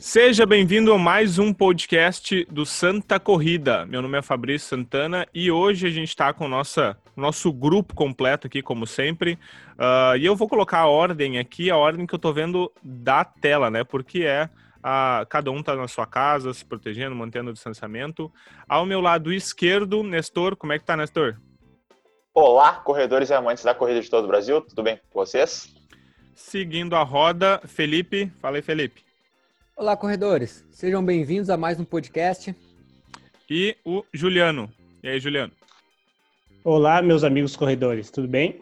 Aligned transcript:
Seja 0.00 0.46
bem-vindo 0.46 0.94
a 0.94 0.98
mais 0.98 1.38
um 1.38 1.52
podcast 1.52 2.46
do 2.46 2.64
Santa 2.64 3.20
Corrida. 3.20 3.84
Meu 3.84 4.00
nome 4.00 4.16
é 4.16 4.22
Fabrício 4.22 4.66
Santana 4.66 5.28
e 5.34 5.50
hoje 5.50 5.86
a 5.86 5.90
gente 5.90 6.08
está 6.08 6.32
com 6.32 6.46
o 6.46 6.48
nossa, 6.48 6.96
nosso 7.14 7.52
grupo 7.52 7.94
completo 7.94 8.46
aqui, 8.46 8.62
como 8.62 8.86
sempre. 8.86 9.38
Uh, 9.74 10.16
e 10.16 10.24
eu 10.24 10.34
vou 10.34 10.48
colocar 10.48 10.78
a 10.78 10.86
ordem 10.86 11.38
aqui, 11.38 11.70
a 11.70 11.76
ordem 11.76 12.06
que 12.06 12.14
eu 12.14 12.16
estou 12.16 12.32
vendo 12.32 12.72
da 12.82 13.26
tela, 13.26 13.70
né? 13.70 13.84
Porque 13.84 14.22
é 14.22 14.48
uh, 14.78 15.26
cada 15.28 15.50
um 15.50 15.60
está 15.60 15.76
na 15.76 15.86
sua 15.86 16.06
casa, 16.06 16.54
se 16.54 16.64
protegendo, 16.64 17.14
mantendo 17.14 17.50
o 17.50 17.52
distanciamento. 17.52 18.32
Ao 18.66 18.86
meu 18.86 19.02
lado 19.02 19.30
esquerdo, 19.30 20.02
Nestor. 20.02 20.56
Como 20.56 20.72
é 20.72 20.78
que 20.78 20.84
tá, 20.86 20.96
Nestor? 20.96 21.36
Olá, 22.32 22.72
corredores 22.72 23.28
e 23.28 23.34
amantes 23.34 23.64
da 23.64 23.74
corrida 23.74 24.00
de 24.00 24.08
todo 24.08 24.24
o 24.24 24.28
Brasil. 24.28 24.62
Tudo 24.62 24.82
bem 24.82 24.96
com 25.10 25.20
vocês? 25.20 25.74
Seguindo 26.34 26.96
a 26.96 27.02
roda, 27.02 27.60
Felipe. 27.66 28.32
Fala 28.40 28.56
aí, 28.56 28.62
Felipe. 28.62 29.09
Olá, 29.80 29.96
corredores. 29.96 30.62
Sejam 30.70 31.02
bem-vindos 31.02 31.48
a 31.48 31.56
mais 31.56 31.80
um 31.80 31.86
podcast. 31.86 32.54
E 33.48 33.74
o 33.82 34.04
Juliano. 34.12 34.70
E 35.02 35.08
aí, 35.08 35.18
Juliano? 35.18 35.54
Olá, 36.62 37.00
meus 37.00 37.24
amigos 37.24 37.56
corredores. 37.56 38.10
Tudo 38.10 38.28
bem? 38.28 38.60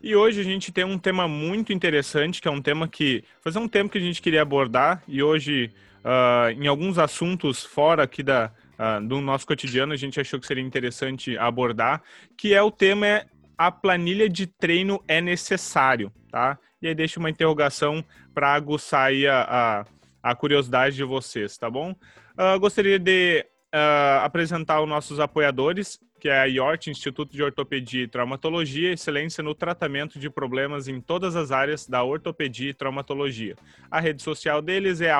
E 0.00 0.14
hoje 0.14 0.40
a 0.40 0.44
gente 0.44 0.70
tem 0.70 0.84
um 0.84 0.96
tema 0.96 1.26
muito 1.26 1.72
interessante, 1.72 2.40
que 2.40 2.46
é 2.46 2.50
um 2.52 2.62
tema 2.62 2.86
que 2.86 3.24
fazia 3.40 3.60
um 3.60 3.66
tempo 3.66 3.90
que 3.90 3.98
a 3.98 4.00
gente 4.00 4.22
queria 4.22 4.42
abordar 4.42 5.02
e 5.08 5.24
hoje, 5.24 5.72
uh, 6.04 6.52
em 6.52 6.68
alguns 6.68 6.98
assuntos 6.98 7.64
fora 7.64 8.04
aqui 8.04 8.22
da, 8.22 8.52
uh, 8.78 9.04
do 9.04 9.20
nosso 9.20 9.44
cotidiano, 9.44 9.92
a 9.92 9.96
gente 9.96 10.20
achou 10.20 10.38
que 10.38 10.46
seria 10.46 10.62
interessante 10.62 11.36
abordar, 11.36 12.00
que 12.36 12.54
é 12.54 12.62
o 12.62 12.70
tema 12.70 13.08
é 13.08 13.26
a 13.58 13.72
planilha 13.72 14.28
de 14.28 14.46
treino 14.46 15.02
é 15.08 15.20
necessário, 15.20 16.12
tá? 16.30 16.56
E 16.80 16.86
aí 16.86 16.94
deixa 16.94 17.18
uma 17.18 17.30
interrogação 17.30 18.04
para 18.34 18.52
aguçar 18.52 19.06
aí 19.06 19.26
a, 19.26 19.42
a, 19.42 19.86
a 20.26 20.34
curiosidade 20.34 20.96
de 20.96 21.04
vocês, 21.04 21.56
tá 21.56 21.70
bom? 21.70 21.92
Uh, 21.92 22.58
gostaria 22.58 22.98
de 22.98 23.46
uh, 23.72 24.24
apresentar 24.24 24.82
os 24.82 24.88
nossos 24.88 25.20
apoiadores, 25.20 26.00
que 26.18 26.28
é 26.28 26.36
a 26.36 26.46
IORT, 26.46 26.90
Instituto 26.90 27.30
de 27.30 27.44
Ortopedia 27.44 28.02
e 28.02 28.08
Traumatologia, 28.08 28.92
excelência 28.92 29.40
no 29.40 29.54
tratamento 29.54 30.18
de 30.18 30.28
problemas 30.28 30.88
em 30.88 31.00
todas 31.00 31.36
as 31.36 31.52
áreas 31.52 31.86
da 31.86 32.02
ortopedia 32.02 32.70
e 32.70 32.74
traumatologia. 32.74 33.54
A 33.88 34.00
rede 34.00 34.20
social 34.20 34.60
deles 34.60 35.00
é 35.00 35.12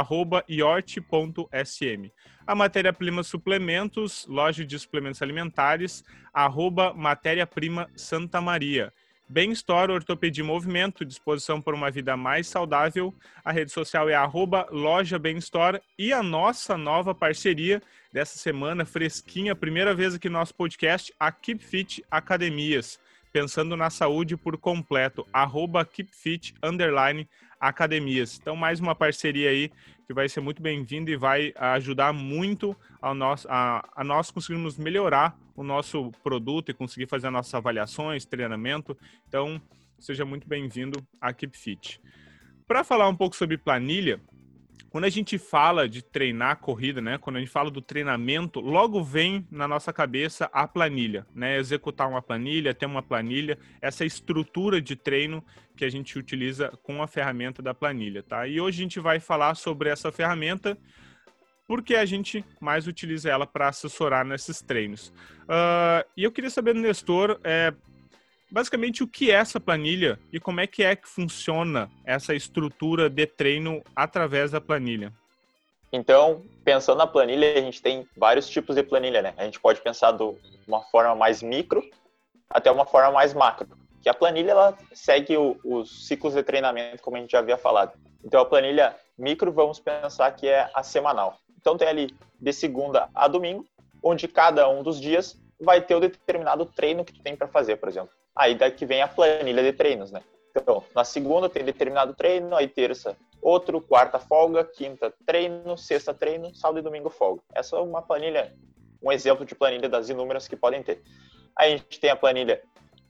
iort.sm. 0.49 2.11
A 2.45 2.55
matéria-prima 2.57 3.23
suplementos, 3.23 4.27
loja 4.29 4.65
de 4.65 4.77
suplementos 4.77 5.23
alimentares, 5.23 6.03
matéria-prima 6.97 7.89
Santa 7.95 8.41
Maria. 8.41 8.93
Bem 9.29 9.51
Store, 9.51 9.91
Ortopedia 9.91 10.43
e 10.43 10.47
Movimento, 10.47 11.05
disposição 11.05 11.61
por 11.61 11.75
uma 11.75 11.91
vida 11.91 12.17
mais 12.17 12.47
saudável. 12.47 13.13
A 13.45 13.51
rede 13.51 13.73
social 13.73 14.09
é 14.09 14.15
arroba 14.15 14.69
loja 14.71 15.21
e 15.99 16.13
a 16.13 16.23
nossa 16.23 16.79
nova 16.79 17.13
parceria 17.13 17.83
dessa 18.13 18.39
semana, 18.39 18.85
fresquinha, 18.85 19.57
primeira 19.57 19.95
vez 19.95 20.15
aqui 20.15 20.29
no 20.29 20.39
nosso 20.39 20.55
podcast, 20.55 21.13
a 21.19 21.33
Keep 21.33 21.65
Fit 21.65 22.05
Academias. 22.09 23.01
Pensando 23.33 23.77
na 23.77 23.91
saúde 23.91 24.37
por 24.37 24.57
completo, 24.57 25.27
arroba 25.33 25.85
Keep 25.85 26.15
Fit, 26.15 26.55
underline, 26.63 27.29
academias. 27.61 28.39
Então, 28.41 28.55
mais 28.55 28.79
uma 28.79 28.95
parceria 28.95 29.51
aí 29.51 29.73
que 30.07 30.15
vai 30.15 30.29
ser 30.29 30.41
muito 30.41 30.63
bem-vinda 30.63 31.11
e 31.11 31.17
vai 31.17 31.53
ajudar 31.57 32.13
muito 32.13 32.77
a 33.03 33.13
nós, 33.13 33.45
a, 33.49 33.87
a 33.95 34.05
nós 34.05 34.31
conseguirmos 34.31 34.79
melhorar 34.79 35.37
o 35.57 35.65
nosso 35.65 36.13
produto 36.23 36.71
e 36.71 36.75
conseguir 36.75 37.09
fazer 37.09 37.29
nossas 37.31 37.53
avaliações, 37.55 38.25
treinamento. 38.25 38.97
Então, 39.27 39.61
seja 39.99 40.25
muito 40.25 40.47
bem-vindo 40.47 41.05
à 41.21 41.33
Keep 41.33 41.59
Fit. 41.59 42.01
Para 42.69 42.85
falar 42.85 43.09
um 43.09 43.17
pouco 43.17 43.35
sobre 43.35 43.59
planilha, 43.59 44.21
quando 44.97 45.05
a 45.05 45.11
gente 45.11 45.37
fala 45.37 45.87
de 45.87 46.01
treinar 46.01 46.57
corrida, 46.57 47.03
né? 47.03 47.19
Quando 47.19 47.37
a 47.37 47.39
gente 47.39 47.53
fala 47.53 47.71
do 47.71 47.83
treinamento, 47.83 48.61
logo 48.61 49.05
vem 49.05 49.47
na 49.51 49.69
nossa 49.69 49.93
cabeça 49.93 50.49
a 50.51 50.67
planilha, 50.67 51.27
né? 51.35 51.59
Executar 51.59 52.09
uma 52.09 52.23
planilha, 52.23 52.73
ter 52.73 52.87
uma 52.87 53.03
planilha, 53.03 53.59
essa 53.83 54.07
estrutura 54.07 54.81
de 54.81 54.97
treino 54.97 55.45
que 55.77 55.85
a 55.85 55.91
gente 55.91 56.19
utiliza 56.19 56.71
com 56.83 57.03
a 57.03 57.07
ferramenta 57.07 57.61
da 57.61 57.75
planilha, 57.75 58.23
tá? 58.23 58.49
E 58.49 58.59
hoje 58.59 58.79
a 58.79 58.83
gente 58.85 58.99
vai 58.99 59.21
falar 59.21 59.55
sobre 59.55 59.91
essa 59.91 60.11
ferramenta 60.11 60.79
porque 61.69 61.95
a 61.95 62.07
gente 62.07 62.43
mais 62.59 62.87
utiliza 62.87 63.29
ela 63.29 63.47
para 63.47 63.69
assessorar 63.69 64.25
nesses 64.25 64.63
treinos. 64.63 65.13
Uh, 65.43 66.09
e 66.17 66.25
eu 66.25 66.33
queria 66.33 66.49
saber 66.49 66.73
do 66.73 66.81
Nestor, 66.81 67.39
é, 67.45 67.71
basicamente 68.51 69.03
o 69.03 69.09
que 69.09 69.31
é 69.31 69.35
essa 69.35 69.59
planilha 69.59 70.19
e 70.33 70.39
como 70.41 70.61
é 70.61 70.67
que 70.67 70.83
é 70.83 70.95
que 70.95 71.09
funciona 71.09 71.91
essa 72.05 72.35
estrutura 72.35 73.09
de 73.11 73.27
treino 73.27 73.83
através 73.95 74.51
da 74.51 74.61
planilha. 74.61 75.13
Então, 75.93 76.43
pensando 76.65 76.99
na 76.99 77.07
planilha, 77.07 77.55
a 77.55 77.61
gente 77.61 77.81
tem 77.81 78.07
vários 78.17 78.49
tipos 78.49 78.75
de 78.77 78.83
planilha, 78.83 79.23
né? 79.23 79.35
A 79.37 79.45
gente 79.45 79.61
pode 79.61 79.81
pensar 79.81 80.13
de 80.13 80.25
uma 80.67 80.83
forma 80.83 81.15
mais 81.15 81.43
micro 81.43 81.83
até 82.51 82.71
uma 82.71 82.87
forma 82.87 83.13
mais 83.13 83.33
macro. 83.35 83.69
Que 84.03 84.09
a 84.09 84.15
planilha 84.15 84.51
ela 84.53 84.79
segue 84.93 85.37
o, 85.37 85.59
os 85.65 86.07
ciclos 86.07 86.35
de 86.35 86.43
treinamento, 86.43 87.03
como 87.03 87.17
a 87.17 87.21
gente 87.21 87.31
já 87.31 87.39
havia 87.39 87.57
falado. 87.57 87.93
Então, 88.25 88.41
a 88.41 88.45
planilha 88.45 88.97
micro, 89.17 89.53
vamos 89.53 89.81
pensar 89.81 90.31
que 90.33 90.49
é 90.49 90.69
a 90.75 90.83
semanal. 90.83 91.39
Então, 91.59 91.77
tem 91.77 91.89
ali 91.89 92.15
de 92.41 92.53
segunda 92.53 93.09
a 93.15 93.27
domingo, 93.27 93.65
onde 94.03 94.29
cada 94.29 94.69
um 94.69 94.83
dos 94.83 95.01
dias 95.01 95.41
vai 95.61 95.81
ter 95.81 95.95
o 95.95 96.01
determinado 96.01 96.67
treino 96.67 97.05
que 97.05 97.13
tu 97.13 97.23
tem 97.23 97.35
para 97.35 97.49
fazer, 97.49 97.77
por 97.77 97.89
exemplo. 97.89 98.11
Aí 98.37 98.55
daqui 98.55 98.85
vem 98.85 99.01
a 99.01 99.09
planilha 99.09 99.63
de 99.63 99.73
treinos, 99.73 100.13
né? 100.13 100.23
Então, 100.55 100.85
na 100.95 101.05
segunda 101.05 101.49
tem 101.49 101.65
determinado 101.65 102.15
treino, 102.15 102.55
aí 102.55 102.69
terça 102.69 103.17
outro, 103.41 103.81
quarta 103.81 104.19
folga, 104.19 104.65
quinta 104.65 105.13
treino, 105.25 105.77
sexta 105.77 106.13
treino, 106.13 106.55
sábado 106.55 106.81
e 106.81 106.83
domingo 106.83 107.11
folga. 107.11 107.43
Essa 107.55 107.77
é 107.77 107.81
uma 107.81 108.03
planilha, 108.03 108.53
um 109.03 109.13
exemplo 109.13 109.45
de 109.45 109.55
planilha 109.55 109.89
das 109.89 110.09
inúmeras 110.09 110.49
que 110.49 110.57
podem 110.57 110.83
ter. 110.83 111.03
Aí 111.57 111.73
a 111.73 111.77
gente 111.77 112.01
tem 112.01 112.11
a 112.11 112.17
planilha 112.17 112.63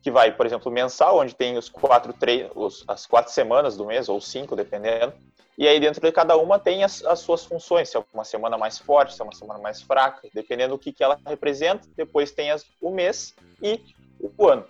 que 0.02 0.10
vai, 0.10 0.30
por 0.30 0.46
exemplo, 0.46 0.70
mensal, 0.70 1.18
onde 1.18 1.34
tem 1.34 1.56
os 1.56 1.68
quatro 1.68 2.12
treinos, 2.12 2.84
as 2.86 3.06
quatro 3.06 3.32
semanas 3.32 3.76
do 3.76 3.86
mês, 3.86 4.08
ou 4.08 4.20
cinco, 4.20 4.54
dependendo. 4.54 5.12
E 5.58 5.66
aí 5.66 5.80
dentro 5.80 6.00
de 6.00 6.12
cada 6.12 6.36
uma 6.36 6.58
tem 6.58 6.84
as, 6.84 7.02
as, 7.04 7.20
suas 7.20 7.44
funções, 7.44 7.88
se 7.88 7.96
é 7.96 8.04
uma 8.12 8.24
semana 8.24 8.58
mais 8.58 8.78
forte, 8.78 9.14
se 9.14 9.20
é 9.20 9.24
uma 9.24 9.34
semana 9.34 9.58
mais 9.58 9.80
fraca, 9.80 10.28
dependendo 10.34 10.74
do 10.74 10.78
que, 10.78 10.92
que 10.92 11.02
ela 11.02 11.18
representa. 11.26 11.88
Depois 11.96 12.30
tem 12.30 12.50
as, 12.50 12.64
o 12.80 12.90
mês 12.90 13.34
e 13.62 13.80
o 14.20 14.46
ano. 14.46 14.66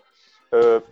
Uh, 0.57 0.83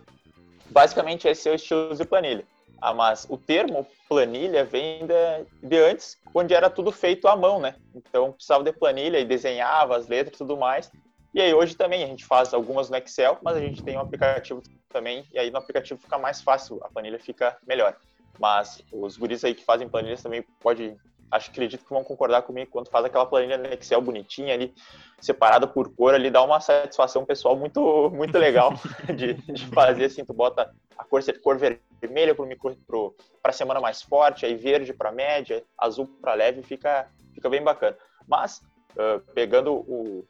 basicamente, 0.69 1.27
esse 1.27 1.49
é 1.49 1.51
o 1.51 1.55
estilo 1.55 1.95
de 1.95 2.05
planilha. 2.05 2.45
Ah, 2.81 2.93
mas 2.93 3.25
o 3.29 3.37
termo 3.37 3.87
planilha 4.07 4.63
vem 4.63 5.07
de, 5.07 5.67
de, 5.67 5.77
antes, 5.77 6.17
onde 6.33 6.53
era 6.53 6.69
tudo 6.69 6.91
feito 6.91 7.27
à 7.27 7.35
mão, 7.35 7.59
né? 7.59 7.75
Então, 7.95 8.31
precisava 8.31 8.63
de 8.63 8.71
planilha 8.71 9.19
e 9.19 9.25
desenhava 9.25 9.97
as 9.97 10.07
letras 10.07 10.35
e 10.35 10.37
tudo 10.37 10.57
mais. 10.57 10.91
E 11.33 11.41
aí, 11.41 11.53
hoje 11.53 11.75
também, 11.75 12.03
a 12.03 12.07
gente 12.07 12.25
faz 12.25 12.53
algumas 12.53 12.89
no 12.89 12.97
Excel, 12.97 13.39
mas 13.41 13.57
a 13.57 13.59
gente 13.59 13.83
tem 13.83 13.97
um 13.97 14.01
aplicativo 14.01 14.61
também, 14.89 15.25
e 15.33 15.39
aí 15.39 15.51
no 15.51 15.57
aplicativo 15.57 15.99
fica 15.99 16.17
mais 16.17 16.41
fácil, 16.41 16.79
a 16.81 16.89
planilha 16.89 17.19
fica 17.19 17.57
melhor. 17.67 17.97
Mas 18.39 18.81
os 18.91 19.17
guris 19.17 19.43
aí 19.43 19.53
que 19.53 19.65
fazem 19.65 19.89
planilhas 19.89 20.21
também 20.21 20.43
pode 20.61 20.95
acho 21.31 21.51
que 21.51 21.51
acredito 21.51 21.83
que 21.83 21.93
vão 21.93 22.03
concordar 22.03 22.41
comigo 22.43 22.71
quando 22.71 22.89
faz 22.89 23.05
aquela 23.05 23.25
planilha 23.25 23.57
no 23.57 23.67
Excel 23.67 24.01
bonitinha 24.01 24.53
ali, 24.53 24.73
separada 25.19 25.67
por 25.67 25.93
cor 25.93 26.13
ali, 26.13 26.29
dá 26.29 26.43
uma 26.43 26.59
satisfação 26.59 27.25
pessoal 27.25 27.55
muito, 27.55 28.09
muito 28.11 28.37
legal 28.37 28.73
de, 29.15 29.33
de 29.33 29.67
fazer 29.67 30.05
assim, 30.05 30.23
tu 30.23 30.33
bota 30.33 30.73
a 30.97 31.03
cor, 31.03 31.21
cor 31.41 31.57
vermelha 31.57 32.35
para 32.35 33.49
a 33.49 33.53
semana 33.53 33.79
mais 33.79 34.01
forte, 34.01 34.45
aí 34.45 34.55
verde 34.55 34.93
para 34.93 35.11
média, 35.11 35.63
azul 35.77 36.07
para 36.21 36.33
leve, 36.33 36.61
fica, 36.63 37.09
fica 37.33 37.49
bem 37.49 37.63
bacana. 37.63 37.97
Mas, 38.27 38.61
uh, 38.91 39.19
pegando 39.33 39.73
o, 39.73 40.25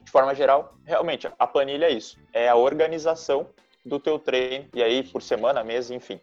de 0.00 0.10
forma 0.10 0.34
geral, 0.34 0.74
realmente, 0.84 1.28
a 1.38 1.46
planilha 1.46 1.86
é 1.86 1.90
isso, 1.90 2.18
é 2.32 2.48
a 2.48 2.56
organização 2.56 3.48
do 3.84 3.98
teu 3.98 4.18
treino, 4.18 4.68
e 4.74 4.82
aí 4.82 5.02
por 5.02 5.22
semana, 5.22 5.64
mês, 5.64 5.90
enfim. 5.90 6.20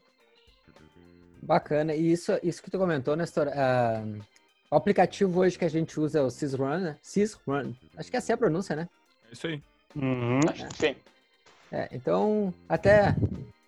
Bacana. 1.47 1.95
E 1.95 2.11
isso, 2.11 2.37
isso 2.43 2.61
que 2.61 2.69
tu 2.69 2.77
comentou, 2.77 3.15
Nestor, 3.15 3.47
uh, 3.47 4.21
o 4.69 4.75
aplicativo 4.75 5.39
hoje 5.39 5.57
que 5.57 5.63
a 5.63 5.69
gente 5.69 5.97
usa 5.97 6.19
é 6.19 6.21
o 6.21 6.29
SysRun, 6.29 6.79
né? 6.79 6.97
SysRun. 7.01 7.73
Acho 7.95 8.11
que 8.11 8.17
essa 8.17 8.33
é 8.33 8.35
a 8.35 8.37
pronúncia, 8.37 8.75
né? 8.75 8.89
É 9.29 9.33
isso 9.33 9.47
aí. 9.47 9.63
Uhum. 9.95 10.39
É. 10.39 10.69
Sim. 10.75 10.95
É, 11.71 11.87
então, 11.93 12.53
até 12.67 13.15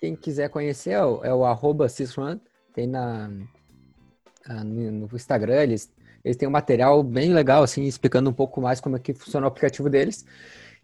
quem 0.02 0.14
quiser 0.14 0.50
conhecer 0.50 0.92
é 0.92 1.04
o, 1.04 1.24
é 1.24 1.34
o 1.34 1.46
arroba 1.46 1.88
SysRun. 1.88 2.38
Tem 2.74 2.86
na, 2.86 3.32
uh, 4.50 4.64
no 4.66 5.10
Instagram, 5.14 5.64
eles, 5.64 5.90
eles 6.22 6.36
têm 6.36 6.50
um 6.50 6.52
material 6.52 7.02
bem 7.02 7.34
legal, 7.34 7.64
assim, 7.64 7.84
explicando 7.84 8.30
um 8.30 8.34
pouco 8.34 8.60
mais 8.60 8.82
como 8.82 8.98
é 8.98 9.00
que 9.00 9.14
funciona 9.14 9.46
o 9.46 9.48
aplicativo 9.48 9.90
deles. 9.90 10.26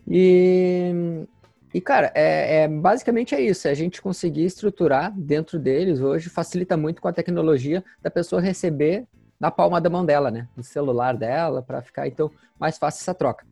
E 0.08 1.26
e, 1.76 1.82
cara, 1.82 2.10
é, 2.16 2.64
é, 2.64 2.68
basicamente 2.70 3.36
é 3.36 3.42
isso. 3.42 3.68
É 3.68 3.72
a 3.72 3.74
gente 3.74 4.02
conseguir 4.02 4.46
estruturar 4.46 5.12
dentro 5.12 5.60
deles 5.60 6.00
hoje 6.00 6.30
facilita 6.30 6.78
muito 6.78 7.02
com 7.02 7.10
a 7.10 7.12
tecnologia 7.12 7.84
da 8.02 8.10
pessoa 8.10 8.42
receber 8.42 9.06
na 9.38 9.52
palma 9.52 9.82
da 9.82 9.90
mão 9.90 10.06
dela, 10.06 10.32
né? 10.32 10.48
No 10.56 10.64
celular 10.64 11.18
dela, 11.18 11.62
para 11.62 11.82
ficar, 11.82 12.08
então, 12.08 12.32
mais 12.58 12.78
fácil 12.78 13.02
essa 13.02 13.14
troca. 13.14 13.46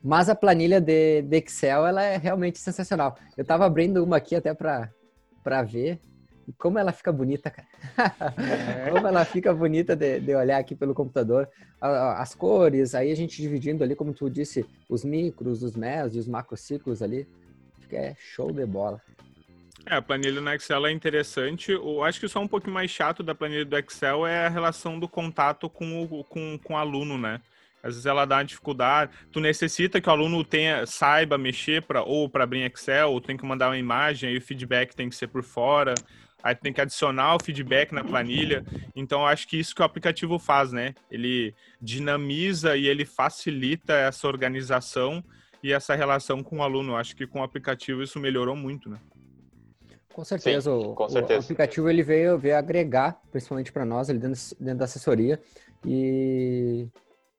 Mas 0.00 0.28
a 0.28 0.34
planilha 0.36 0.80
de, 0.80 1.22
de 1.22 1.38
Excel, 1.38 1.88
ela 1.88 2.04
é 2.04 2.16
realmente 2.16 2.60
sensacional. 2.60 3.18
Eu 3.36 3.42
estava 3.42 3.66
abrindo 3.66 4.04
uma 4.04 4.18
aqui 4.18 4.36
até 4.36 4.54
para 4.54 5.62
ver. 5.64 5.98
Como 6.58 6.78
ela 6.78 6.92
fica 6.92 7.12
bonita, 7.12 7.50
cara. 7.50 7.68
É. 8.36 8.90
como 8.92 9.06
ela 9.06 9.24
fica 9.24 9.52
bonita 9.52 9.94
de, 9.94 10.20
de, 10.20 10.34
olhar 10.34 10.58
aqui 10.58 10.74
pelo 10.74 10.94
computador. 10.94 11.48
As 11.80 12.34
cores, 12.34 12.94
aí 12.94 13.10
a 13.10 13.16
gente 13.16 13.40
dividindo 13.40 13.82
ali, 13.82 13.94
como 13.94 14.12
tu 14.12 14.28
disse, 14.28 14.66
os 14.88 15.04
micros, 15.04 15.62
os 15.62 15.74
MES 15.74 16.14
e 16.14 16.18
os 16.18 16.26
macrociclos 16.26 17.02
ali. 17.02 17.26
Que 17.88 17.96
é 17.96 18.14
show 18.18 18.52
de 18.52 18.64
bola. 18.66 19.00
É, 19.86 19.96
a 19.96 20.02
planilha 20.02 20.40
no 20.40 20.52
Excel 20.52 20.86
é 20.86 20.92
interessante. 20.92 21.72
Eu 21.72 22.04
acho 22.04 22.20
que 22.20 22.28
só 22.28 22.40
um 22.40 22.48
pouquinho 22.48 22.74
mais 22.74 22.90
chato 22.90 23.22
da 23.22 23.34
planilha 23.34 23.64
do 23.64 23.78
Excel 23.78 24.26
é 24.26 24.46
a 24.46 24.48
relação 24.48 24.98
do 24.98 25.08
contato 25.08 25.68
com 25.68 26.02
o, 26.04 26.24
com, 26.24 26.58
com 26.58 26.74
o 26.74 26.76
aluno, 26.76 27.16
né? 27.16 27.40
Às 27.82 27.94
vezes 27.94 28.06
ela 28.06 28.24
dá 28.26 28.42
dificuldade. 28.42 29.12
Tu 29.32 29.40
necessita 29.40 30.00
que 30.00 30.08
o 30.08 30.12
aluno 30.12 30.44
tenha, 30.44 30.86
saiba 30.86 31.38
mexer 31.38 31.82
para 31.82 32.02
ou 32.02 32.28
para 32.28 32.44
abrir 32.44 32.70
Excel, 32.70 33.10
ou 33.10 33.20
tem 33.20 33.36
que 33.36 33.46
mandar 33.46 33.68
uma 33.68 33.78
imagem, 33.78 34.30
aí 34.30 34.36
o 34.36 34.42
feedback 34.42 34.94
tem 34.94 35.08
que 35.08 35.16
ser 35.16 35.28
por 35.28 35.42
fora. 35.42 35.94
Aí 36.42 36.54
tem 36.54 36.72
que 36.72 36.80
adicionar 36.80 37.36
o 37.36 37.42
feedback 37.42 37.92
na 37.92 38.04
planilha. 38.04 38.64
Então, 38.94 39.26
acho 39.26 39.46
que 39.46 39.58
isso 39.58 39.74
que 39.74 39.82
o 39.82 39.84
aplicativo 39.84 40.38
faz, 40.38 40.72
né? 40.72 40.94
Ele 41.10 41.54
dinamiza 41.80 42.76
e 42.76 42.86
ele 42.86 43.04
facilita 43.04 43.92
essa 43.92 44.26
organização 44.26 45.22
e 45.62 45.72
essa 45.72 45.94
relação 45.94 46.42
com 46.42 46.58
o 46.58 46.62
aluno. 46.62 46.96
Acho 46.96 47.14
que 47.14 47.26
com 47.26 47.40
o 47.40 47.42
aplicativo 47.42 48.02
isso 48.02 48.18
melhorou 48.18 48.56
muito, 48.56 48.88
né? 48.88 48.98
Com 50.12 50.24
certeza, 50.24 50.70
Sim, 50.72 50.94
com 50.94 51.04
o, 51.04 51.08
certeza. 51.08 51.40
o 51.40 51.44
aplicativo 51.44 51.88
ele 51.88 52.02
veio, 52.02 52.36
veio 52.36 52.56
agregar, 52.56 53.20
principalmente 53.30 53.72
para 53.72 53.84
nós, 53.84 54.10
ali 54.10 54.18
dentro, 54.18 54.40
dentro 54.58 54.78
da 54.78 54.84
assessoria. 54.84 55.40
E, 55.86 56.88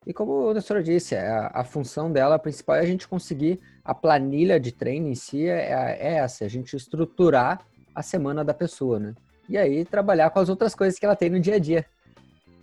e 0.06 0.12
como 0.12 0.48
o 0.48 0.54
doutor 0.54 0.82
disse, 0.82 1.14
a, 1.14 1.50
a 1.52 1.64
função 1.64 2.10
dela 2.10 2.38
principal 2.38 2.76
é 2.76 2.80
a 2.80 2.86
gente 2.86 3.06
conseguir 3.06 3.60
a 3.84 3.94
planilha 3.94 4.58
de 4.58 4.72
treino 4.72 5.08
em 5.08 5.14
si 5.14 5.46
é, 5.46 5.96
é 5.98 6.14
essa, 6.14 6.44
a 6.44 6.48
gente 6.48 6.74
estruturar 6.74 7.66
a 7.94 8.02
semana 8.02 8.44
da 8.44 8.54
pessoa, 8.54 8.98
né? 8.98 9.14
E 9.48 9.58
aí 9.58 9.84
trabalhar 9.84 10.30
com 10.30 10.38
as 10.38 10.48
outras 10.48 10.74
coisas 10.74 10.98
que 10.98 11.04
ela 11.04 11.16
tem 11.16 11.30
no 11.30 11.40
dia 11.40 11.56
a 11.56 11.58
dia. 11.58 11.84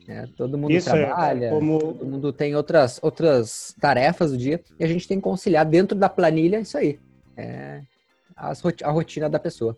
É, 0.08 0.26
todo 0.36 0.58
mundo 0.58 0.72
Isso 0.72 0.90
é 0.90 1.06
trabalha, 1.06 1.46
é 1.46 1.50
como... 1.50 1.80
todo 1.80 2.06
mundo 2.06 2.34
tem 2.34 2.56
outras, 2.56 3.00
outras 3.04 3.76
tarefas 3.80 4.32
do 4.32 4.38
dia 4.38 4.60
e 4.80 4.84
a 4.84 4.88
gente 4.88 5.08
tem 5.08 5.18
que 5.18 5.24
conciliar 5.24 5.64
dentro 5.66 5.96
da 5.96 6.10
planilha 6.10 6.60
isso 6.60 6.78
aí. 6.78 7.00
É 7.38 7.82
a 8.84 8.92
rotina 8.92 9.30
da 9.30 9.40
pessoa. 9.40 9.78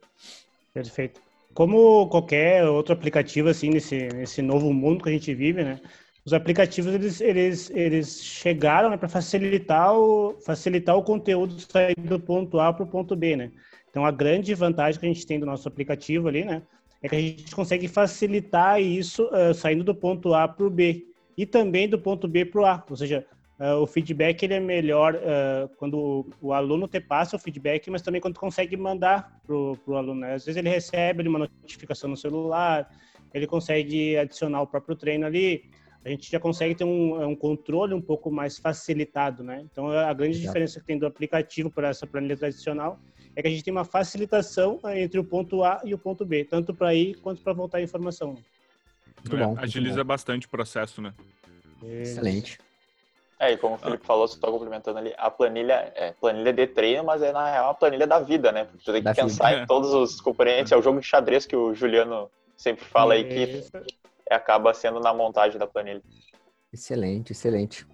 Perfeito. 0.74 1.20
Como 1.54 2.08
qualquer 2.08 2.64
outro 2.66 2.94
aplicativo 2.94 3.50
assim 3.50 3.70
nesse, 3.70 4.08
nesse 4.10 4.42
novo 4.42 4.72
mundo 4.72 5.04
que 5.04 5.10
a 5.10 5.12
gente 5.12 5.34
vive, 5.34 5.64
né? 5.64 5.80
Os 6.24 6.34
aplicativos 6.34 6.94
eles, 6.94 7.20
eles, 7.20 7.70
eles 7.72 8.24
chegaram 8.24 8.90
né, 8.90 8.98
para 8.98 9.10
facilitar 9.10 9.94
o 9.98 10.36
facilitar 10.46 10.96
o 10.96 11.04
conteúdo 11.04 11.60
sair 11.60 11.96
do 11.96 12.20
ponto 12.20 12.60
A 12.60 12.72
para 12.72 12.84
o 12.84 12.88
ponto 12.88 13.16
B, 13.16 13.36
né? 13.36 13.52
Então, 13.92 14.06
a 14.06 14.12
grande 14.12 14.56
vantagem 14.56 15.00
que 15.00 15.06
a 15.06 15.10
gente 15.10 15.28
tem 15.28 15.40
do 15.40 15.46
nosso 15.46 15.68
aplicativo 15.68 16.30
ali, 16.30 16.46
né, 16.46 16.64
é 17.04 17.10
que 17.10 17.16
a 17.16 17.20
gente 17.20 17.54
consegue 17.54 17.88
facilitar 17.88 18.82
isso 18.82 19.26
uh, 19.26 19.54
saindo 19.54 19.84
do 19.84 19.94
ponto 19.94 20.34
A 20.34 20.48
para 20.48 20.66
o 20.66 20.70
B 20.70 21.06
e 21.38 21.46
também 21.46 21.90
do 21.90 22.00
ponto 22.00 22.28
B 22.28 22.46
para 22.46 22.62
o 22.62 22.66
A. 22.66 22.84
Ou 22.90 22.96
seja, 22.96 23.26
uh, 23.60 23.82
o 23.82 23.88
feedback 23.88 24.44
ele 24.44 24.54
é 24.54 24.60
melhor 24.60 25.16
uh, 25.16 25.68
quando 25.78 26.26
o 26.42 26.54
aluno 26.54 26.88
te 26.88 27.02
passa 27.02 27.36
o 27.36 27.40
feedback, 27.40 27.90
mas 27.90 28.02
também 28.02 28.22
quando 28.22 28.40
consegue 28.40 28.78
mandar 28.78 29.42
para 29.46 29.56
o 29.56 29.78
aluno. 29.96 30.22
Né? 30.22 30.36
Às 30.36 30.46
vezes 30.46 30.58
ele 30.58 30.70
recebe 30.70 31.28
uma 31.28 31.40
notificação 31.40 32.10
no 32.10 32.16
celular, 32.16 32.90
ele 33.34 33.46
consegue 33.46 34.16
adicionar 34.18 34.62
o 34.62 34.68
próprio 34.68 34.96
treino 34.96 35.26
ali, 35.26 35.70
a 36.04 36.10
gente 36.10 36.32
já 36.32 36.40
consegue 36.40 36.76
ter 36.76 36.84
um, 36.84 37.30
um 37.30 37.36
controle 37.36 37.94
um 37.94 38.02
pouco 38.02 38.32
mais 38.32 38.58
facilitado, 38.58 39.44
né? 39.44 39.64
Então, 39.72 39.88
a 39.92 40.12
grande 40.14 40.42
diferença 40.42 40.80
que 40.80 40.86
tem 40.88 40.98
do 40.98 41.06
aplicativo 41.06 41.70
para 41.70 41.90
essa 41.90 42.08
planilha 42.08 42.36
tradicional 42.36 43.00
é 43.36 43.42
que 43.42 43.48
a 43.48 43.52
gente 43.52 43.64
tem 43.64 43.72
uma 43.72 43.86
facilitação 43.86 44.80
eh, 44.86 45.04
entre 45.04 45.20
o 45.20 45.24
ponto 45.24 45.64
A 45.64 45.82
e 45.84 45.94
o 45.94 45.98
ponto 45.98 46.26
B, 46.26 46.44
tanto 46.44 46.74
para 46.74 46.94
ir 46.94 47.16
quanto 47.16 47.42
para 47.42 47.54
voltar 47.54 47.78
a 47.78 47.82
informação. 47.82 48.38
Muito 49.24 49.36
é, 49.36 49.46
bom, 49.46 49.56
agiliza 49.58 49.96
muito 49.96 50.06
bom. 50.06 50.08
bastante 50.08 50.48
o 50.48 50.50
processo, 50.50 51.02
né? 51.02 51.14
Excelente. 51.84 52.60
É, 53.40 53.54
e 53.54 53.58
como 53.58 53.76
o 53.76 53.78
Felipe 53.78 54.04
ah. 54.04 54.06
falou, 54.06 54.28
você 54.28 54.36
está 54.36 54.48
complementando 54.48 55.00
ali, 55.00 55.14
a 55.18 55.32
planilha 55.32 55.92
é 55.96 56.12
planilha 56.12 56.54
de 56.54 56.68
treino, 56.68 57.04
mas 57.04 57.24
é 57.24 57.32
na 57.32 57.50
real 57.50 57.68
uma 57.70 57.74
planilha 57.74 58.06
da 58.06 58.20
vida, 58.20 58.52
né? 58.52 58.66
Porque 58.66 58.84
tu 58.84 58.92
tem 58.92 59.02
que 59.02 59.06
da 59.06 59.16
pensar 59.16 59.50
vida. 59.50 59.64
em 59.64 59.66
todos 59.66 59.92
os 59.94 60.22
componentes, 60.22 60.72
é 60.72 60.78
o 60.78 60.82
jogo 60.82 61.00
de 61.00 61.08
xadrez 61.08 61.48
que 61.48 61.56
o 61.56 61.74
Juliano 61.74 62.30
sempre 62.56 62.86
fala 62.86 63.16
aí 63.16 63.24
que 63.24 63.66
acaba 64.30 64.74
sendo 64.74 65.00
na 65.00 65.12
montagem 65.14 65.58
da 65.58 65.66
planilha. 65.66 66.04
Excelente, 66.72 67.32
excelente. 67.32 67.86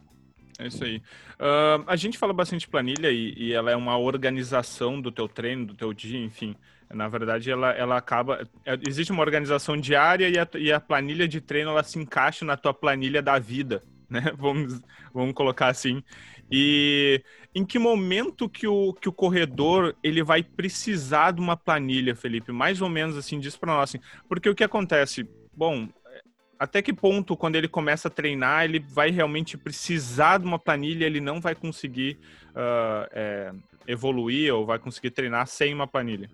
É 0.59 0.67
isso 0.67 0.83
aí. 0.83 0.97
Uh, 1.39 1.83
a 1.85 1.95
gente 1.95 2.17
fala 2.17 2.33
bastante 2.33 2.67
planilha 2.67 3.11
e, 3.11 3.33
e, 3.37 3.53
ela 3.53 3.71
é 3.71 3.75
uma 3.75 3.97
organização 3.97 4.99
do 4.99 5.11
teu 5.11 5.27
treino, 5.27 5.67
do 5.67 5.75
teu 5.75 5.93
dia, 5.93 6.19
enfim. 6.19 6.55
Na 6.89 7.07
verdade, 7.07 7.51
ela, 7.51 7.71
ela 7.71 7.97
acaba. 7.97 8.47
É, 8.65 8.77
existe 8.87 9.11
uma 9.11 9.21
organização 9.21 9.77
diária 9.77 10.29
e 10.29 10.39
a, 10.39 10.47
e 10.55 10.71
a 10.71 10.79
planilha 10.79 11.27
de 11.27 11.41
treino 11.41 11.69
ela 11.71 11.83
se 11.83 11.99
encaixa 11.99 12.45
na 12.45 12.57
tua 12.57 12.73
planilha 12.73 13.21
da 13.21 13.37
vida, 13.37 13.83
né? 14.09 14.31
Vamos, 14.37 14.81
vamos 15.13 15.33
colocar 15.33 15.67
assim. 15.67 16.01
E 16.49 17.21
em 17.53 17.65
que 17.65 17.77
momento 17.77 18.49
que 18.49 18.67
o, 18.67 18.93
que 18.93 19.09
o 19.09 19.13
corredor 19.13 19.95
ele 20.01 20.23
vai 20.23 20.41
precisar 20.41 21.31
de 21.31 21.41
uma 21.41 21.57
planilha, 21.57 22.15
Felipe? 22.15 22.51
Mais 22.51 22.81
ou 22.81 22.89
menos 22.89 23.17
assim, 23.17 23.39
diz 23.39 23.57
para 23.57 23.73
nós 23.73 23.89
assim. 23.89 23.99
Porque 24.29 24.49
o 24.49 24.55
que 24.55 24.63
acontece? 24.63 25.27
Bom, 25.53 25.89
até 26.59 26.81
que 26.81 26.93
ponto, 26.93 27.37
quando 27.37 27.55
ele 27.55 27.67
começa 27.67 28.07
a 28.07 28.11
treinar, 28.11 28.65
ele 28.65 28.79
vai 28.79 29.11
realmente 29.11 29.57
precisar 29.57 30.39
de 30.39 30.45
uma 30.45 30.59
planilha, 30.59 31.05
ele 31.05 31.21
não 31.21 31.39
vai 31.39 31.55
conseguir 31.55 32.19
uh, 32.49 33.07
é, 33.11 33.51
evoluir 33.87 34.53
ou 34.53 34.65
vai 34.65 34.79
conseguir 34.79 35.11
treinar 35.11 35.47
sem 35.47 35.73
uma 35.73 35.87
planilha? 35.87 36.29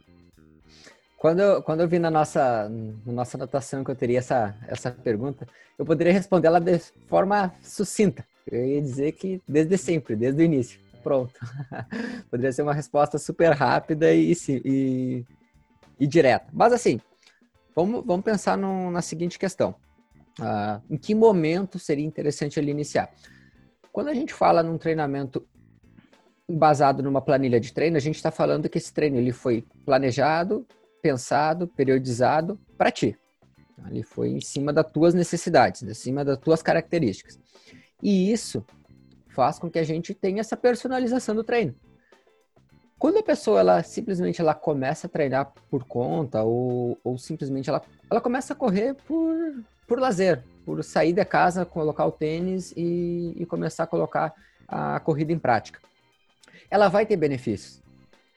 Quando 1.17 1.39
eu, 1.39 1.63
quando 1.63 1.81
eu 1.81 1.87
vi 1.87 1.99
na 1.99 2.11
nossa, 2.11 2.69
na 3.05 3.13
nossa 3.13 3.37
anotação 3.37 3.83
que 3.83 3.91
eu 3.91 3.95
teria 3.95 4.19
essa, 4.19 4.55
essa 4.67 4.91
pergunta, 4.91 5.47
eu 5.77 5.85
poderia 5.85 6.11
responder 6.11 6.47
ela 6.47 6.59
de 6.59 6.79
forma 7.07 7.53
sucinta. 7.61 8.25
Eu 8.45 8.65
ia 8.65 8.81
dizer 8.81 9.13
que 9.13 9.41
desde 9.47 9.77
sempre, 9.77 10.15
desde 10.15 10.41
o 10.41 10.45
início. 10.45 10.79
Pronto. 11.01 11.33
poderia 12.29 12.51
ser 12.51 12.61
uma 12.61 12.73
resposta 12.73 13.17
super 13.17 13.51
rápida 13.51 14.13
e, 14.13 14.33
e, 14.49 15.25
e 15.99 16.07
direta. 16.07 16.47
Mas 16.51 16.73
assim, 16.73 16.99
vamos, 17.75 18.05
vamos 18.05 18.23
pensar 18.25 18.57
no, 18.57 18.91
na 18.91 19.01
seguinte 19.01 19.39
questão. 19.39 19.75
Uh, 20.39 20.81
em 20.89 20.97
que 20.97 21.13
momento 21.13 21.77
seria 21.77 22.05
interessante 22.05 22.59
ele 22.59 22.71
iniciar? 22.71 23.11
Quando 23.91 24.07
a 24.07 24.13
gente 24.13 24.33
fala 24.33 24.63
num 24.63 24.77
treinamento 24.77 25.47
baseado 26.49 27.03
numa 27.03 27.21
planilha 27.21 27.59
de 27.59 27.71
treino, 27.71 27.97
a 27.97 27.99
gente 27.99 28.15
está 28.15 28.31
falando 28.31 28.67
que 28.67 28.77
esse 28.77 28.93
treino 28.93 29.17
ele 29.17 29.31
foi 29.31 29.65
planejado, 29.85 30.65
pensado, 31.01 31.67
periodizado 31.67 32.59
para 32.77 32.91
ti. 32.91 33.17
Ele 33.89 34.03
foi 34.03 34.29
em 34.29 34.41
cima 34.41 34.71
das 34.71 34.89
tuas 34.91 35.13
necessidades, 35.13 35.83
em 35.83 35.93
cima 35.93 36.23
das 36.23 36.37
tuas 36.37 36.61
características. 36.61 37.39
E 38.01 38.31
isso 38.31 38.65
faz 39.29 39.59
com 39.59 39.69
que 39.69 39.79
a 39.79 39.83
gente 39.83 40.13
tenha 40.13 40.41
essa 40.41 40.55
personalização 40.55 41.35
do 41.35 41.43
treino. 41.43 41.75
Quando 42.97 43.17
a 43.17 43.23
pessoa 43.23 43.59
ela 43.59 43.83
simplesmente 43.83 44.39
ela 44.39 44.53
começa 44.53 45.07
a 45.07 45.09
treinar 45.09 45.51
por 45.69 45.83
conta 45.83 46.43
ou, 46.43 46.97
ou 47.03 47.17
simplesmente 47.17 47.69
ela, 47.69 47.81
ela 48.09 48.21
começa 48.21 48.53
a 48.53 48.55
correr 48.55 48.93
por, 48.93 49.63
por 49.87 49.99
lazer, 49.99 50.43
por 50.65 50.83
sair 50.83 51.13
da 51.13 51.25
casa, 51.25 51.65
colocar 51.65 52.05
o 52.05 52.11
tênis 52.11 52.73
e, 52.75 53.33
e 53.37 53.45
começar 53.45 53.83
a 53.83 53.87
colocar 53.87 54.33
a 54.67 54.99
corrida 54.99 55.31
em 55.31 55.39
prática. 55.39 55.79
Ela 56.69 56.87
vai 56.87 57.05
ter 57.05 57.17
benefícios. 57.17 57.81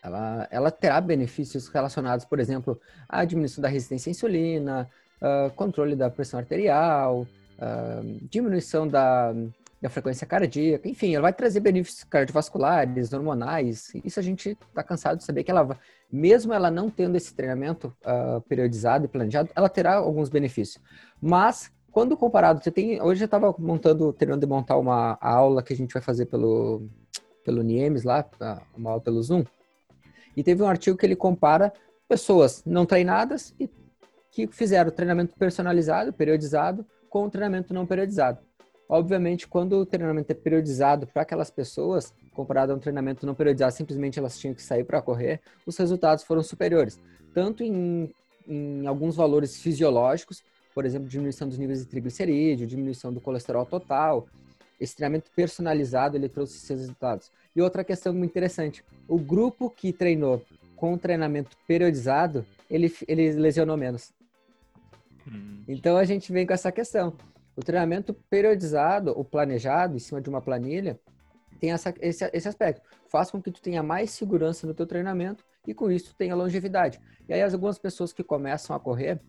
Ela, 0.03 0.47
ela 0.51 0.71
terá 0.71 1.01
benefícios 1.01 1.69
relacionados, 1.69 2.25
por 2.25 2.39
exemplo, 2.39 2.81
à 3.09 3.25
diminuição 3.25 3.63
da 3.63 3.69
resistência 3.69 4.11
à 4.11 4.13
insulina, 4.13 4.91
uh, 5.21 5.51
controle 5.55 5.97
da 5.97 6.09
pressão 6.09 6.39
arterial, 6.39 7.27
uh, 7.59 8.29
diminuição 8.31 8.87
da, 8.87 9.35
da 9.81 9.91
frequência 9.91 10.27
cardíaca, 10.27 10.89
enfim, 10.89 11.15
ela 11.15 11.23
vai 11.23 11.33
trazer 11.33 11.61
benefícios 11.61 12.05
cardiovasculares, 12.05 13.13
hormonais. 13.13 13.93
Isso 14.05 14.19
a 14.19 14.23
gente 14.23 14.51
está 14.69 14.83
cansado 14.83 15.19
de 15.19 15.25
saber 15.25 15.45
que 15.45 15.51
ela, 15.51 15.79
mesmo 16.11 16.53
ela 16.53 16.71
não 16.71 16.89
tendo 16.89 17.17
esse 17.17 17.35
treinamento 17.35 17.95
uh, 18.03 18.41
periodizado 18.43 19.05
e 19.05 19.09
planejado, 19.09 19.51
ela 19.55 19.69
terá 19.69 19.97
alguns 19.97 20.29
benefícios. 20.29 20.83
Mas 21.21 21.71
quando 21.93 22.17
comparado, 22.17 22.63
você 22.63 22.71
tem, 22.71 23.01
hoje 23.03 23.23
eu 23.23 23.27
estava 23.27 23.55
montando, 23.59 24.13
terminando 24.13 24.41
de 24.41 24.47
montar 24.47 24.77
uma 24.77 25.19
aula 25.21 25.63
que 25.63 25.73
a 25.73 25.77
gente 25.77 25.93
vai 25.93 26.03
fazer 26.03 26.27
pelo 26.27 26.89
pelo 27.45 27.63
Niemes 27.63 28.03
lá, 28.03 28.29
uma 28.77 28.91
aula 28.91 29.01
pelo 29.01 29.23
Zoom, 29.23 29.45
e 30.37 30.43
teve 30.43 30.65
um 30.65 30.69
artigo 30.69 30.97
que 30.97 31.07
ele 31.07 31.15
compara 31.15 31.73
pessoas 32.09 32.65
não 32.67 32.85
treinadas 32.85 33.55
e 33.59 33.71
que 34.33 34.49
fizeram 34.49 34.91
treinamento 34.91 35.35
personalizado, 35.37 36.13
periodizado, 36.13 36.85
com 37.09 37.25
o 37.25 37.31
treinamento 37.31 37.73
não 37.73 37.87
periodizado. 37.87 38.41
Obviamente, 38.89 39.49
quando 39.49 39.73
o 39.75 39.87
treinamento 39.87 40.31
é 40.31 40.35
periodizado 40.35 41.07
para 41.07 41.23
aquelas 41.23 41.51
pessoas, 41.51 42.15
comparado 42.33 42.73
a 42.73 42.75
um 42.77 42.79
treinamento 42.79 43.27
não 43.27 43.35
periodizado, 43.35 43.73
simplesmente 43.73 44.19
elas 44.19 44.39
tinham 44.39 44.55
que 44.55 44.63
sair 44.63 44.85
para 44.85 45.03
correr, 45.03 45.41
os 45.67 45.77
resultados 45.77 46.23
foram 46.23 46.43
superiores. 46.43 47.01
Tanto 47.35 47.65
em, 47.65 48.13
em 48.47 48.87
alguns 48.87 49.17
valores 49.17 49.61
fisiológicos, 49.61 50.45
por 50.73 50.85
exemplo, 50.85 51.09
diminuição 51.09 51.49
dos 51.49 51.59
níveis 51.59 51.81
de 51.81 51.87
triglicerídeo, 51.87 52.67
diminuição 52.67 53.13
do 53.13 53.21
colesterol 53.21 53.65
total. 53.65 54.29
Esse 54.79 54.95
treinamento 54.95 55.31
personalizado, 55.35 56.17
ele 56.17 56.29
trouxe 56.29 56.57
esses 56.57 56.69
resultados. 56.69 57.33
E 57.57 57.63
outra 57.63 57.83
questão 57.83 58.13
muito 58.13 58.31
interessante, 58.31 58.85
o 59.09 59.19
grupo 59.19 59.71
que 59.71 59.93
treinou 59.93 60.43
com 60.77 60.93
o 60.93 60.99
treinamento 60.99 61.57
periodizado, 61.67 62.45
ele, 62.71 62.95
ele 63.09 63.33
lesionou 63.33 63.77
menos. 63.77 64.13
Hum. 65.27 65.65
Então 65.67 65.97
a 65.97 66.05
gente 66.05 66.31
vem 66.31 66.47
com 66.47 66.53
essa 66.53 66.71
questão. 66.71 67.15
O 67.57 67.63
treinamento 67.63 68.13
periodizado, 68.29 69.13
o 69.19 69.25
planejado, 69.25 69.97
em 69.97 69.99
cima 69.99 70.21
de 70.21 70.29
uma 70.29 70.43
planilha, 70.43 71.01
tem 71.59 71.73
essa, 71.73 71.95
esse, 72.01 72.29
esse 72.33 72.49
aspecto. 72.49 72.83
Faz 73.09 73.31
com 73.31 73.41
que 73.41 73.51
tu 73.51 73.63
tenha 73.63 73.83
mais 73.83 74.11
segurança 74.11 74.67
no 74.67 74.75
teu 74.75 74.87
treinamento 74.87 75.43
e 75.67 75.73
com 75.73 75.91
isso 75.91 76.11
tu 76.11 76.17
tenha 76.17 76.35
longevidade. 76.35 77.01
E 77.27 77.33
aí 77.33 77.43
algumas 77.43 77.79
pessoas 77.79 78.13
que 78.13 78.23
começam 78.23 78.77
a 78.77 78.81
correr, 78.81 79.21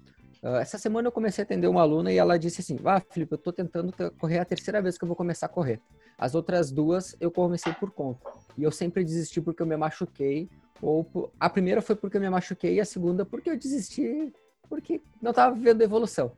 uh, 0.44 0.58
essa 0.58 0.78
semana 0.78 1.08
eu 1.08 1.12
comecei 1.12 1.42
a 1.42 1.46
atender 1.46 1.68
uma 1.68 1.82
aluna 1.82 2.12
e 2.12 2.18
ela 2.18 2.38
disse 2.38 2.60
assim, 2.60 2.78
ah, 2.84 3.00
Felipe, 3.00 3.34
eu 3.34 3.38
tô 3.38 3.54
tentando 3.54 3.94
correr 4.20 4.40
a 4.40 4.46
terceira 4.46 4.82
vez 4.82 4.98
que 4.98 5.06
eu 5.06 5.08
vou 5.08 5.16
começar 5.16 5.46
a 5.46 5.50
correr. 5.50 5.80
As 6.18 6.36
outras 6.36 6.70
duas 6.70 7.16
eu 7.20 7.32
comecei 7.32 7.74
por 7.74 7.92
conta. 7.92 8.20
E 8.58 8.64
eu 8.64 8.72
sempre 8.72 9.04
desisti 9.04 9.40
porque 9.40 9.62
eu 9.62 9.68
me 9.68 9.78
machuquei. 9.78 10.50
Ou 10.82 11.32
a 11.40 11.50
primeira 11.50 11.82
foi 11.82 11.96
porque 11.96 12.18
eu 12.18 12.22
me 12.22 12.30
machuquei 12.30 12.76
e 12.76 12.82
a 12.82 12.86
segunda 12.86 13.26
porque 13.26 13.50
eu 13.50 13.58
desisti 13.58 14.34
porque 14.68 15.02
não 15.22 15.32
estava 15.32 15.56
vendo 15.56 15.82
evolução. 15.82 16.32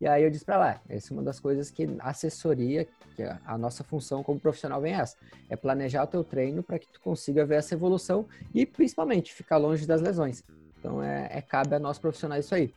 E 0.00 0.06
aí 0.06 0.22
eu 0.22 0.30
disse 0.30 0.44
para 0.44 0.56
lá, 0.56 0.80
essa 0.88 1.12
é 1.12 1.16
uma 1.16 1.22
das 1.22 1.40
coisas 1.40 1.70
que 1.70 1.88
assessoria, 1.98 2.86
que 3.16 3.22
a 3.22 3.58
nossa 3.58 3.82
função 3.82 4.22
como 4.22 4.38
profissional 4.38 4.80
vem 4.80 4.94
essa, 4.94 5.16
é 5.50 5.56
planejar 5.56 6.04
o 6.04 6.06
teu 6.06 6.22
treino 6.22 6.62
para 6.62 6.78
que 6.78 6.86
tu 6.86 7.00
consiga 7.00 7.44
ver 7.44 7.56
essa 7.56 7.74
evolução 7.74 8.26
e 8.54 8.64
principalmente 8.64 9.34
ficar 9.34 9.56
longe 9.56 9.86
das 9.86 10.00
lesões. 10.00 10.44
Então 10.78 11.02
é, 11.02 11.28
é 11.32 11.42
cabe 11.42 11.74
a 11.74 11.78
nós 11.80 11.98
profissionais 11.98 12.44
isso 12.44 12.54
aí. 12.54 12.72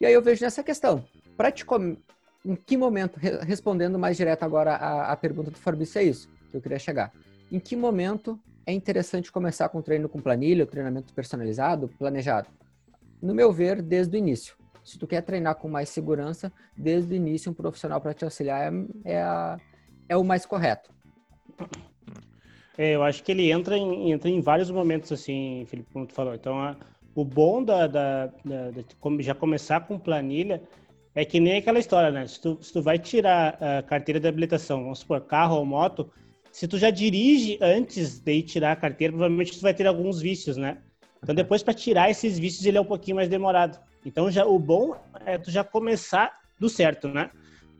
E 0.00 0.06
aí 0.06 0.12
eu 0.12 0.22
vejo 0.22 0.42
nessa 0.42 0.62
questão, 0.62 1.04
para 1.36 1.52
te 1.52 1.66
em 2.44 2.54
que 2.54 2.76
momento, 2.76 3.18
respondendo 3.18 3.98
mais 3.98 4.16
direto 4.16 4.42
agora 4.42 4.74
a, 4.74 5.12
a 5.12 5.16
pergunta 5.16 5.50
do 5.50 5.58
Fabrício, 5.58 5.98
é 5.98 6.04
isso 6.04 6.30
que 6.50 6.56
eu 6.56 6.62
queria 6.62 6.78
chegar. 6.78 7.12
Em 7.52 7.58
que 7.58 7.76
momento 7.76 8.40
é 8.64 8.72
interessante 8.72 9.32
começar 9.32 9.68
com 9.68 9.82
treino 9.82 10.08
com 10.08 10.20
planilha, 10.20 10.66
treinamento 10.66 11.12
personalizado, 11.12 11.88
planejado? 11.98 12.48
No 13.20 13.34
meu 13.34 13.52
ver, 13.52 13.82
desde 13.82 14.16
o 14.16 14.18
início. 14.18 14.54
Se 14.88 14.98
tu 14.98 15.06
quer 15.06 15.20
treinar 15.20 15.56
com 15.56 15.68
mais 15.68 15.90
segurança, 15.90 16.50
desde 16.74 17.12
o 17.12 17.16
início 17.16 17.50
um 17.50 17.54
profissional 17.54 18.00
para 18.00 18.14
te 18.14 18.24
auxiliar 18.24 18.72
é, 18.72 19.12
é, 19.12 19.22
a, 19.22 19.58
é, 20.08 20.16
o 20.16 20.24
mais 20.24 20.46
correto. 20.46 20.90
É, 22.78 22.94
eu 22.94 23.02
acho 23.02 23.22
que 23.22 23.32
ele 23.32 23.52
entra 23.52 23.76
em, 23.76 24.12
entra 24.12 24.30
em 24.30 24.40
vários 24.40 24.70
momentos, 24.70 25.12
assim, 25.12 25.66
Felipe, 25.66 25.92
como 25.92 26.06
tu 26.06 26.14
falou. 26.14 26.34
Então, 26.34 26.58
a, 26.58 26.74
o 27.14 27.22
bom 27.22 27.62
da, 27.62 27.86
da, 27.86 28.26
da, 28.42 28.70
da, 28.70 28.82
já 29.20 29.34
começar 29.34 29.80
com 29.80 29.98
planilha 29.98 30.62
é 31.14 31.22
que 31.22 31.38
nem 31.38 31.58
aquela 31.58 31.78
história, 31.78 32.10
né? 32.10 32.26
Se 32.26 32.40
tu, 32.40 32.58
se 32.62 32.72
tu 32.72 32.80
vai 32.80 32.98
tirar 32.98 33.58
a 33.62 33.82
carteira 33.82 34.18
de 34.18 34.26
habilitação, 34.26 34.84
vamos 34.84 35.00
supor, 35.00 35.20
carro 35.20 35.56
ou 35.56 35.66
moto, 35.66 36.10
se 36.50 36.66
tu 36.66 36.78
já 36.78 36.88
dirige 36.88 37.58
antes 37.60 38.20
de 38.20 38.32
ir 38.32 38.42
tirar 38.42 38.72
a 38.72 38.76
carteira, 38.76 39.12
provavelmente 39.12 39.52
tu 39.52 39.60
vai 39.60 39.74
ter 39.74 39.86
alguns 39.86 40.18
vícios, 40.18 40.56
né? 40.56 40.78
Então, 41.22 41.34
depois, 41.34 41.62
para 41.62 41.74
tirar 41.74 42.08
esses 42.08 42.38
vícios, 42.38 42.64
ele 42.64 42.78
é 42.78 42.80
um 42.80 42.86
pouquinho 42.86 43.16
mais 43.16 43.28
demorado. 43.28 43.78
Então, 44.04 44.30
já 44.30 44.44
o 44.44 44.58
bom 44.58 44.96
é 45.26 45.38
tu 45.38 45.50
já 45.50 45.64
começar 45.64 46.32
do 46.58 46.68
certo, 46.68 47.08
né? 47.08 47.30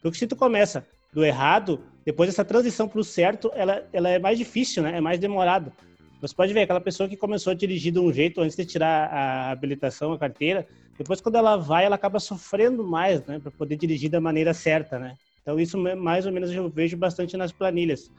Porque 0.02 0.18
se 0.18 0.26
tu 0.26 0.36
começa 0.36 0.86
do 1.12 1.24
errado, 1.24 1.82
depois 2.04 2.28
essa 2.28 2.44
transição 2.44 2.88
para 2.88 3.00
o 3.00 3.04
certo, 3.04 3.50
ela, 3.54 3.86
ela 3.92 4.08
é 4.08 4.18
mais 4.18 4.38
difícil, 4.38 4.82
né? 4.82 4.96
É 4.96 5.00
mais 5.00 5.18
demorado. 5.18 5.72
Você 6.20 6.34
pode 6.34 6.52
ver 6.52 6.62
aquela 6.62 6.80
pessoa 6.80 7.08
que 7.08 7.16
começou 7.16 7.52
a 7.52 7.54
dirigir 7.54 7.92
de 7.92 7.98
um 7.98 8.12
jeito 8.12 8.40
antes 8.40 8.56
de 8.56 8.64
tirar 8.64 9.08
a 9.12 9.50
habilitação, 9.50 10.12
a 10.12 10.18
carteira, 10.18 10.66
depois 10.96 11.20
quando 11.20 11.36
ela 11.36 11.56
vai, 11.56 11.84
ela 11.84 11.94
acaba 11.94 12.18
sofrendo 12.18 12.84
mais, 12.84 13.24
né? 13.26 13.38
Para 13.38 13.52
poder 13.52 13.76
dirigir 13.76 14.10
da 14.10 14.20
maneira 14.20 14.52
certa, 14.52 14.98
né? 14.98 15.16
Então, 15.40 15.58
isso 15.58 15.78
mais 15.78 16.26
ou 16.26 16.32
menos 16.32 16.50
eu 16.52 16.68
vejo 16.68 16.96
bastante 16.96 17.36
nas 17.36 17.52
planilhas. 17.52 18.10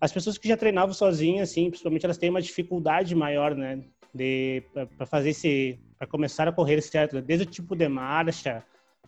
As 0.00 0.10
pessoas 0.12 0.38
que 0.38 0.48
já 0.48 0.56
treinavam 0.56 0.94
sozinhas, 0.94 1.50
assim, 1.50 1.68
principalmente 1.68 2.04
elas 2.04 2.18
têm 2.18 2.30
uma 2.30 2.42
dificuldade 2.42 3.14
maior, 3.14 3.54
né? 3.54 3.80
de 4.14 4.62
para 4.72 5.06
fazer 5.06 5.30
esse 5.30 5.78
para 5.98 6.06
começar 6.06 6.46
a 6.46 6.52
correr 6.52 6.80
certo, 6.80 7.20
desde 7.20 7.46
o 7.46 7.50
tipo 7.50 7.74
de 7.74 7.88
marcha 7.88 8.64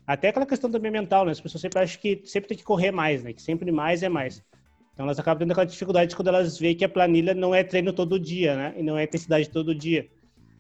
até 0.06 0.28
aquela 0.28 0.46
questão 0.46 0.70
também 0.70 0.90
mental, 0.90 1.24
né? 1.24 1.30
As 1.30 1.40
pessoas 1.40 1.62
sempre 1.62 1.78
acham 1.78 2.00
que 2.00 2.22
sempre 2.24 2.48
tem 2.48 2.58
que 2.58 2.64
correr 2.64 2.90
mais, 2.90 3.22
né? 3.22 3.32
Que 3.32 3.40
sempre 3.40 3.70
mais 3.70 4.02
é 4.02 4.08
mais. 4.08 4.42
Então 4.92 5.06
elas 5.06 5.18
acabam 5.20 5.38
tendo 5.38 5.52
aquela 5.52 5.66
dificuldade 5.66 6.16
quando 6.16 6.28
elas 6.28 6.58
veem 6.58 6.74
que 6.74 6.84
a 6.84 6.88
planilha 6.88 7.32
não 7.32 7.54
é 7.54 7.62
treino 7.62 7.92
todo 7.92 8.18
dia, 8.18 8.56
né? 8.56 8.74
E 8.76 8.82
não 8.82 8.98
é 8.98 9.04
intensidade 9.04 9.48
todo 9.48 9.74
dia. 9.74 10.08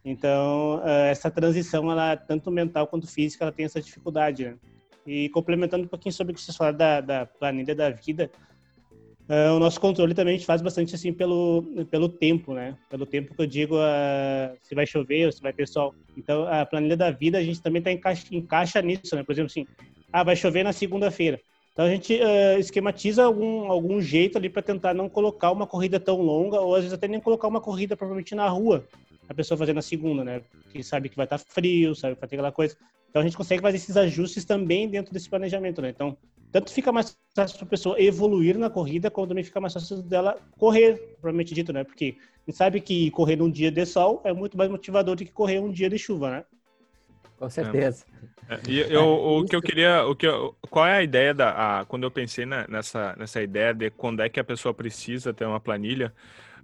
Então 0.04 0.80
eh, 0.84 1.10
essa 1.10 1.30
transição, 1.30 1.90
ela 1.90 2.16
tanto 2.16 2.50
mental 2.50 2.86
quanto 2.86 3.08
física, 3.08 3.44
ela 3.44 3.52
tem 3.52 3.64
essa 3.64 3.80
dificuldade, 3.80 4.44
né? 4.44 4.56
E 5.06 5.28
complementando 5.30 5.84
um 5.84 5.88
pouquinho 5.88 6.12
sobre 6.12 6.32
o 6.32 6.36
que 6.36 6.40
vocês 6.40 6.56
falaram 6.56 6.78
da, 6.78 7.00
da 7.00 7.26
planilha 7.26 7.74
da 7.74 7.90
vida, 7.90 8.30
Uh, 9.30 9.54
o 9.54 9.60
nosso 9.60 9.80
controle 9.80 10.12
também 10.12 10.34
a 10.34 10.36
gente 10.36 10.46
faz 10.46 10.60
bastante 10.60 10.92
assim 10.92 11.12
pelo, 11.12 11.62
pelo 11.88 12.08
tempo, 12.08 12.52
né? 12.52 12.76
Pelo 12.88 13.06
tempo 13.06 13.32
que 13.32 13.40
eu 13.40 13.46
digo 13.46 13.76
uh, 13.76 14.58
se 14.60 14.74
vai 14.74 14.84
chover 14.84 15.26
ou 15.26 15.30
se 15.30 15.40
vai 15.40 15.52
ter 15.52 15.68
sol. 15.68 15.94
Então, 16.16 16.48
a 16.48 16.66
planilha 16.66 16.96
da 16.96 17.12
vida 17.12 17.38
a 17.38 17.42
gente 17.42 17.62
também 17.62 17.80
tá 17.80 17.92
encaixa, 17.92 18.26
encaixa 18.32 18.82
nisso, 18.82 19.14
né? 19.14 19.22
Por 19.22 19.30
exemplo, 19.30 19.46
assim, 19.46 19.64
ah, 20.12 20.24
vai 20.24 20.34
chover 20.34 20.64
na 20.64 20.72
segunda-feira. 20.72 21.40
Então, 21.72 21.84
a 21.84 21.88
gente 21.88 22.12
uh, 22.14 22.58
esquematiza 22.58 23.22
algum, 23.22 23.70
algum 23.70 24.00
jeito 24.00 24.36
ali 24.36 24.50
para 24.50 24.62
tentar 24.62 24.94
não 24.94 25.08
colocar 25.08 25.52
uma 25.52 25.64
corrida 25.64 26.00
tão 26.00 26.20
longa 26.20 26.60
ou 26.60 26.74
às 26.74 26.82
vezes 26.82 26.92
até 26.92 27.06
nem 27.06 27.20
colocar 27.20 27.46
uma 27.46 27.60
corrida 27.60 27.96
provavelmente 27.96 28.34
na 28.34 28.48
rua, 28.48 28.84
a 29.28 29.32
pessoa 29.32 29.56
fazer 29.56 29.72
na 29.72 29.82
segunda, 29.82 30.24
né? 30.24 30.42
Porque 30.64 30.82
sabe 30.82 31.08
que 31.08 31.14
vai 31.14 31.26
estar 31.26 31.38
tá 31.38 31.44
frio, 31.46 31.94
sabe 31.94 32.16
que 32.16 32.20
vai 32.20 32.28
ter 32.28 32.34
aquela 32.34 32.50
coisa. 32.50 32.76
Então, 33.08 33.22
a 33.22 33.24
gente 33.24 33.36
consegue 33.36 33.62
fazer 33.62 33.76
esses 33.76 33.96
ajustes 33.96 34.44
também 34.44 34.88
dentro 34.88 35.12
desse 35.12 35.30
planejamento, 35.30 35.80
né? 35.80 35.90
Então, 35.90 36.18
tanto 36.52 36.72
fica 36.72 36.90
mais 36.90 37.16
fácil 37.34 37.56
para 37.58 37.66
a 37.66 37.70
pessoa 37.70 38.00
evoluir 38.00 38.58
na 38.58 38.68
corrida, 38.68 39.10
como 39.10 39.26
também 39.26 39.44
fica 39.44 39.60
mais 39.60 39.72
fácil 39.72 40.02
dela 40.02 40.36
correr, 40.58 40.96
propriamente 41.20 41.54
dito, 41.54 41.72
né? 41.72 41.84
Porque 41.84 42.16
a 42.18 42.50
gente 42.50 42.56
sabe 42.56 42.80
que 42.80 43.10
correr 43.12 43.36
num 43.36 43.50
dia 43.50 43.70
de 43.70 43.86
sol 43.86 44.20
é 44.24 44.32
muito 44.32 44.56
mais 44.56 44.70
motivador 44.70 45.16
do 45.16 45.24
que 45.24 45.30
correr 45.30 45.60
um 45.60 45.70
dia 45.70 45.88
de 45.88 45.98
chuva, 45.98 46.30
né? 46.30 46.44
Com 47.38 47.48
certeza. 47.48 48.04
É. 48.26 48.30
É, 48.50 48.60
e 48.68 48.80
eu, 48.80 49.04
o 49.04 49.44
que 49.44 49.54
eu 49.54 49.62
queria, 49.62 50.04
o 50.04 50.16
que 50.16 50.26
eu, 50.26 50.56
qual 50.68 50.84
é 50.84 50.96
a 50.96 51.02
ideia 51.04 51.32
da, 51.32 51.80
a, 51.80 51.84
quando 51.84 52.02
eu 52.02 52.10
pensei 52.10 52.44
na, 52.44 52.66
nessa, 52.66 53.14
nessa 53.16 53.40
ideia 53.40 53.72
de 53.72 53.90
quando 53.90 54.20
é 54.22 54.28
que 54.28 54.40
a 54.40 54.44
pessoa 54.44 54.74
precisa 54.74 55.32
ter 55.32 55.44
uma 55.44 55.60
planilha, 55.60 56.12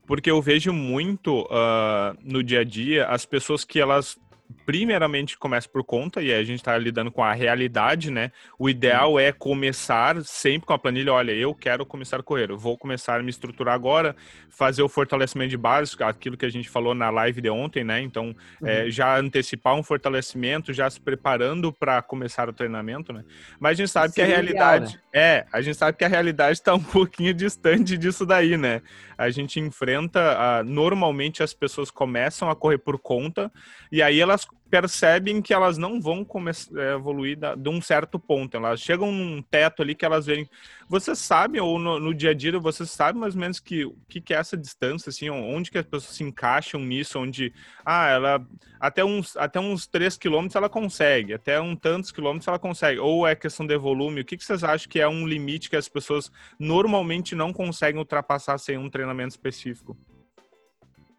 porque 0.05 0.29
eu 0.29 0.43
vejo 0.43 0.73
muito 0.73 1.43
uh, 1.43 2.17
no 2.21 2.43
dia 2.43 2.61
a 2.61 2.65
dia 2.65 3.07
as 3.07 3.25
pessoas 3.25 3.65
que 3.65 3.79
elas 3.79 4.19
primeiramente 4.67 5.39
começa 5.39 5.69
por 5.69 5.85
conta, 5.85 6.21
e 6.21 6.35
a 6.35 6.43
gente 6.43 6.59
está 6.59 6.77
lidando 6.77 7.13
com 7.13 7.23
a 7.23 7.33
realidade, 7.33 8.11
né? 8.11 8.33
O 8.59 8.69
ideal 8.69 9.19
é 9.19 9.31
começar 9.31 10.21
sempre 10.25 10.67
com 10.67 10.73
a 10.73 10.79
planilha, 10.79 11.13
olha, 11.13 11.31
eu 11.31 11.55
quero 11.55 11.87
começar 11.87 12.19
a 12.19 12.23
correr, 12.23 12.51
eu 12.51 12.59
vou 12.59 12.77
começar 12.77 13.21
a 13.21 13.23
me 13.23 13.31
estruturar 13.31 13.73
agora, 13.73 14.17
fazer 14.51 14.83
o 14.83 14.89
fortalecimento 14.89 15.51
de 15.51 15.57
base, 15.57 15.95
aquilo 16.01 16.37
que 16.37 16.45
a 16.45 16.51
gente 16.51 16.69
falou 16.69 16.97
na 16.97 17.09
live 17.11 17.41
de 17.41 17.49
ontem, 17.49 17.85
né? 17.85 18.01
Então, 18.01 18.35
é, 18.61 18.65
uhum. 18.65 18.69
é, 18.89 18.91
já 18.91 19.17
antecipar 19.17 19.77
um 19.77 19.85
fortalecimento, 19.85 20.73
já 20.73 20.91
se 20.91 21.01
preparando 21.01 21.73
para 21.73 22.03
começar 22.03 22.49
o 22.49 22.53
treinamento, 22.53 23.13
né? 23.13 23.25
Mas 23.61 23.73
a 23.73 23.75
gente 23.75 23.91
sabe 23.91 24.15
que 24.15 24.21
a 24.21 24.27
realidade... 24.27 24.95
Né? 24.95 25.01
É, 25.19 25.47
a 25.53 25.63
gente 25.63 25.77
sabe 25.77 25.97
que 25.97 26.05
a 26.05 26.09
realidade 26.09 26.59
está 26.59 26.75
um 26.75 26.83
pouquinho 26.83 27.33
distante 27.33 27.97
disso 27.97 28.27
daí, 28.27 28.57
né? 28.57 28.83
A 29.17 29.31
gente 29.31 29.61
enfrenta, 29.61 30.63
normalmente 30.65 31.43
as 31.43 31.55
pessoas 31.55 31.91
começam 31.91 32.51
a 32.51 32.57
correr 32.57 32.79
por 32.79 32.99
conta, 32.99 33.51
e 33.91 34.03
aí 34.03 34.21
elas 34.21 34.47
percebem 34.71 35.41
que 35.41 35.55
elas 35.55 35.79
não 35.79 36.01
vão 36.01 36.25
começar 36.25 36.77
a 36.79 36.83
é, 36.83 36.95
evoluir 36.95 37.39
da, 37.39 37.55
de 37.55 37.69
um 37.69 37.81
certo 37.81 38.19
ponto. 38.19 38.57
Elas 38.57 38.81
chegam 38.81 39.13
num 39.13 39.43
teto 39.43 39.83
ali 39.83 39.95
que 39.95 40.05
elas 40.05 40.27
veem. 40.27 40.49
Você 40.89 41.15
sabe, 41.15 41.61
ou 41.61 41.79
no, 41.79 41.99
no 41.99 42.15
dia 42.15 42.31
a 42.31 42.35
dia, 42.35 42.59
você 42.59 42.85
sabe 42.85 43.19
mais 43.19 43.35
ou 43.35 43.41
menos 43.41 43.61
que 43.61 43.87
que, 44.09 44.21
que 44.21 44.35
é 44.35 44.39
essa 44.39 44.57
distância, 44.57 45.11
assim, 45.11 45.29
onde 45.31 45.71
que 45.71 45.79
as 45.79 45.85
pessoas 45.85 46.17
se 46.17 46.23
encaixam 46.23 46.81
nisso, 46.81 47.19
onde, 47.19 47.53
ah, 47.85 48.09
ela 48.09 48.47
até 48.79 49.05
uns, 49.05 49.37
até 49.37 49.59
uns 49.59 49.87
3 49.87 50.17
quilômetros 50.17 50.57
ela 50.57 50.69
consegue, 50.69 51.35
até 51.35 51.61
um 51.61 51.75
tantos 51.75 52.13
quilômetros 52.13 52.47
ela 52.49 52.59
consegue, 52.59 52.99
ou 53.01 53.27
é 53.27 53.35
questão 53.35 53.67
de 53.67 53.77
volume. 53.77 54.21
O 54.21 54.25
que, 54.25 54.37
que 54.37 54.45
vocês 54.45 54.63
acham 54.63 54.89
que 54.89 55.01
é 55.01 55.09
um 55.09 55.27
limite 55.27 55.71
que 55.71 55.77
as 55.77 55.89
pessoas 55.89 56.31
normalmente 56.59 57.35
não 57.35 57.53
conseguem 57.53 57.99
ultrapassar 57.99 58.59
sem 58.59 58.77
um 58.77 58.91
treinamento 58.91 59.31
específico? 59.31 59.97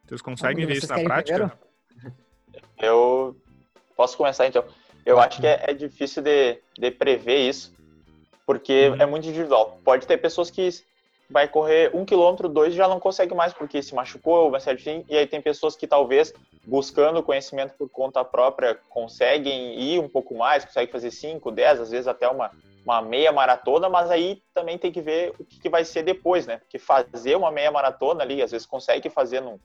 Vocês 0.06 0.22
conseguem 0.22 0.66
ver 0.66 0.77
isso 0.77 0.88
na 0.88 1.04
prática? 1.04 1.38
Primeiro? 1.38 1.67
Eu 2.78 3.36
posso 3.96 4.18
começar 4.18 4.48
então. 4.48 4.64
Eu 5.06 5.20
acho 5.20 5.40
que 5.40 5.48
é, 5.48 5.64
é 5.68 5.74
difícil 5.74 6.22
de, 6.22 6.60
de, 6.78 6.92
prever 6.92 7.48
isso, 7.48 7.74
porque 8.46 8.90
uhum. 8.90 9.02
é 9.02 9.06
muito 9.06 9.28
individual. 9.28 9.80
Pode 9.84 10.06
ter 10.06 10.18
pessoas 10.18 10.50
que 10.50 10.70
vai 11.30 11.48
correr 11.48 11.92
um 11.94 12.06
quilômetro, 12.06 12.50
dois 12.50 12.74
já 12.74 12.88
não 12.88 13.00
consegue 13.00 13.34
mais 13.34 13.54
porque 13.54 13.82
se 13.82 13.96
machucou, 13.96 14.52
vai 14.52 14.60
certinho. 14.60 15.06
E 15.10 15.18
aí 15.18 15.26
tem 15.26 15.42
pessoas 15.42 15.76
que 15.76 15.88
talvez 15.88 16.34
buscando 16.66 17.24
conhecimento 17.24 17.74
por 17.78 17.90
conta 17.90 18.24
própria 18.24 18.78
conseguem 18.90 19.80
ir 19.80 20.00
um 20.00 20.10
pouco 20.10 20.36
mais, 20.36 20.66
conseguem 20.66 20.92
fazer 20.92 21.12
cinco, 21.12 21.52
dez, 21.52 21.80
às 21.80 21.92
vezes 21.92 22.08
até 22.08 22.28
uma, 22.28 22.52
uma 22.84 23.02
meia 23.02 23.32
maratona, 23.32 23.88
mas 23.88 24.12
aí 24.12 24.42
também 24.54 24.78
tem 24.78 24.92
que 24.92 25.02
ver 25.02 25.34
o 25.40 25.46
que, 25.46 25.60
que 25.60 25.70
vai 25.70 25.86
ser 25.86 26.04
depois, 26.04 26.46
né? 26.46 26.58
Porque 26.58 26.78
fazer 26.78 27.36
uma 27.36 27.52
meia 27.52 27.72
maratona 27.72 28.24
ali, 28.24 28.42
às 28.42 28.52
vezes 28.52 28.68
consegue 28.68 29.10
fazer 29.10 29.42
num, 29.42 29.58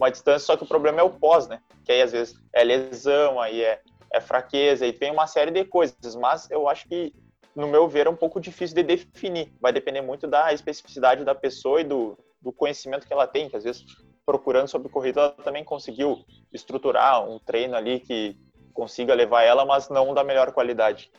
uma 0.00 0.10
distância, 0.10 0.46
só 0.46 0.56
que 0.56 0.64
o 0.64 0.66
problema 0.66 1.00
é 1.00 1.02
o 1.02 1.10
pós, 1.10 1.46
né? 1.46 1.60
Que 1.84 1.92
aí 1.92 2.02
às 2.02 2.12
vezes 2.12 2.34
é 2.54 2.64
lesão, 2.64 3.40
aí 3.40 3.62
é, 3.62 3.80
é 4.12 4.20
fraqueza, 4.20 4.86
e 4.86 4.92
tem 4.92 5.10
uma 5.10 5.26
série 5.26 5.50
de 5.50 5.64
coisas, 5.64 6.16
mas 6.16 6.50
eu 6.50 6.68
acho 6.68 6.88
que, 6.88 7.12
no 7.54 7.68
meu 7.68 7.86
ver, 7.86 8.06
é 8.06 8.10
um 8.10 8.16
pouco 8.16 8.40
difícil 8.40 8.74
de 8.74 8.82
definir. 8.82 9.52
Vai 9.60 9.72
depender 9.72 10.00
muito 10.00 10.26
da 10.26 10.52
especificidade 10.52 11.24
da 11.24 11.34
pessoa 11.34 11.80
e 11.80 11.84
do, 11.84 12.18
do 12.40 12.50
conhecimento 12.50 13.06
que 13.06 13.12
ela 13.12 13.26
tem, 13.26 13.48
que 13.48 13.56
às 13.56 13.64
vezes 13.64 13.84
procurando 14.24 14.68
sobre 14.68 14.88
corrida, 14.88 15.20
ela 15.20 15.30
também 15.32 15.64
conseguiu 15.64 16.24
estruturar 16.52 17.28
um 17.28 17.38
treino 17.38 17.76
ali 17.76 18.00
que 18.00 18.36
consiga 18.72 19.14
levar 19.14 19.42
ela, 19.42 19.64
mas 19.64 19.88
não 19.88 20.14
da 20.14 20.24
melhor 20.24 20.52
qualidade. 20.52 21.10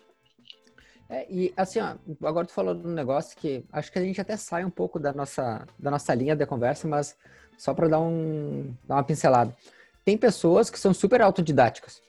É, 1.09 1.27
e 1.29 1.53
assim, 1.57 1.79
ó, 1.81 1.95
agora 2.25 2.47
tu 2.47 2.53
falou 2.53 2.73
um 2.73 2.93
negócio 2.93 3.35
que 3.37 3.65
acho 3.71 3.91
que 3.91 3.99
a 3.99 4.01
gente 4.01 4.21
até 4.21 4.37
sai 4.37 4.63
um 4.63 4.69
pouco 4.69 4.97
da 4.97 5.11
nossa, 5.11 5.67
da 5.77 5.91
nossa 5.91 6.15
linha 6.15 6.37
de 6.37 6.45
conversa, 6.45 6.87
mas 6.87 7.17
só 7.61 7.75
para 7.75 7.87
dar, 7.87 7.99
um, 7.99 8.73
dar 8.87 8.95
uma 8.95 9.03
pincelada. 9.03 9.55
Tem 10.03 10.17
pessoas 10.17 10.71
que 10.71 10.79
são 10.79 10.95
super 10.95 11.21
autodidáticas, 11.21 12.01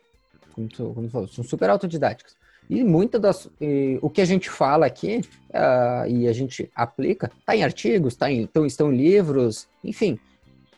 como 0.54 0.66
tu, 0.66 0.92
como 0.94 1.06
tu 1.08 1.10
falou, 1.10 1.28
são 1.28 1.44
super 1.44 1.68
autodidáticas. 1.68 2.34
E 2.70 2.82
muita 2.82 3.18
das. 3.18 3.50
E, 3.60 3.98
o 4.00 4.08
que 4.08 4.22
a 4.22 4.24
gente 4.24 4.48
fala 4.48 4.86
aqui 4.86 5.20
uh, 5.50 6.08
e 6.08 6.26
a 6.26 6.32
gente 6.32 6.70
aplica, 6.74 7.30
está 7.38 7.54
em 7.54 7.62
artigos, 7.62 8.16
tá 8.16 8.30
em, 8.30 8.40
então, 8.40 8.64
estão 8.64 8.90
em 8.90 8.96
livros, 8.96 9.68
enfim. 9.84 10.18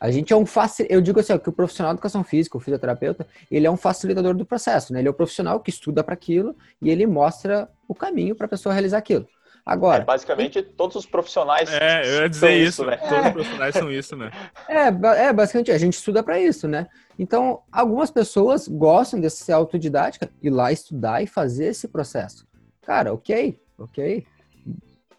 A 0.00 0.10
gente 0.10 0.32
é 0.32 0.36
um 0.36 0.44
facil... 0.44 0.86
Eu 0.90 1.00
digo 1.00 1.20
assim, 1.20 1.32
ó, 1.32 1.38
que 1.38 1.48
o 1.48 1.52
profissional 1.52 1.92
de 1.92 1.98
educação 1.98 2.24
física, 2.24 2.56
o 2.56 2.60
fisioterapeuta, 2.60 3.26
ele 3.48 3.68
é 3.68 3.70
um 3.70 3.76
facilitador 3.76 4.34
do 4.34 4.44
processo, 4.44 4.92
né? 4.92 4.98
Ele 4.98 5.06
é 5.06 5.10
o 5.10 5.14
profissional 5.14 5.60
que 5.60 5.70
estuda 5.70 6.02
para 6.02 6.14
aquilo 6.14 6.54
e 6.82 6.90
ele 6.90 7.06
mostra 7.06 7.70
o 7.86 7.94
caminho 7.94 8.34
para 8.34 8.46
a 8.46 8.48
pessoa 8.48 8.72
realizar 8.72 8.98
aquilo. 8.98 9.26
Agora. 9.64 10.02
É, 10.02 10.04
basicamente, 10.04 10.62
todos 10.62 10.94
os 10.94 11.06
profissionais. 11.06 11.70
É, 11.72 12.02
eu 12.04 12.22
ia 12.22 12.28
dizer 12.28 12.52
isso, 12.52 12.82
isso, 12.82 12.84
né? 12.84 12.96
Todos 12.98 13.26
os 13.26 13.32
profissionais 13.32 13.74
são 13.74 13.90
isso, 13.90 14.14
né? 14.14 14.30
É, 14.68 14.88
é, 15.26 15.32
basicamente, 15.32 15.72
a 15.72 15.78
gente 15.78 15.94
estuda 15.94 16.22
para 16.22 16.38
isso, 16.38 16.68
né? 16.68 16.86
Então, 17.18 17.62
algumas 17.72 18.10
pessoas 18.10 18.68
gostam 18.68 19.18
de 19.18 19.30
ser 19.30 19.52
autodidática, 19.52 20.30
ir 20.42 20.50
lá 20.50 20.70
estudar 20.70 21.22
e 21.22 21.26
fazer 21.26 21.66
esse 21.66 21.88
processo. 21.88 22.46
Cara, 22.82 23.14
ok, 23.14 23.58
ok. 23.78 24.26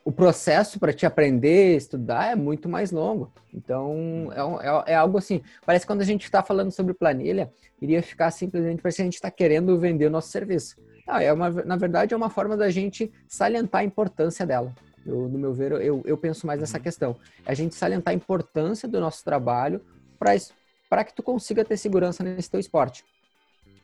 O 0.04 0.12
processo 0.12 0.80
para 0.80 0.94
te 0.94 1.08
aprender, 1.08 1.76
estudar 1.76 2.32
é 2.32 2.36
muito 2.36 2.70
mais 2.70 2.92
longo. 2.92 3.34
Então, 3.52 4.30
é, 4.32 4.92
é, 4.92 4.94
é 4.94 4.96
algo 4.96 5.18
assim. 5.18 5.42
Parece 5.66 5.86
que 5.86 5.92
quando 5.92 6.02
a 6.02 6.06
gente 6.06 6.24
está 6.24 6.44
falando 6.44 6.70
sobre 6.70 6.94
planilha, 6.94 7.52
iria 7.82 8.04
ficar 8.04 8.30
simplesmente 8.30 8.84
parece 8.84 8.98
que 8.98 9.02
a 9.02 9.06
gente 9.06 9.16
está 9.16 9.32
querendo 9.32 9.80
vender 9.80 10.06
o 10.06 10.12
nosso 10.12 10.30
serviço. 10.30 10.76
Não, 11.06 11.18
é 11.18 11.32
uma, 11.32 11.50
na 11.50 11.76
verdade, 11.76 12.14
é 12.14 12.18
uma 12.18 12.30
forma 12.30 12.58
da 12.58 12.70
gente 12.70 13.12
salientar 13.28 13.82
a 13.82 13.84
importância 13.84 14.46
dela. 14.46 14.74
Eu, 15.06 15.30
no 15.30 15.38
meu 15.38 15.54
ver, 15.54 15.72
eu, 15.74 16.02
eu 16.04 16.18
penso 16.18 16.48
mais 16.48 16.60
nessa 16.60 16.78
uhum. 16.78 16.84
questão. 16.84 17.16
É 17.46 17.52
a 17.52 17.56
gente 17.56 17.76
salientar 17.76 18.12
a 18.12 18.16
importância 18.16 18.88
do 18.88 19.00
nosso 19.00 19.24
trabalho 19.24 19.82
para 20.90 21.04
que 21.04 21.14
tu 21.14 21.22
consiga 21.22 21.64
ter 21.64 21.78
segurança 21.78 22.24
nesse 22.24 22.50
teu 22.50 22.60
esporte. 22.60 23.06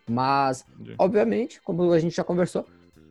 Mas, 0.09 0.65
Entendi. 0.73 0.95
obviamente, 0.97 1.61
como 1.61 1.91
a 1.91 1.99
gente 1.99 2.15
já 2.15 2.23
conversou, 2.23 2.65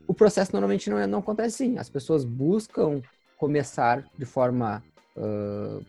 o 0.09 0.14
processo 0.14 0.50
normalmente 0.52 0.90
não, 0.90 0.99
é, 0.99 1.07
não 1.07 1.21
acontece 1.21 1.62
assim. 1.62 1.79
As 1.79 1.88
pessoas 1.88 2.25
buscam 2.25 3.00
começar 3.38 4.05
de 4.19 4.25
forma 4.25 4.83
uh, 5.17 5.85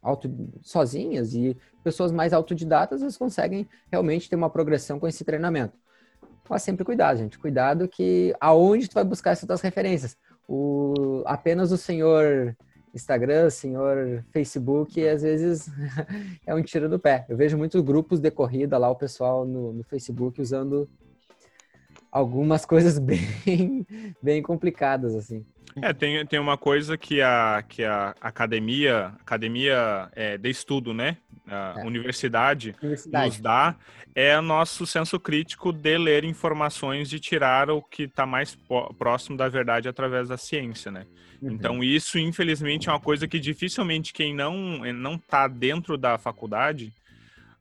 auto, 0.00 0.30
sozinhas 0.62 1.34
e 1.34 1.56
pessoas 1.82 2.12
mais 2.12 2.32
autodidatas 2.32 3.02
elas 3.02 3.16
conseguem 3.16 3.68
realmente 3.90 4.28
ter 4.28 4.36
uma 4.36 4.50
progressão 4.50 5.00
com 5.00 5.08
esse 5.08 5.24
treinamento. 5.24 5.76
Mas 6.50 6.64
sempre 6.64 6.84
cuidado, 6.84 7.16
gente. 7.18 7.38
Cuidado 7.38 7.86
que 7.86 8.34
aonde 8.40 8.88
tu 8.88 8.94
vai 8.94 9.04
buscar 9.04 9.30
essas 9.30 9.46
tuas 9.46 9.60
referências. 9.60 10.16
O, 10.48 11.22
apenas 11.24 11.70
o 11.70 11.76
senhor 11.76 12.56
Instagram, 12.92 13.48
senhor 13.50 14.24
Facebook, 14.32 15.06
às 15.06 15.22
vezes 15.22 15.70
é 16.44 16.52
um 16.52 16.60
tiro 16.60 16.88
do 16.88 16.98
pé. 16.98 17.24
Eu 17.28 17.36
vejo 17.36 17.56
muitos 17.56 17.80
grupos 17.82 18.18
de 18.18 18.32
corrida 18.32 18.76
lá, 18.78 18.90
o 18.90 18.96
pessoal 18.96 19.46
no, 19.46 19.72
no 19.72 19.84
Facebook 19.84 20.42
usando 20.42 20.90
algumas 22.10 22.66
coisas 22.66 22.98
bem, 22.98 23.86
bem 24.20 24.42
complicadas, 24.42 25.14
assim. 25.14 25.46
É, 25.82 25.92
tem, 25.92 26.24
tem 26.26 26.38
uma 26.38 26.56
coisa 26.56 26.96
que 26.96 27.20
a, 27.20 27.64
que 27.68 27.84
a 27.84 28.14
academia, 28.20 29.12
academia 29.20 30.08
é, 30.14 30.36
de 30.36 30.50
estudo, 30.50 30.92
né? 30.92 31.16
A 31.46 31.80
é. 31.80 31.84
universidade, 31.84 32.76
universidade, 32.80 33.26
nos 33.26 33.40
dá, 33.40 33.74
é 34.14 34.38
o 34.38 34.42
nosso 34.42 34.86
senso 34.86 35.18
crítico 35.18 35.72
de 35.72 35.98
ler 35.98 36.24
informações, 36.24 37.08
de 37.08 37.18
tirar 37.18 37.70
o 37.70 37.82
que 37.82 38.04
está 38.04 38.24
mais 38.24 38.56
próximo 38.98 39.36
da 39.36 39.48
verdade 39.48 39.88
através 39.88 40.28
da 40.28 40.36
ciência, 40.36 40.92
né? 40.92 41.06
Uhum. 41.42 41.52
Então, 41.52 41.82
isso, 41.82 42.18
infelizmente, 42.18 42.88
é 42.88 42.92
uma 42.92 43.00
coisa 43.00 43.26
que 43.26 43.40
dificilmente 43.40 44.12
quem 44.12 44.34
não 44.34 44.78
não 44.92 45.14
está 45.14 45.48
dentro 45.48 45.96
da 45.96 46.18
faculdade 46.18 46.92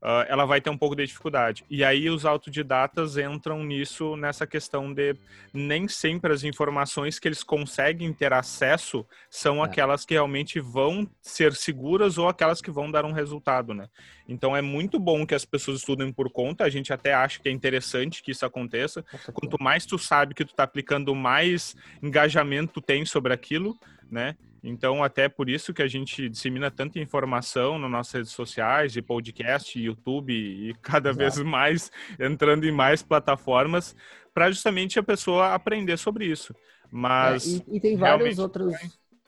uh, 0.02 0.26
ela 0.28 0.46
vai 0.46 0.62
ter 0.62 0.70
um 0.70 0.78
pouco 0.78 0.96
de 0.96 1.06
dificuldade. 1.06 1.64
E 1.70 1.84
aí 1.84 2.10
os 2.10 2.26
autodidatas 2.26 3.18
entram 3.18 3.64
nisso, 3.64 4.16
nessa 4.16 4.46
questão 4.48 4.94
de 4.94 5.16
nem 5.54 5.88
sempre 5.88 6.34
as 6.34 6.44
informações 6.44 7.20
que 7.20 7.28
eles 7.28 7.44
conseguem 7.44 8.12
ter 8.14 8.34
acesso 8.34 9.06
são 9.30 9.64
é. 9.64 9.66
aquelas 9.66 10.06
que 10.06 10.14
realmente 10.14 10.60
vão 10.60 11.08
ser 11.22 11.54
seguras 11.54 12.18
ou 12.18 12.28
aquelas 12.28 12.62
que 12.62 12.72
vão 12.72 12.90
dar 12.90 13.06
um 13.06 13.12
resultado, 13.12 13.74
né? 13.74 13.88
Então 14.28 14.56
é 14.56 14.62
muito 14.62 15.00
bom 15.00 15.26
que 15.26 15.34
as 15.34 15.46
pessoas 15.46 15.80
estudem 15.80 16.12
por 16.14 16.32
conta, 16.32 16.64
a 16.64 16.70
gente 16.70 16.94
até 16.94 17.14
acha 17.14 17.40
que 17.40 17.50
é 17.50 17.52
interessante 17.52 18.22
que 18.22 18.32
isso 18.32 18.46
aconteça. 18.46 19.04
Quanto 19.34 19.58
mais 19.62 19.86
tu 19.86 19.98
sabe 19.98 20.36
que 20.36 20.46
tu 20.46 20.54
tá 20.54 20.64
aplicando, 20.64 21.16
mais 21.16 21.76
engajamento 22.02 22.74
tu 22.74 22.82
tem 22.82 23.06
sobre 23.06 23.34
aquilo, 23.34 23.78
né? 24.10 24.36
Então, 24.64 25.04
até 25.04 25.30
por 25.30 25.50
isso 25.50 25.74
que 25.74 25.82
a 25.82 25.88
gente 25.88 26.30
dissemina 26.30 26.70
tanta 26.70 27.00
informação 27.00 27.80
nas 27.80 27.90
nossas 27.90 28.14
redes 28.14 28.32
sociais, 28.32 28.92
de 28.92 29.02
podcast, 29.02 29.80
YouTube 29.80 30.34
e 30.34 30.74
cada 30.82 31.10
Exato. 31.10 31.18
vez 31.18 31.40
mais 31.40 31.92
entrando 32.20 32.66
em 32.66 32.72
mais 32.72 33.02
plataformas, 33.02 33.96
para 34.34 34.52
justamente 34.52 35.00
a 35.00 35.04
pessoa 35.04 35.54
aprender 35.54 35.98
sobre 35.98 36.26
isso. 36.26 36.54
Mas. 36.92 37.46
É, 37.46 37.64
e, 37.68 37.78
e, 37.78 37.80
tem 37.80 37.96
vários 37.96 38.40
outros. 38.40 38.74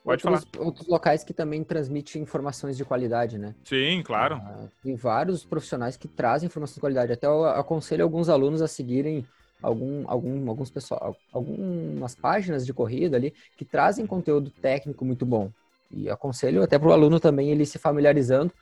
Outros, 0.03 0.47
outros 0.57 0.87
locais 0.87 1.23
que 1.23 1.31
também 1.31 1.63
transmitem 1.63 2.23
informações 2.23 2.75
de 2.75 2.83
qualidade, 2.83 3.37
né? 3.37 3.53
Sim, 3.63 4.01
claro. 4.03 4.41
Ah, 4.43 4.67
tem 4.81 4.95
vários 4.95 5.45
profissionais 5.45 5.95
que 5.95 6.07
trazem 6.07 6.47
informações 6.47 6.73
de 6.73 6.81
qualidade. 6.81 7.11
Até 7.11 7.27
eu 7.27 7.45
aconselho 7.45 8.03
alguns 8.03 8.27
alunos 8.27 8.63
a 8.63 8.67
seguirem 8.67 9.27
algum, 9.61 10.03
algum, 10.07 10.49
alguns 10.49 10.69
pessoal, 10.69 11.15
algumas 11.31 12.15
páginas 12.15 12.65
de 12.65 12.73
corrida 12.73 13.17
ali 13.17 13.33
que 13.57 13.65
trazem 13.65 14.05
conteúdo 14.05 14.49
técnico 14.49 15.05
muito 15.05 15.25
bom. 15.25 15.51
E 15.91 16.09
aconselho 16.09 16.63
até 16.63 16.79
para 16.79 16.89
o 16.89 16.93
aluno 16.93 17.19
também 17.19 17.49
ele 17.49 17.65
se 17.65 17.77
familiarizando. 17.77 18.53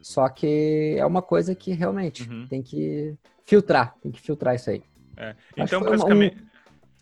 Só 0.00 0.28
que 0.28 0.94
é 0.98 1.04
uma 1.04 1.22
coisa 1.22 1.54
que 1.54 1.72
realmente 1.72 2.28
uhum. 2.28 2.46
tem 2.46 2.62
que 2.62 3.14
filtrar, 3.44 3.94
tem 4.00 4.12
que 4.12 4.20
filtrar 4.20 4.54
isso 4.54 4.70
aí. 4.70 4.82
É. 5.16 5.34
Então, 5.56 5.82
basicamente. 5.82 6.36
Um, 6.36 6.55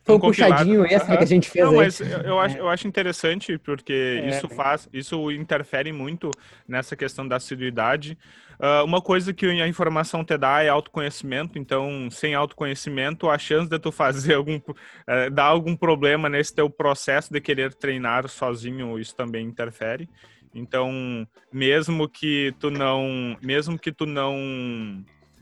foi 0.04 0.14
um, 0.14 0.18
um 0.18 0.20
puxadinho 0.20 0.82
uhum. 0.82 0.86
que 0.86 0.94
a 0.94 1.24
gente 1.24 1.48
fez. 1.48 1.64
Não, 1.64 1.74
mas 1.74 2.00
eu, 2.00 2.38
acho, 2.38 2.58
eu 2.58 2.68
acho 2.68 2.86
interessante 2.86 3.56
porque 3.58 4.20
é, 4.22 4.28
isso 4.28 4.48
faz, 4.48 4.88
isso 4.92 5.30
interfere 5.32 5.92
muito 5.92 6.30
nessa 6.68 6.94
questão 6.94 7.26
da 7.26 7.36
assiduidade. 7.36 8.18
Uh, 8.54 8.84
uma 8.84 9.00
coisa 9.00 9.32
que 9.32 9.46
a 9.46 9.66
informação 9.66 10.24
te 10.24 10.36
dá 10.36 10.62
é 10.62 10.68
autoconhecimento, 10.68 11.58
então 11.58 12.08
sem 12.10 12.34
autoconhecimento 12.34 13.28
a 13.28 13.36
chance 13.38 13.68
de 13.68 13.78
tu 13.78 13.90
fazer 13.90 14.34
algum, 14.36 14.56
uh, 14.56 15.30
dar 15.32 15.46
algum 15.46 15.74
problema 15.74 16.28
nesse 16.28 16.54
teu 16.54 16.68
processo 16.68 17.32
de 17.32 17.40
querer 17.40 17.74
treinar 17.74 18.28
sozinho, 18.28 18.98
isso 18.98 19.16
também 19.16 19.46
interfere. 19.46 20.08
Então, 20.54 21.26
mesmo 21.52 22.08
que 22.08 22.54
tu 22.60 22.70
não, 22.70 23.36
mesmo 23.42 23.76
que 23.76 23.90
tu 23.90 24.06
não, 24.06 24.36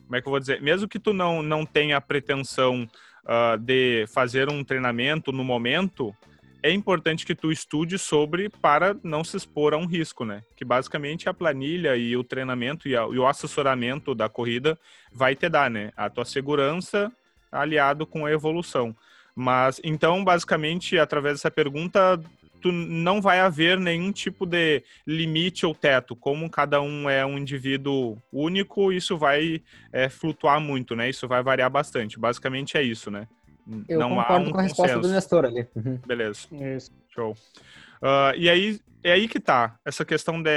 como 0.05 0.17
é 0.17 0.23
que 0.23 0.27
eu 0.27 0.31
vou 0.31 0.41
dizer, 0.41 0.63
mesmo 0.63 0.89
que 0.89 0.99
tu 0.99 1.13
não 1.13 1.43
não 1.43 1.67
tenha 1.67 1.99
a 1.99 2.01
pretensão 2.01 2.89
uh, 3.25 3.59
de 3.59 4.07
fazer 4.09 4.49
um 4.49 4.65
treinamento 4.65 5.33
no 5.33 5.45
momento, 5.45 6.15
é 6.63 6.71
importante 6.71 7.27
que 7.27 7.35
tu 7.35 7.51
estude 7.51 7.99
sobre 7.99 8.49
para 8.49 8.97
não 9.03 9.25
se 9.25 9.37
expor 9.37 9.75
a 9.75 9.77
um 9.77 9.87
risco, 9.87 10.25
né? 10.25 10.43
Que 10.57 10.65
basicamente 10.65 11.29
a 11.29 11.35
planilha 11.35 11.97
e 11.97 12.17
o 12.17 12.23
treinamento 12.23 12.89
e, 12.89 12.97
a, 12.97 13.03
e 13.03 13.19
o 13.19 13.27
assessoramento 13.27 14.15
da 14.15 14.29
corrida 14.29 14.79
vai 15.13 15.35
te 15.35 15.49
dar, 15.49 15.69
né? 15.69 15.91
A 15.97 16.09
tua 16.09 16.25
segurança 16.25 17.11
aliado 17.51 18.07
com 18.07 18.25
a 18.25 18.33
evolução. 18.33 18.95
Mas 19.35 19.81
então, 19.83 20.23
basicamente, 20.23 20.99
através 20.99 21.35
dessa 21.35 21.51
pergunta, 21.51 22.21
tu 22.63 22.73
não 22.73 23.21
vai 23.21 23.41
haver 23.41 23.79
nenhum 23.79 24.13
tipo 24.13 24.47
de 24.47 24.83
limite 25.07 25.67
ou 25.67 25.75
teto. 25.75 26.15
Como 26.15 26.49
cada 26.49 26.81
um 26.81 27.11
é 27.11 27.27
um 27.27 27.37
indivíduo 27.37 28.17
único, 28.33 28.93
isso 28.93 29.19
vai 29.19 29.61
é, 29.93 30.09
flutuar 30.09 30.61
muito, 30.61 30.95
né? 30.95 31.11
Isso 31.11 31.27
vai 31.27 31.43
variar 31.43 31.69
bastante. 31.69 32.19
Basicamente 32.19 32.79
é 32.79 32.83
isso, 32.83 33.11
né? 33.11 33.27
Eu 33.89 33.99
não 33.99 34.11
concordo 34.17 34.49
um 34.49 34.53
com 34.53 34.59
a 34.59 34.63
resposta 34.63 34.99
do 34.99 35.09
Nestor 35.09 35.45
ali. 35.45 35.67
Uhum. 35.75 35.99
Beleza. 36.07 36.47
Isso. 36.77 36.91
Show. 37.09 37.33
Uh, 37.33 38.35
e 38.37 38.49
aí, 38.49 38.81
é 39.05 39.13
aí 39.13 39.29
que 39.29 39.39
tá, 39.39 39.77
essa 39.85 40.05
questão 40.05 40.43
da 40.43 40.51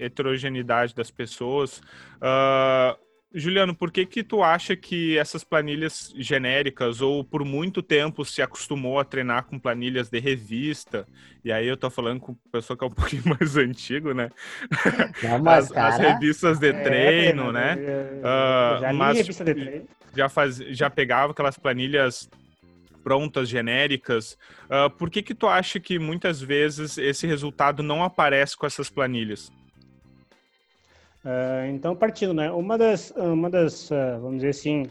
heterogeneidade 0.00 0.94
das 0.94 1.10
pessoas. 1.10 1.78
Uh, 2.16 3.07
Juliano, 3.32 3.74
por 3.74 3.90
que 3.90 4.06
que 4.06 4.22
tu 4.22 4.42
acha 4.42 4.74
que 4.74 5.18
essas 5.18 5.44
planilhas 5.44 6.12
genéricas 6.16 7.02
ou 7.02 7.22
por 7.22 7.44
muito 7.44 7.82
tempo 7.82 8.24
se 8.24 8.40
acostumou 8.40 8.98
a 8.98 9.04
treinar 9.04 9.44
com 9.44 9.58
planilhas 9.58 10.08
de 10.08 10.18
revista? 10.18 11.06
E 11.44 11.52
aí 11.52 11.66
eu 11.66 11.76
tô 11.76 11.90
falando 11.90 12.20
com 12.20 12.34
pessoa 12.50 12.76
que 12.76 12.84
é 12.84 12.86
um 12.86 12.90
pouquinho 12.92 13.24
mais 13.26 13.56
antigo, 13.56 14.14
né? 14.14 14.30
Não, 15.22 15.38
mas, 15.44 15.66
as, 15.66 15.72
cara... 15.72 15.88
as, 15.88 15.98
revistas 15.98 16.58
de 16.58 16.68
é, 16.68 16.82
treino, 16.82 17.50
é, 17.50 17.52
né? 17.52 17.76
Já 18.80 18.92
li 18.92 18.98
mas, 18.98 19.16
revista 19.18 19.44
de 19.44 19.54
treino. 19.54 19.88
Já, 20.16 20.28
faz, 20.30 20.56
já 20.56 20.88
pegava 20.88 21.32
aquelas 21.32 21.58
planilhas 21.58 22.30
prontas, 23.04 23.48
genéricas. 23.48 24.38
Uh, 24.64 24.90
por 24.96 25.10
que 25.10 25.22
que 25.22 25.34
tu 25.34 25.46
acha 25.46 25.78
que 25.78 25.98
muitas 25.98 26.40
vezes 26.40 26.96
esse 26.96 27.26
resultado 27.26 27.82
não 27.82 28.02
aparece 28.02 28.56
com 28.56 28.66
essas 28.66 28.88
planilhas? 28.90 29.52
Uh, 31.24 31.70
então, 31.74 31.96
partindo, 31.96 32.32
né? 32.32 32.50
Uma 32.50 32.78
das, 32.78 33.10
uma 33.16 33.50
das 33.50 33.90
uh, 33.90 34.20
vamos 34.20 34.36
dizer 34.36 34.50
assim, 34.50 34.86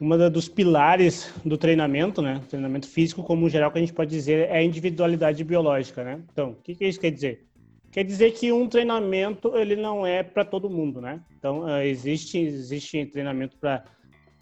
uma 0.00 0.30
dos 0.30 0.48
pilares 0.48 1.32
do 1.44 1.56
treinamento, 1.56 2.20
né? 2.20 2.40
Treinamento 2.48 2.88
físico, 2.88 3.22
como 3.22 3.48
geral, 3.48 3.70
que 3.70 3.78
a 3.78 3.80
gente 3.80 3.92
pode 3.92 4.10
dizer 4.10 4.48
é 4.48 4.56
a 4.56 4.62
individualidade 4.62 5.44
biológica, 5.44 6.02
né? 6.02 6.20
Então, 6.32 6.50
o 6.50 6.54
que, 6.56 6.74
que 6.74 6.86
isso 6.86 6.98
quer 6.98 7.10
dizer? 7.10 7.46
Quer 7.92 8.04
dizer 8.04 8.32
que 8.32 8.52
um 8.52 8.68
treinamento 8.68 9.56
ele 9.56 9.76
não 9.76 10.06
é 10.06 10.22
para 10.22 10.44
todo 10.44 10.70
mundo, 10.70 11.00
né? 11.00 11.20
Então, 11.38 11.60
uh, 11.60 11.82
existe 11.82 12.38
existe 12.38 13.04
treinamento 13.06 13.56
para 13.56 13.84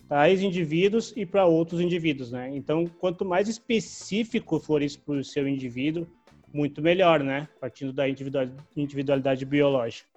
tais 0.08 0.42
indivíduos 0.42 1.12
e 1.16 1.26
para 1.26 1.44
outros 1.44 1.80
indivíduos, 1.80 2.32
né? 2.32 2.50
Então, 2.54 2.86
quanto 2.86 3.24
mais 3.24 3.48
específico 3.48 4.58
for 4.58 4.80
isso 4.80 5.00
para 5.00 5.16
o 5.16 5.24
seu 5.24 5.46
indivíduo, 5.46 6.06
muito 6.52 6.80
melhor, 6.80 7.22
né? 7.22 7.48
Partindo 7.60 7.92
da 7.92 8.06
individualidade 8.08 9.44
biológica. 9.44 10.07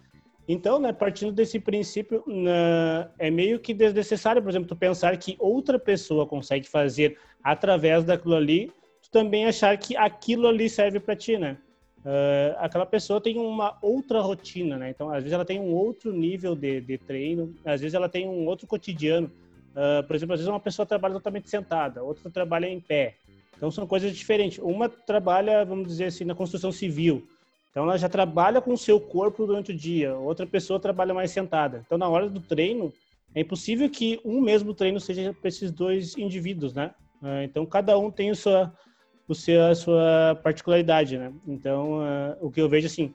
Então, 0.52 0.80
né, 0.80 0.92
partindo 0.92 1.32
desse 1.32 1.58
princípio, 1.62 2.22
né, 2.28 3.10
é 3.18 3.32
meio 3.32 3.58
que 3.58 3.74
desnecessário, 3.74 4.42
por 4.42 4.50
exemplo, 4.50 4.68
tu 4.68 4.76
pensar 4.76 5.16
que 5.16 5.38
outra 5.40 5.80
pessoa 5.80 6.28
consegue 6.28 6.68
fazer 6.68 7.18
através 7.42 8.04
daquilo 8.04 8.36
ali, 8.36 8.70
tu 9.02 9.10
também 9.10 9.46
achar 9.46 9.78
que 9.78 9.96
aquilo 9.96 10.48
ali 10.50 10.70
serve 10.70 11.00
para 11.00 11.16
ti, 11.16 11.38
né? 11.38 11.58
Uh, 12.00 12.58
aquela 12.58 12.86
pessoa 12.86 13.22
tem 13.22 13.38
uma 13.38 13.78
outra 13.82 14.20
rotina, 14.20 14.78
né? 14.78 14.90
Então, 14.90 15.10
às 15.10 15.24
vezes 15.24 15.32
ela 15.32 15.46
tem 15.46 15.58
um 15.58 15.72
outro 15.72 16.12
nível 16.12 16.54
de, 16.54 16.82
de 16.82 16.98
treino, 16.98 17.56
às 17.64 17.80
vezes 17.80 17.94
ela 17.94 18.10
tem 18.10 18.28
um 18.28 18.46
outro 18.46 18.68
cotidiano. 18.68 19.32
Uh, 19.70 20.06
por 20.06 20.18
exemplo, 20.18 20.34
às 20.34 20.42
vezes 20.42 20.52
uma 20.52 20.60
pessoa 20.60 20.86
trabalha 20.86 21.14
totalmente 21.14 21.50
sentada, 21.50 22.04
outra 22.04 22.30
trabalha 22.30 22.68
em 22.68 22.82
pé. 22.82 23.16
Então, 23.56 23.72
são 23.72 23.88
coisas 23.88 24.14
diferentes. 24.14 24.58
Uma 24.58 24.90
trabalha, 24.90 25.64
vamos 25.64 25.88
dizer 25.88 26.06
assim, 26.06 26.26
na 26.26 26.36
construção 26.36 26.74
civil, 26.74 27.26
então 27.72 27.84
ela 27.84 27.98
já 27.98 28.10
trabalha 28.10 28.62
com 28.62 28.74
o 28.74 28.78
seu 28.78 29.00
corpo 29.00 29.48
durante 29.48 29.72
o 29.72 29.76
dia, 29.76 30.14
outra 30.16 30.46
pessoa 30.46 30.80
trabalha 30.80 31.14
mais 31.14 31.32
sentada. 31.32 31.84
Então 31.86 31.98
na 31.98 32.08
hora 32.08 32.30
do 32.30 32.42
treino, 32.42 32.94
é 33.34 33.42
impossível 33.42 33.90
que 33.90 34.20
um 34.26 34.42
mesmo 34.42 34.74
treino 34.74 35.00
seja 35.00 35.34
para 35.34 35.48
esses 35.48 35.72
dois 35.72 36.18
indivíduos, 36.18 36.74
né? 36.74 36.94
Ah, 37.24 37.44
então 37.44 37.66
cada 37.66 37.98
um 37.98 38.12
tem 38.12 38.30
a 38.30 38.36
sua, 38.36 38.74
o 39.26 39.34
seu, 39.34 39.64
a 39.66 39.74
sua 39.74 40.40
particularidade, 40.44 41.18
né? 41.18 41.32
Então 41.48 42.02
uh, 42.02 42.38
o 42.42 42.52
que 42.52 42.62
eu 42.62 42.68
vejo 42.68 42.88
assim, 42.88 43.14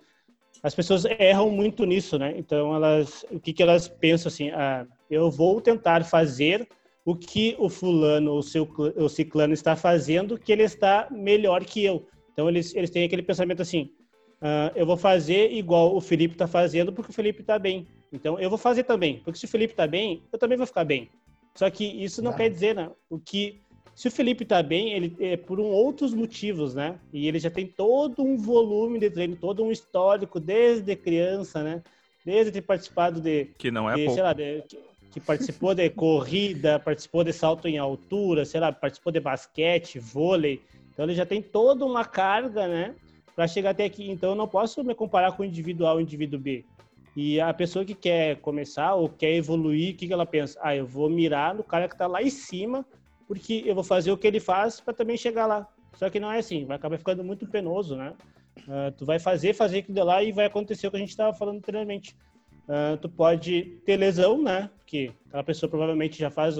as 0.62 0.74
pessoas 0.74 1.04
erram 1.04 1.50
muito 1.50 1.84
nisso, 1.84 2.18
né? 2.18 2.34
Então 2.38 2.74
elas, 2.74 3.26
o 3.30 3.38
que 3.38 3.52
que 3.52 3.62
elas 3.62 3.88
pensam 3.88 4.28
assim? 4.28 4.50
Ah, 4.50 4.86
eu 5.10 5.30
vou 5.30 5.60
tentar 5.60 6.02
fazer 6.02 6.66
o 7.04 7.14
que 7.14 7.54
o 7.58 7.68
fulano 7.68 8.32
ou 8.32 8.42
seu 8.42 8.66
o 8.96 9.08
ciclano 9.08 9.52
está 9.52 9.76
fazendo, 9.76 10.38
que 10.38 10.50
ele 10.50 10.62
está 10.62 11.08
melhor 11.10 11.62
que 11.62 11.84
eu. 11.84 12.06
Então 12.32 12.48
eles 12.48 12.74
eles 12.74 12.88
têm 12.88 13.04
aquele 13.04 13.22
pensamento 13.22 13.60
assim 13.60 13.90
uh, 14.42 14.72
eu 14.74 14.86
vou 14.86 14.96
fazer 14.96 15.52
igual 15.52 15.94
o 15.94 16.00
Felipe 16.00 16.34
está 16.34 16.46
fazendo 16.46 16.92
porque 16.92 17.10
o 17.10 17.14
Felipe 17.14 17.40
está 17.40 17.58
bem. 17.58 17.86
Então 18.12 18.38
eu 18.38 18.48
vou 18.48 18.58
fazer 18.58 18.84
também, 18.84 19.20
porque 19.24 19.38
se 19.38 19.44
o 19.44 19.48
Felipe 19.48 19.72
está 19.72 19.86
bem, 19.86 20.22
eu 20.32 20.38
também 20.38 20.56
vou 20.56 20.66
ficar 20.66 20.84
bem. 20.84 21.10
Só 21.54 21.70
que 21.70 21.84
isso 21.84 22.22
não 22.22 22.32
ah. 22.32 22.34
quer 22.34 22.50
dizer, 22.50 22.74
né? 22.74 22.90
O 23.08 23.18
que 23.18 23.60
se 23.96 24.08
o 24.08 24.10
Felipe 24.10 24.42
está 24.42 24.62
bem, 24.62 24.92
ele 24.92 25.16
é 25.18 25.38
por 25.38 25.58
um 25.58 25.64
outros 25.64 26.12
motivos, 26.12 26.74
né? 26.74 27.00
E 27.10 27.26
ele 27.26 27.38
já 27.38 27.48
tem 27.48 27.66
todo 27.66 28.22
um 28.22 28.36
volume 28.36 28.98
de 28.98 29.08
treino, 29.08 29.34
todo 29.36 29.64
um 29.64 29.72
histórico 29.72 30.38
desde 30.38 30.94
criança, 30.94 31.62
né? 31.62 31.82
Desde 32.22 32.52
ter 32.52 32.60
participado 32.60 33.22
de 33.22 33.46
que 33.56 33.70
não 33.70 33.88
é 33.88 33.94
de, 33.94 34.04
pouco. 34.04 34.14
sei 34.14 34.22
lá, 34.22 34.34
de, 34.34 34.62
que, 34.68 34.78
que 35.12 35.20
participou 35.20 35.74
de 35.74 35.88
corrida, 35.88 36.78
participou 36.84 37.24
de 37.24 37.32
salto 37.32 37.68
em 37.68 37.78
altura, 37.78 38.44
sei 38.44 38.60
lá, 38.60 38.70
participou 38.70 39.10
de 39.10 39.18
basquete, 39.18 39.98
vôlei. 39.98 40.60
Então 40.92 41.06
ele 41.06 41.14
já 41.14 41.24
tem 41.24 41.40
toda 41.40 41.82
uma 41.86 42.04
carga, 42.04 42.68
né? 42.68 42.94
Para 43.36 43.46
chegar 43.46 43.70
até 43.70 43.84
aqui. 43.84 44.10
Então, 44.10 44.30
eu 44.30 44.34
não 44.34 44.48
posso 44.48 44.82
me 44.82 44.94
comparar 44.94 45.32
com 45.32 45.42
o 45.42 45.46
indivíduo 45.46 45.86
A 45.86 45.92
ou 45.92 45.98
o 45.98 46.00
indivíduo 46.00 46.40
B. 46.40 46.64
E 47.14 47.40
a 47.40 47.52
pessoa 47.52 47.84
que 47.84 47.94
quer 47.94 48.36
começar 48.40 48.94
ou 48.94 49.08
quer 49.08 49.34
evoluir, 49.34 49.94
o 49.94 49.96
que, 49.96 50.06
que 50.06 50.12
ela 50.12 50.26
pensa? 50.26 50.58
Ah, 50.62 50.74
eu 50.74 50.86
vou 50.86 51.08
mirar 51.08 51.54
no 51.54 51.62
cara 51.62 51.86
que 51.86 51.94
está 51.94 52.06
lá 52.06 52.22
em 52.22 52.30
cima, 52.30 52.84
porque 53.28 53.62
eu 53.66 53.74
vou 53.74 53.84
fazer 53.84 54.10
o 54.10 54.18
que 54.18 54.26
ele 54.26 54.40
faz 54.40 54.80
para 54.80 54.94
também 54.94 55.16
chegar 55.16 55.46
lá. 55.46 55.68
Só 55.94 56.10
que 56.10 56.20
não 56.20 56.32
é 56.32 56.38
assim, 56.38 56.64
vai 56.64 56.76
acabar 56.76 56.98
ficando 56.98 57.22
muito 57.22 57.46
penoso, 57.46 57.96
né? 57.96 58.12
Uh, 58.60 58.92
tu 58.96 59.04
vai 59.04 59.18
fazer, 59.18 59.54
fazer 59.54 59.78
aquilo 59.78 60.04
lá 60.04 60.22
e 60.22 60.32
vai 60.32 60.46
acontecer 60.46 60.86
o 60.86 60.90
que 60.90 60.96
a 60.96 61.00
gente 61.00 61.10
estava 61.10 61.32
falando 61.32 61.58
anteriormente. 61.58 62.14
Uh, 62.68 62.96
tu 62.98 63.08
pode 63.08 63.80
ter 63.84 63.96
lesão, 63.96 64.42
né? 64.42 64.70
Porque 64.78 65.12
aquela 65.28 65.44
pessoa 65.44 65.70
provavelmente 65.70 66.18
já 66.18 66.30
faz, 66.30 66.56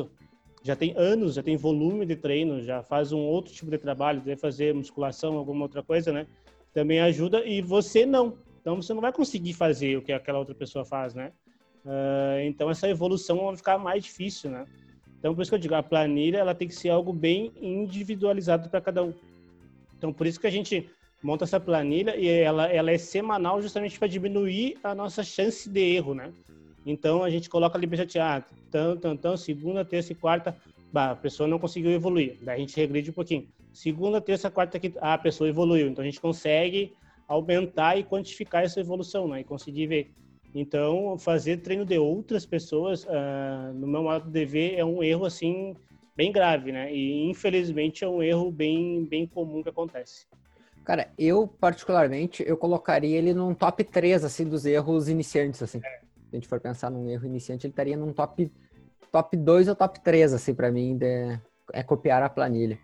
já 0.63 0.75
tem 0.75 0.95
anos, 0.97 1.35
já 1.35 1.43
tem 1.43 1.57
volume 1.57 2.07
de 2.07 2.17
treino, 2.17 2.63
já 2.63 2.83
faz 2.83 3.13
um 3.13 3.21
outro 3.21 3.53
tipo 3.53 3.71
de 3.71 3.79
trabalho, 3.79 4.21
deve 4.21 4.41
fazer 4.41 4.75
musculação, 4.75 5.37
alguma 5.37 5.65
outra 5.65 5.83
coisa, 5.83 6.13
né? 6.13 6.27
Também 6.77 7.01
ajuda 7.01 7.43
e 7.43 7.63
você 7.63 8.05
não. 8.05 8.37
Então 8.61 8.77
você 8.77 8.93
não 8.93 9.01
vai 9.01 9.11
conseguir 9.11 9.55
fazer 9.55 9.97
o 9.97 10.03
que 10.03 10.13
aquela 10.13 10.39
outra 10.39 10.55
pessoa 10.55 10.85
faz, 10.85 11.15
né? 11.15 11.33
Uh, 11.87 12.41
então 12.45 12.69
essa 12.69 12.87
evolução 12.87 13.47
vai 13.47 13.57
ficar 13.57 13.79
mais 13.79 14.05
difícil, 14.05 14.51
né? 14.51 14.67
Então 15.19 15.35
por 15.35 15.41
isso 15.41 15.51
que 15.51 15.55
eu 15.55 15.59
digo, 15.59 15.75
a 15.75 15.83
planilha 15.83 16.37
ela 16.37 16.55
tem 16.55 16.69
que 16.69 16.75
ser 16.75 16.91
algo 16.91 17.15
bem 17.15 17.51
individualizado 17.63 18.69
para 18.69 18.83
cada 18.83 19.03
um. 19.03 19.15
Então 19.97 20.13
por 20.13 20.27
isso 20.27 20.39
que 20.39 20.47
a 20.47 20.51
gente 20.51 20.87
monta 21.23 21.45
essa 21.45 21.59
planilha 21.59 22.15
e 22.15 22.29
ela, 22.29 22.71
ela 22.71 22.91
é 22.91 22.99
semanal 22.99 23.63
justamente 23.63 23.99
para 23.99 24.07
diminuir 24.07 24.77
a 24.85 24.95
nossa 24.95 25.25
chance 25.25 25.71
de 25.71 25.81
erro, 25.81 26.13
né? 26.13 26.31
Então 26.85 27.25
a 27.25 27.31
gente 27.31 27.49
coloca 27.49 27.79
ali 27.79 27.87
para 27.87 28.05
ah, 28.21 28.43
tão, 28.71 29.17
tão, 29.17 29.35
segunda, 29.35 29.83
terça 29.83 30.13
e 30.13 30.15
quarta, 30.15 30.55
bah, 30.93 31.13
a 31.13 31.17
pessoa 31.17 31.49
não 31.49 31.59
conseguiu 31.59 31.93
evoluir. 31.93 32.37
Daí 32.43 32.57
a 32.57 32.61
gente 32.61 32.77
regride 32.77 33.09
um 33.09 33.15
pouquinho 33.15 33.49
segunda, 33.77 34.23
terça, 34.23 34.51
quarta, 34.51 34.79
quinta, 34.79 34.99
ah, 35.03 35.15
a 35.15 35.19
pessoa 35.19 35.49
evoluiu. 35.49 35.89
Então 35.89 36.03
a 36.03 36.07
gente 36.07 36.21
consegue 36.21 36.95
aumentar 37.29 37.99
e 37.99 38.05
quantificar 38.05 38.65
essa 38.65 38.81
evolução, 38.81 39.29
né? 39.29 39.41
E 39.41 39.45
conseguir 39.45 39.87
ver. 39.87 40.15
Então, 40.55 41.19
fazer 41.19 41.59
treino 41.59 41.85
de 41.85 41.99
outras 41.99 42.47
pessoas, 42.47 43.05
uh, 43.05 43.75
no 43.75 43.87
meu 43.87 44.03
modo 44.03 44.31
de 44.31 44.45
ver, 44.47 44.77
é 44.77 44.85
um 44.85 45.03
erro 45.03 45.27
assim 45.27 45.77
bem 46.17 46.33
grave, 46.33 46.73
né? 46.73 46.91
E 46.91 47.29
infelizmente 47.29 48.03
é 48.03 48.09
um 48.09 48.23
erro 48.23 48.51
bem 48.51 49.05
bem 49.05 49.27
comum 49.27 49.63
que 49.63 49.69
acontece. 49.69 50.27
Cara, 50.83 51.13
eu 51.19 51.47
particularmente 51.47 52.43
eu 52.47 52.57
colocaria 52.57 53.19
ele 53.19 53.35
num 53.35 53.53
top 53.53 53.85
3 53.85 54.25
assim 54.25 54.49
dos 54.49 54.65
erros 54.65 55.09
iniciantes 55.09 55.63
assim. 55.63 55.81
É. 55.85 56.01
Se 56.01 56.33
a 56.33 56.37
gente 56.37 56.49
for 56.49 56.61
pensar 56.61 56.91
num 56.91 57.11
erro 57.11 57.27
iniciante, 57.27 57.67
ele 57.67 57.73
estaria 57.73 57.97
num 57.97 58.13
top 58.13 58.51
top 59.13 59.37
2 59.37 59.69
ou 59.69 59.75
top 59.75 60.01
3 60.01 60.33
assim 60.33 60.55
para 60.55 60.71
mim 60.73 60.97
de, 60.97 61.39
é 61.75 61.83
copiar 61.83 62.23
a 62.23 62.31
planilha. 62.31 62.79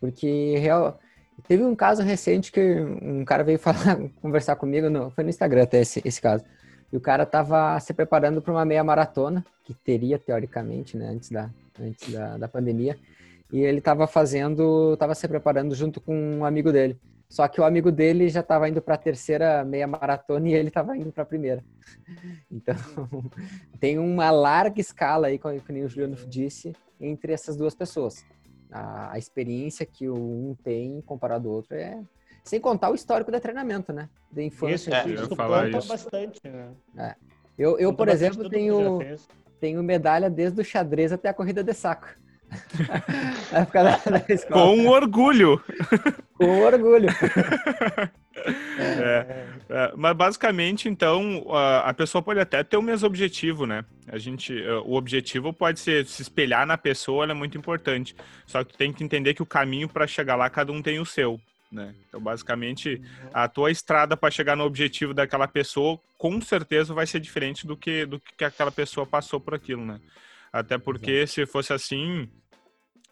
Porque 0.00 0.56
real, 0.58 0.98
teve 1.46 1.62
um 1.64 1.74
caso 1.74 2.02
recente 2.02 2.50
que 2.50 2.60
um 2.60 3.24
cara 3.24 3.44
veio 3.44 3.58
falar, 3.60 3.98
conversar 4.20 4.56
comigo, 4.56 4.88
no, 4.88 5.10
foi 5.10 5.24
no 5.24 5.30
Instagram 5.30 5.64
até 5.64 5.80
esse, 5.80 6.00
esse 6.04 6.20
caso. 6.20 6.44
E 6.92 6.96
o 6.96 7.00
cara 7.00 7.24
estava 7.24 7.78
se 7.80 7.92
preparando 7.92 8.40
para 8.40 8.52
uma 8.52 8.64
meia 8.64 8.82
maratona, 8.82 9.44
que 9.62 9.74
teria 9.74 10.18
teoricamente, 10.18 10.96
né, 10.96 11.08
antes 11.08 11.30
da, 11.30 11.50
antes 11.78 12.10
da, 12.10 12.38
da 12.38 12.48
pandemia. 12.48 12.98
E 13.52 13.60
ele 13.60 13.78
estava 13.78 14.06
fazendo, 14.06 14.94
estava 14.94 15.14
se 15.14 15.26
preparando 15.28 15.74
junto 15.74 16.00
com 16.00 16.38
um 16.38 16.44
amigo 16.44 16.72
dele. 16.72 16.98
Só 17.28 17.46
que 17.46 17.60
o 17.60 17.64
amigo 17.64 17.92
dele 17.92 18.30
já 18.30 18.40
estava 18.40 18.68
indo 18.70 18.80
para 18.80 18.94
a 18.94 18.98
terceira 18.98 19.62
meia 19.62 19.86
maratona 19.86 20.48
e 20.48 20.54
ele 20.54 20.68
estava 20.68 20.96
indo 20.96 21.12
para 21.12 21.22
a 21.22 21.26
primeira. 21.26 21.62
Então, 22.50 22.74
tem 23.78 23.98
uma 23.98 24.30
larga 24.30 24.80
escala 24.80 25.26
aí, 25.26 25.38
como 25.38 25.54
o 25.54 25.88
Juliano 25.88 26.16
disse, 26.26 26.74
entre 26.98 27.34
essas 27.34 27.54
duas 27.54 27.74
pessoas 27.74 28.24
a, 28.70 29.12
a 29.12 29.18
experiência 29.18 29.86
que 29.86 30.08
um 30.08 30.56
tem 30.62 31.00
comparado 31.02 31.48
ao 31.48 31.54
outro 31.54 31.74
é 31.74 32.00
sem 32.44 32.60
contar 32.60 32.90
o 32.90 32.94
histórico 32.94 33.30
de 33.30 33.38
treinamento, 33.40 33.92
né? 33.92 34.08
Da 34.30 34.42
infância. 34.42 34.90
Isso, 34.90 34.90
é, 34.90 35.24
eu 35.24 35.36
falar 35.36 35.68
isso. 35.68 35.86
bastante, 35.86 36.40
né? 36.44 36.70
É. 36.96 37.14
Eu, 37.58 37.78
eu 37.78 37.92
por 37.92 38.08
exemplo, 38.08 38.48
tenho, 38.48 39.00
tenho 39.60 39.82
medalha 39.82 40.30
desde 40.30 40.60
o 40.60 40.64
xadrez 40.64 41.12
até 41.12 41.28
a 41.28 41.34
corrida 41.34 41.62
de 41.62 41.74
saco. 41.74 42.08
Da, 43.52 44.18
da 44.18 44.46
Com 44.50 44.86
orgulho. 44.86 45.62
Com 46.34 46.60
orgulho. 46.60 47.08
É, 48.78 49.46
é, 49.68 49.92
mas 49.96 50.16
basicamente, 50.16 50.88
então, 50.88 51.44
a, 51.50 51.90
a, 51.90 51.94
pessoa 51.94 52.22
pode 52.22 52.38
até 52.38 52.62
ter 52.62 52.76
o 52.76 52.82
mesmo 52.82 53.06
objetivo, 53.06 53.66
né? 53.66 53.84
A 54.06 54.16
gente, 54.16 54.56
é, 54.56 54.74
o 54.74 54.92
objetivo 54.92 55.52
pode 55.52 55.80
ser 55.80 56.06
se 56.06 56.22
espelhar 56.22 56.64
na 56.64 56.78
pessoa, 56.78 57.28
é 57.28 57.34
muito 57.34 57.58
importante. 57.58 58.14
Só 58.46 58.62
que 58.62 58.72
tu 58.72 58.78
tem 58.78 58.92
que 58.92 59.02
entender 59.02 59.34
que 59.34 59.42
o 59.42 59.46
caminho 59.46 59.88
para 59.88 60.06
chegar 60.06 60.36
lá, 60.36 60.48
cada 60.48 60.72
um 60.72 60.80
tem 60.80 61.00
o 61.00 61.04
seu. 61.04 61.40
Né? 61.70 61.94
Então, 62.08 62.20
basicamente, 62.20 63.02
a 63.32 63.46
tua 63.46 63.70
estrada 63.70 64.16
para 64.16 64.30
chegar 64.30 64.56
no 64.56 64.64
objetivo 64.64 65.12
daquela 65.12 65.46
pessoa, 65.46 66.00
com 66.16 66.40
certeza 66.40 66.94
vai 66.94 67.06
ser 67.06 67.20
diferente 67.20 67.66
do 67.66 67.76
que 67.76 68.06
do 68.06 68.18
que 68.20 68.44
aquela 68.44 68.72
pessoa 68.72 69.06
passou 69.06 69.38
por 69.38 69.54
aquilo, 69.54 69.84
né? 69.84 70.00
Até 70.52 70.78
porque 70.78 71.10
Exato. 71.10 71.32
se 71.32 71.46
fosse 71.46 71.72
assim, 71.72 72.28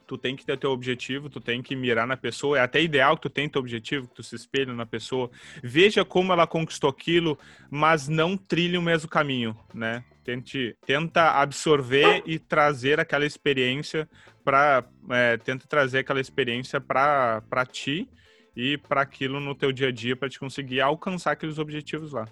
tu 0.07 0.17
tem 0.17 0.37
que 0.37 0.45
ter 0.45 0.57
teu 0.59 0.71
objetivo, 0.71 1.29
tu 1.29 1.41
tem 1.41 1.63
que 1.63 1.75
mirar 1.75 2.07
na 2.07 2.17
pessoa. 2.17 2.59
É 2.59 2.61
até 2.61 2.81
ideal 2.81 3.17
que 3.17 3.23
tu 3.23 3.31
tenha 3.31 3.51
teu 3.51 3.61
objetivo, 3.61 4.09
que 4.09 4.15
tu 4.15 4.23
se 4.23 4.37
espelhe 4.37 4.73
na 4.73 4.87
pessoa. 4.87 5.31
Veja 5.63 6.05
como 6.05 6.33
ela 6.33 6.47
conquistou 6.47 6.89
aquilo, 6.89 7.39
mas 7.71 8.09
não 8.09 8.37
trilhe 8.37 8.79
o 8.79 8.83
mesmo 8.83 9.09
caminho, 9.09 9.57
né? 9.75 10.05
Tente, 10.25 10.77
tenta 10.85 11.41
absorver 11.41 12.23
e 12.27 12.39
trazer 12.39 12.99
aquela 12.99 13.27
experiência 13.27 14.09
para, 14.45 14.85
é, 15.11 15.37
tenta 15.37 15.67
trazer 15.67 16.01
aquela 16.01 16.21
experiência 16.21 16.81
para 16.81 17.67
ti 17.71 18.09
e 18.57 18.79
para 18.79 19.03
aquilo 19.03 19.39
no 19.39 19.55
teu 19.55 19.71
dia 19.71 19.89
a 19.89 19.93
dia 19.93 20.17
para 20.17 20.29
te 20.29 20.39
conseguir 20.39 20.81
alcançar 20.81 21.33
aqueles 21.33 21.59
objetivos 21.59 22.13
lá. 22.13 22.27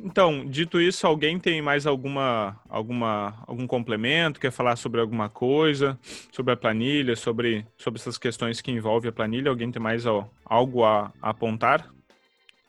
Então, 0.00 0.46
dito 0.46 0.80
isso, 0.80 1.06
alguém 1.06 1.40
tem 1.40 1.60
mais 1.60 1.86
alguma, 1.86 2.60
alguma, 2.68 3.42
algum 3.46 3.66
complemento? 3.66 4.38
Quer 4.38 4.52
falar 4.52 4.76
sobre 4.76 5.00
alguma 5.00 5.28
coisa, 5.28 5.98
sobre 6.30 6.52
a 6.52 6.56
planilha, 6.56 7.16
sobre, 7.16 7.66
sobre 7.76 8.00
essas 8.00 8.16
questões 8.16 8.60
que 8.60 8.70
envolvem 8.70 9.08
a 9.08 9.12
planilha? 9.12 9.50
Alguém 9.50 9.72
tem 9.72 9.82
mais 9.82 10.06
ó, 10.06 10.28
algo 10.44 10.84
a, 10.84 11.12
a 11.20 11.30
apontar? 11.30 11.90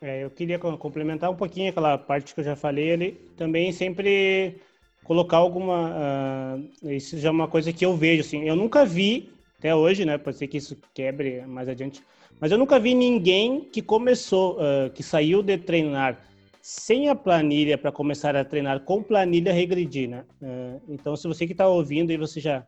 É, 0.02 0.24
eu 0.24 0.30
queria 0.30 0.58
complementar 0.58 1.30
um 1.30 1.36
pouquinho 1.36 1.70
aquela 1.70 1.98
parte 1.98 2.34
que 2.34 2.40
eu 2.40 2.46
já 2.46 2.56
falei 2.56 2.94
ali. 2.94 3.12
Também 3.38 3.72
sempre 3.72 4.56
colocar 5.04 5.38
alguma. 5.38 6.60
Uh, 6.84 6.92
isso 6.92 7.18
já 7.18 7.30
é 7.30 7.32
uma 7.32 7.48
coisa 7.48 7.72
que 7.74 7.86
eu 7.86 7.96
vejo, 7.96 8.22
assim. 8.22 8.44
Eu 8.44 8.56
nunca 8.56 8.86
vi, 8.86 9.30
até 9.58 9.76
hoje, 9.76 10.06
né? 10.06 10.18
Pode 10.18 10.38
ser 10.38 10.48
que 10.48 10.58
isso 10.58 10.78
quebre 10.94 11.46
mais 11.46 11.68
adiante. 11.68 12.02
Mas 12.40 12.52
eu 12.52 12.58
nunca 12.58 12.80
vi 12.80 12.94
ninguém 12.96 13.62
que 13.62 13.82
começou, 13.82 14.58
uh, 14.58 14.90
que 14.94 15.04
saiu 15.04 15.44
de 15.44 15.58
treinar 15.58 16.18
sem 16.62 17.10
a 17.10 17.16
planilha 17.16 17.78
para 17.78 17.92
começar 17.92 18.36
a 18.36 18.44
treinar 18.44 18.82
com 18.82 19.02
planilha 19.02 19.54
regredir, 19.54 20.10
né? 20.10 20.26
Uh, 20.42 20.82
então, 20.90 21.16
se 21.16 21.28
você 21.28 21.46
que 21.46 21.54
está 21.54 21.68
ouvindo 21.68 22.12
e 22.12 22.18
você 22.18 22.40
já 22.40 22.66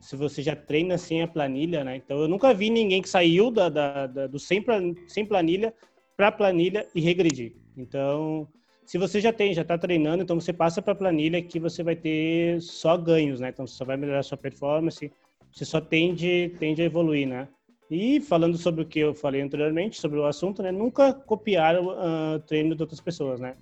se 0.00 0.16
você 0.16 0.42
já 0.42 0.56
treina 0.56 0.98
sem 0.98 1.22
a 1.22 1.28
planilha, 1.28 1.84
né? 1.84 1.96
Então, 1.96 2.20
eu 2.20 2.26
nunca 2.28 2.52
vi 2.52 2.70
ninguém 2.70 3.00
que 3.00 3.08
saiu 3.08 3.52
da, 3.52 3.68
da, 3.68 4.06
da 4.08 4.26
do 4.26 4.38
sem, 4.38 4.60
planilha 4.60 5.72
para 6.16 6.32
planilha 6.32 6.88
e 6.92 7.00
regredir. 7.00 7.54
Então, 7.76 8.48
se 8.84 8.98
você 8.98 9.20
já 9.20 9.32
tem, 9.32 9.54
já 9.54 9.62
está 9.62 9.78
treinando, 9.78 10.24
então 10.24 10.40
você 10.40 10.52
passa 10.52 10.82
para 10.82 10.94
planilha 10.94 11.40
que 11.40 11.60
você 11.60 11.84
vai 11.84 11.94
ter 11.94 12.60
só 12.60 12.96
ganhos, 12.96 13.38
né? 13.38 13.50
Então, 13.50 13.64
você 13.64 13.74
só 13.74 13.84
vai 13.84 13.96
melhorar 13.96 14.24
sua 14.24 14.36
performance, 14.36 15.10
você 15.52 15.64
só 15.64 15.80
tende, 15.80 16.52
tende 16.58 16.82
a 16.82 16.84
evoluir, 16.84 17.28
né? 17.28 17.46
E 17.94 18.22
falando 18.22 18.56
sobre 18.56 18.80
o 18.80 18.86
que 18.86 19.00
eu 19.00 19.14
falei 19.14 19.42
anteriormente, 19.42 20.00
sobre 20.00 20.18
o 20.18 20.24
assunto, 20.24 20.62
né? 20.62 20.72
Nunca 20.72 21.12
copiar 21.12 21.76
o 21.78 21.90
uh, 21.90 22.38
treino 22.46 22.74
de 22.74 22.82
outras 22.82 23.02
pessoas, 23.02 23.38
né? 23.38 23.54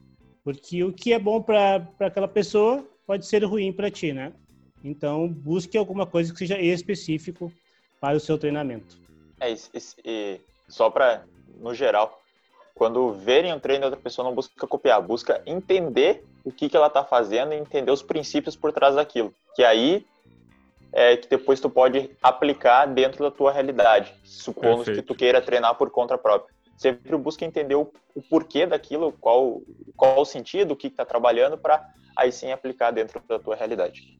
Porque 0.44 0.84
o 0.84 0.92
que 0.92 1.12
é 1.12 1.18
bom 1.18 1.42
para 1.42 1.84
aquela 1.98 2.28
pessoa 2.28 2.86
pode 3.04 3.26
ser 3.26 3.42
ruim 3.42 3.72
para 3.72 3.90
ti, 3.90 4.12
né? 4.12 4.32
Então, 4.84 5.26
busque 5.26 5.76
alguma 5.76 6.06
coisa 6.06 6.32
que 6.32 6.38
seja 6.38 6.60
específico 6.60 7.52
para 8.00 8.16
o 8.16 8.20
seu 8.20 8.38
treinamento. 8.38 9.00
É, 9.40 9.50
isso, 9.50 9.96
e 10.04 10.40
só 10.68 10.88
para, 10.88 11.24
no 11.58 11.74
geral, 11.74 12.22
quando 12.72 13.12
verem 13.12 13.52
um 13.52 13.58
treino 13.58 13.80
de 13.80 13.86
outra 13.86 14.00
pessoa, 14.00 14.28
não 14.28 14.34
busca 14.34 14.64
copiar, 14.64 15.02
busca 15.02 15.42
entender 15.44 16.24
o 16.44 16.52
que, 16.52 16.68
que 16.68 16.76
ela 16.76 16.86
está 16.86 17.02
fazendo 17.02 17.52
e 17.52 17.56
entender 17.56 17.90
os 17.90 18.00
princípios 18.00 18.54
por 18.54 18.72
trás 18.72 18.94
daquilo. 18.94 19.34
Que 19.56 19.64
aí 19.64 20.06
é 20.92 21.16
que 21.16 21.28
depois 21.28 21.60
tu 21.60 21.70
pode 21.70 22.10
aplicar 22.22 22.86
dentro 22.86 23.22
da 23.22 23.30
tua 23.30 23.52
realidade, 23.52 24.14
supondo 24.24 24.84
Perfeito. 24.84 25.00
que 25.00 25.06
tu 25.06 25.14
queira 25.14 25.40
treinar 25.40 25.74
por 25.76 25.90
conta 25.90 26.18
própria. 26.18 26.54
Sempre 26.76 27.16
busca 27.16 27.44
entender 27.44 27.74
o, 27.74 27.92
o 28.14 28.22
porquê 28.22 28.66
daquilo, 28.66 29.12
qual, 29.12 29.60
qual 29.96 30.20
o 30.20 30.24
sentido, 30.24 30.72
o 30.72 30.76
que 30.76 30.86
está 30.86 31.04
trabalhando, 31.04 31.58
para 31.58 31.86
aí 32.16 32.32
sim 32.32 32.50
aplicar 32.50 32.90
dentro 32.90 33.22
da 33.28 33.38
tua 33.38 33.54
realidade. 33.54 34.18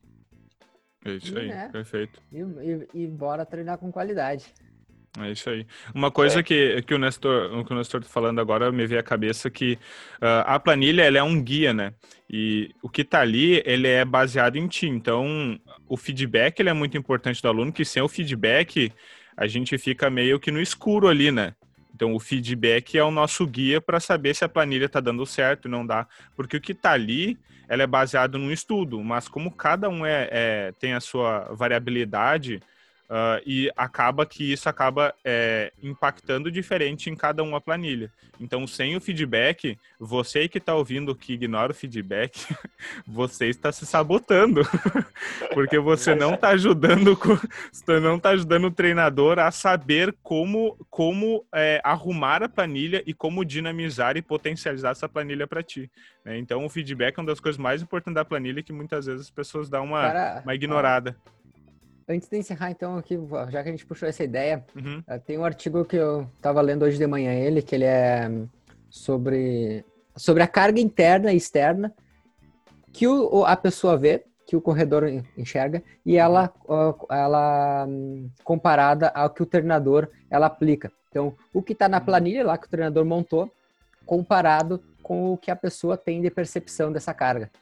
É 1.04 1.12
isso 1.12 1.38
aí, 1.38 1.50
é. 1.50 1.68
perfeito. 1.68 2.20
E, 2.30 2.40
e, 2.40 3.04
e 3.04 3.06
bora 3.06 3.46
treinar 3.46 3.78
com 3.78 3.90
qualidade. 3.90 4.52
É 5.18 5.32
isso 5.32 5.50
aí. 5.50 5.66
Uma 5.92 6.10
coisa 6.10 6.38
é. 6.38 6.42
que, 6.42 6.82
que 6.82 6.94
o 6.94 6.98
Nestor 6.98 7.64
que 7.64 7.72
o 7.72 7.76
Nestor 7.76 8.00
tá 8.00 8.08
falando 8.08 8.40
agora 8.40 8.70
me 8.70 8.86
veio 8.86 9.00
à 9.00 9.02
cabeça 9.02 9.50
que 9.50 9.72
uh, 10.22 10.46
a 10.46 10.60
planilha 10.60 11.02
ela 11.02 11.18
é 11.18 11.22
um 11.22 11.42
guia, 11.42 11.74
né? 11.74 11.92
E 12.28 12.70
o 12.80 12.88
que 12.88 13.02
tá 13.02 13.20
ali, 13.20 13.60
ele 13.66 13.88
é 13.88 14.04
baseado 14.04 14.56
em 14.56 14.68
ti. 14.68 14.86
Então, 14.86 15.58
o 15.88 15.96
feedback 15.96 16.60
ele 16.60 16.68
é 16.68 16.72
muito 16.72 16.96
importante 16.96 17.42
do 17.42 17.48
aluno, 17.48 17.72
que 17.72 17.84
sem 17.84 18.00
o 18.00 18.08
feedback 18.08 18.92
a 19.36 19.48
gente 19.48 19.76
fica 19.78 20.08
meio 20.08 20.38
que 20.38 20.52
no 20.52 20.60
escuro 20.60 21.08
ali, 21.08 21.32
né? 21.32 21.54
Então, 21.92 22.14
o 22.14 22.20
feedback 22.20 22.96
é 22.96 23.02
o 23.02 23.10
nosso 23.10 23.44
guia 23.46 23.80
para 23.80 23.98
saber 23.98 24.34
se 24.34 24.44
a 24.44 24.48
planilha 24.48 24.86
está 24.86 25.00
dando 25.00 25.26
certo 25.26 25.66
e 25.66 25.70
não 25.70 25.84
dá. 25.84 26.06
Porque 26.36 26.56
o 26.56 26.60
que 26.60 26.70
está 26.70 26.92
ali, 26.92 27.36
ela 27.68 27.82
é 27.82 27.86
baseado 27.86 28.38
num 28.38 28.52
estudo, 28.52 29.02
mas 29.02 29.26
como 29.26 29.50
cada 29.50 29.88
um 29.88 30.06
é, 30.06 30.28
é 30.30 30.72
tem 30.78 30.92
a 30.92 31.00
sua 31.00 31.52
variabilidade, 31.52 32.60
Uh, 33.10 33.42
e 33.44 33.68
acaba 33.76 34.24
que 34.24 34.52
isso 34.52 34.68
acaba 34.68 35.12
é, 35.24 35.72
impactando 35.82 36.48
diferente 36.48 37.10
em 37.10 37.16
cada 37.16 37.42
uma 37.42 37.60
planilha. 37.60 38.08
Então, 38.38 38.64
sem 38.68 38.94
o 38.94 39.00
feedback, 39.00 39.76
você 39.98 40.46
que 40.46 40.58
está 40.58 40.76
ouvindo 40.76 41.12
que 41.12 41.32
ignora 41.32 41.72
o 41.72 41.74
feedback, 41.74 42.46
você 43.04 43.48
está 43.48 43.72
se 43.72 43.84
sabotando, 43.84 44.62
porque 45.52 45.76
você 45.80 46.14
não 46.14 46.34
está 46.34 46.50
ajudando, 46.50 47.18
não 48.00 48.14
está 48.14 48.30
ajudando 48.30 48.68
o 48.68 48.70
treinador 48.70 49.40
a 49.40 49.50
saber 49.50 50.14
como, 50.22 50.76
como 50.88 51.44
é, 51.52 51.80
arrumar 51.82 52.44
a 52.44 52.48
planilha 52.48 53.02
e 53.04 53.12
como 53.12 53.44
dinamizar 53.44 54.16
e 54.16 54.22
potencializar 54.22 54.90
essa 54.90 55.08
planilha 55.08 55.48
para 55.48 55.64
ti. 55.64 55.90
Né? 56.24 56.38
Então, 56.38 56.64
o 56.64 56.68
feedback 56.68 57.18
é 57.18 57.20
uma 57.20 57.26
das 57.26 57.40
coisas 57.40 57.58
mais 57.58 57.82
importantes 57.82 58.14
da 58.14 58.24
planilha 58.24 58.62
que 58.62 58.72
muitas 58.72 59.06
vezes 59.06 59.22
as 59.22 59.30
pessoas 59.30 59.68
dão 59.68 59.84
uma, 59.84 60.02
Cara, 60.02 60.42
uma 60.44 60.54
ignorada. 60.54 61.16
Ó 61.36 61.39
Antes 62.10 62.28
de 62.28 62.38
encerrar, 62.38 62.72
então, 62.72 62.96
aqui, 62.96 63.16
já 63.50 63.62
que 63.62 63.68
a 63.68 63.70
gente 63.70 63.86
puxou 63.86 64.08
essa 64.08 64.24
ideia, 64.24 64.64
uhum. 64.74 65.00
Eh, 65.06 65.18
tem 65.20 65.38
um 65.38 65.44
artigo 65.44 65.84
que 65.84 65.94
eu 65.94 66.26
estava 66.34 66.60
lendo 66.60 66.84
hoje 66.84 66.98
de 66.98 67.06
manhã, 67.06 67.32
ele, 67.32 67.62
que 67.62 67.72
ele 67.72 67.84
é 67.84 68.28
sobre, 68.88 69.84
sobre 70.16 70.42
a 70.42 70.48
carga 70.48 70.80
interna 70.80 71.32
e 71.32 71.36
externa 71.36 71.94
que 72.92 73.06
o, 73.06 73.44
a 73.44 73.54
pessoa 73.54 73.96
vê, 73.96 74.24
que 74.44 74.56
o 74.56 74.60
corredor 74.60 75.04
enxerga, 75.38 75.84
e 76.04 76.16
ela, 76.16 76.52
ela 77.08 77.86
comparada 78.42 79.10
ao 79.10 79.30
que 79.30 79.44
o 79.44 79.46
treinador 79.46 80.08
ela 80.28 80.46
aplica. 80.46 80.90
Então, 81.10 81.36
o 81.54 81.62
que 81.62 81.74
está 81.74 81.88
na 81.88 81.98
uhum. 81.98 82.04
planilha 82.06 82.44
lá 82.44 82.58
que 82.58 82.66
o 82.66 82.70
treinador 82.70 83.04
montou, 83.04 83.48
comparado 84.04 84.82
com 85.00 85.32
o 85.32 85.38
que 85.38 85.48
a 85.48 85.54
pessoa 85.54 85.96
tem 85.96 86.20
de 86.20 86.28
percepção 86.28 86.90
dessa 86.90 87.14
carga. 87.14 87.52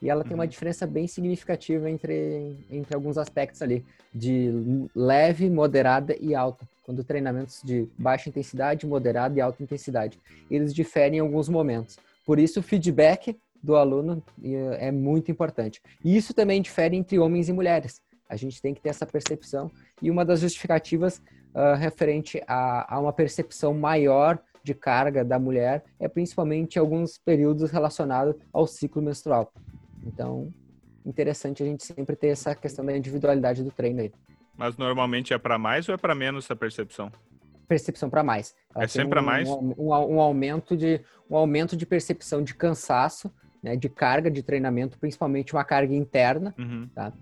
E 0.00 0.08
ela 0.08 0.22
tem 0.22 0.34
uma 0.34 0.44
uhum. 0.44 0.48
diferença 0.48 0.86
bem 0.86 1.06
significativa 1.06 1.90
entre, 1.90 2.56
entre 2.70 2.94
alguns 2.94 3.18
aspectos 3.18 3.60
ali, 3.62 3.84
de 4.14 4.50
leve, 4.94 5.50
moderada 5.50 6.16
e 6.20 6.34
alta. 6.34 6.68
Quando 6.84 7.04
treinamentos 7.04 7.60
de 7.62 7.86
baixa 7.98 8.28
intensidade, 8.28 8.86
moderada 8.86 9.36
e 9.36 9.40
alta 9.40 9.62
intensidade. 9.62 10.18
Eles 10.50 10.72
diferem 10.72 11.18
em 11.18 11.20
alguns 11.20 11.48
momentos. 11.48 11.98
Por 12.24 12.38
isso, 12.38 12.60
o 12.60 12.62
feedback 12.62 13.36
do 13.62 13.76
aluno 13.76 14.22
é 14.78 14.90
muito 14.90 15.30
importante. 15.30 15.82
E 16.04 16.16
isso 16.16 16.32
também 16.32 16.62
difere 16.62 16.96
entre 16.96 17.18
homens 17.18 17.48
e 17.48 17.52
mulheres. 17.52 18.00
A 18.28 18.36
gente 18.36 18.62
tem 18.62 18.72
que 18.72 18.80
ter 18.80 18.90
essa 18.90 19.04
percepção. 19.04 19.70
E 20.00 20.10
uma 20.10 20.24
das 20.24 20.40
justificativas 20.40 21.20
uh, 21.54 21.74
referente 21.76 22.42
a, 22.46 22.94
a 22.94 23.00
uma 23.00 23.12
percepção 23.12 23.74
maior 23.74 24.38
de 24.62 24.74
carga 24.74 25.24
da 25.24 25.38
mulher 25.38 25.84
é 25.98 26.08
principalmente 26.08 26.78
alguns 26.78 27.18
períodos 27.18 27.70
relacionados 27.70 28.34
ao 28.52 28.66
ciclo 28.66 29.00
menstrual. 29.00 29.52
Então, 30.08 30.52
interessante 31.04 31.62
a 31.62 31.66
gente 31.66 31.84
sempre 31.84 32.16
ter 32.16 32.28
essa 32.28 32.54
questão 32.54 32.84
da 32.84 32.96
individualidade 32.96 33.62
do 33.62 33.70
treino 33.70 34.00
aí. 34.00 34.12
Mas 34.56 34.76
normalmente 34.76 35.32
é 35.32 35.38
para 35.38 35.58
mais 35.58 35.88
ou 35.88 35.94
é 35.94 35.98
para 35.98 36.14
menos 36.14 36.44
essa 36.44 36.56
percepção? 36.56 37.12
Percepção 37.68 38.08
para 38.08 38.22
mais. 38.22 38.54
Ela 38.74 38.84
é 38.84 38.88
sempre 38.88 39.10
para 39.10 39.22
um, 39.22 39.24
mais? 39.24 39.48
Um, 39.48 39.74
um, 39.78 39.88
um, 39.90 40.20
aumento 40.20 40.76
de, 40.76 41.00
um 41.30 41.36
aumento 41.36 41.76
de 41.76 41.84
percepção 41.84 42.42
de 42.42 42.54
cansaço, 42.54 43.30
né, 43.62 43.76
de 43.76 43.88
carga 43.88 44.30
de 44.30 44.42
treinamento, 44.42 44.98
principalmente 44.98 45.52
uma 45.52 45.64
carga 45.64 45.94
interna, 45.94 46.54
uhum. 46.58 46.88
tá? 46.94 47.12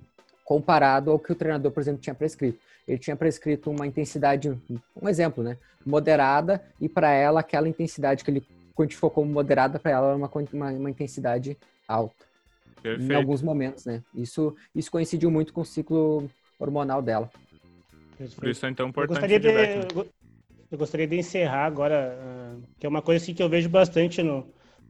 comparado 0.44 1.10
ao 1.10 1.18
que 1.18 1.32
o 1.32 1.34
treinador, 1.34 1.72
por 1.72 1.80
exemplo, 1.80 2.00
tinha 2.00 2.14
prescrito. 2.14 2.60
Ele 2.86 2.98
tinha 2.98 3.16
prescrito 3.16 3.68
uma 3.68 3.84
intensidade, 3.84 4.56
um 5.02 5.08
exemplo, 5.08 5.42
né, 5.42 5.58
moderada, 5.84 6.64
e 6.80 6.88
para 6.88 7.10
ela, 7.10 7.40
aquela 7.40 7.68
intensidade 7.68 8.22
que 8.22 8.30
ele 8.30 8.46
quantificou 8.76 9.10
como 9.10 9.32
moderada, 9.32 9.78
para 9.80 9.90
ela 9.90 10.08
era 10.08 10.16
uma, 10.16 10.30
uma, 10.52 10.70
uma 10.70 10.90
intensidade 10.90 11.58
alta. 11.88 12.25
Perfeito. 12.86 13.12
em 13.12 13.16
alguns 13.16 13.42
momentos, 13.42 13.84
né? 13.84 14.02
Isso, 14.14 14.54
isso 14.74 14.90
coincidiu 14.90 15.30
muito 15.30 15.52
com 15.52 15.62
o 15.62 15.64
ciclo 15.64 16.30
hormonal 16.58 17.02
dela. 17.02 17.28
Por 18.36 18.48
isso 18.48 18.64
é 18.64 18.72
tão 18.72 18.88
importante. 18.88 19.20
Eu 19.20 19.28
gostaria, 19.28 19.40
de, 19.40 20.04
eu 20.70 20.78
gostaria 20.78 21.06
de 21.06 21.16
encerrar 21.16 21.66
agora, 21.66 22.16
uh, 22.16 22.62
que 22.78 22.86
é 22.86 22.88
uma 22.88 23.02
coisa 23.02 23.22
assim, 23.22 23.34
que 23.34 23.42
eu 23.42 23.48
vejo 23.48 23.68
bastante 23.68 24.22
no, 24.22 24.46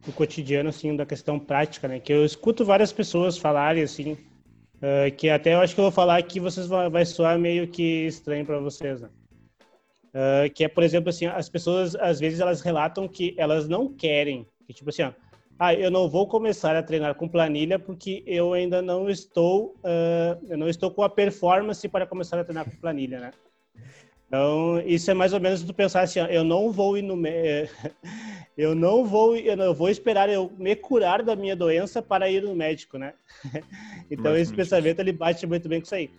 no, 0.06 0.12
cotidiano, 0.12 0.68
assim, 0.68 0.94
da 0.94 1.06
questão 1.06 1.38
prática, 1.38 1.88
né? 1.88 1.98
Que 1.98 2.12
eu 2.12 2.24
escuto 2.24 2.64
várias 2.64 2.92
pessoas 2.92 3.38
falarem, 3.38 3.82
assim, 3.82 4.12
uh, 4.12 5.10
que 5.16 5.30
até 5.30 5.54
eu 5.54 5.60
acho 5.60 5.74
que 5.74 5.80
eu 5.80 5.84
vou 5.84 5.92
falar 5.92 6.22
que 6.22 6.38
vocês 6.38 6.66
vai, 6.66 6.90
vai 6.90 7.04
soar 7.06 7.38
meio 7.38 7.66
que 7.66 8.06
estranho 8.06 8.44
para 8.44 8.60
vocês, 8.60 9.00
né? 9.00 9.08
Uh, 10.08 10.52
que 10.54 10.64
é, 10.64 10.68
por 10.68 10.84
exemplo, 10.84 11.08
assim, 11.08 11.26
as 11.26 11.48
pessoas, 11.48 11.96
às 11.96 12.20
vezes, 12.20 12.40
elas 12.40 12.60
relatam 12.60 13.08
que 13.08 13.34
elas 13.38 13.66
não 13.66 13.92
querem, 13.92 14.46
que, 14.66 14.74
tipo 14.74 14.90
assim, 14.90 15.02
ó, 15.02 15.12
ah, 15.58 15.74
eu 15.74 15.90
não 15.90 16.08
vou 16.08 16.26
começar 16.26 16.76
a 16.76 16.82
treinar 16.82 17.14
com 17.14 17.26
planilha 17.26 17.78
porque 17.78 18.22
eu 18.26 18.52
ainda 18.52 18.82
não 18.82 19.08
estou, 19.08 19.74
uh, 19.78 20.44
eu 20.48 20.58
não 20.58 20.68
estou 20.68 20.90
com 20.90 21.02
a 21.02 21.08
performance 21.08 21.88
para 21.88 22.06
começar 22.06 22.38
a 22.38 22.44
treinar 22.44 22.64
com 22.64 22.76
planilha, 22.76 23.20
né? 23.20 23.30
Então, 24.26 24.82
isso 24.84 25.10
é 25.10 25.14
mais 25.14 25.32
ou 25.32 25.40
menos 25.40 25.62
tu 25.62 25.72
pensar 25.72 26.02
assim, 26.02 26.20
ó, 26.20 26.26
eu 26.26 26.42
não 26.42 26.72
vou 26.72 26.98
ir 26.98 27.02
no 27.02 27.16
eu 28.58 28.74
não 28.74 29.04
vou, 29.04 29.36
eu 29.36 29.56
não 29.56 29.72
vou 29.72 29.88
esperar 29.88 30.28
eu 30.28 30.52
me 30.58 30.74
curar 30.74 31.22
da 31.22 31.36
minha 31.36 31.54
doença 31.54 32.02
para 32.02 32.28
ir 32.28 32.42
no 32.42 32.54
médico, 32.54 32.98
né? 32.98 33.14
então, 34.10 34.36
esse 34.36 34.52
pensamento 34.52 34.98
ele 34.98 35.12
bate 35.12 35.46
muito 35.46 35.68
bem 35.68 35.80
com 35.80 35.86
isso 35.86 35.94
aí. 35.94 36.10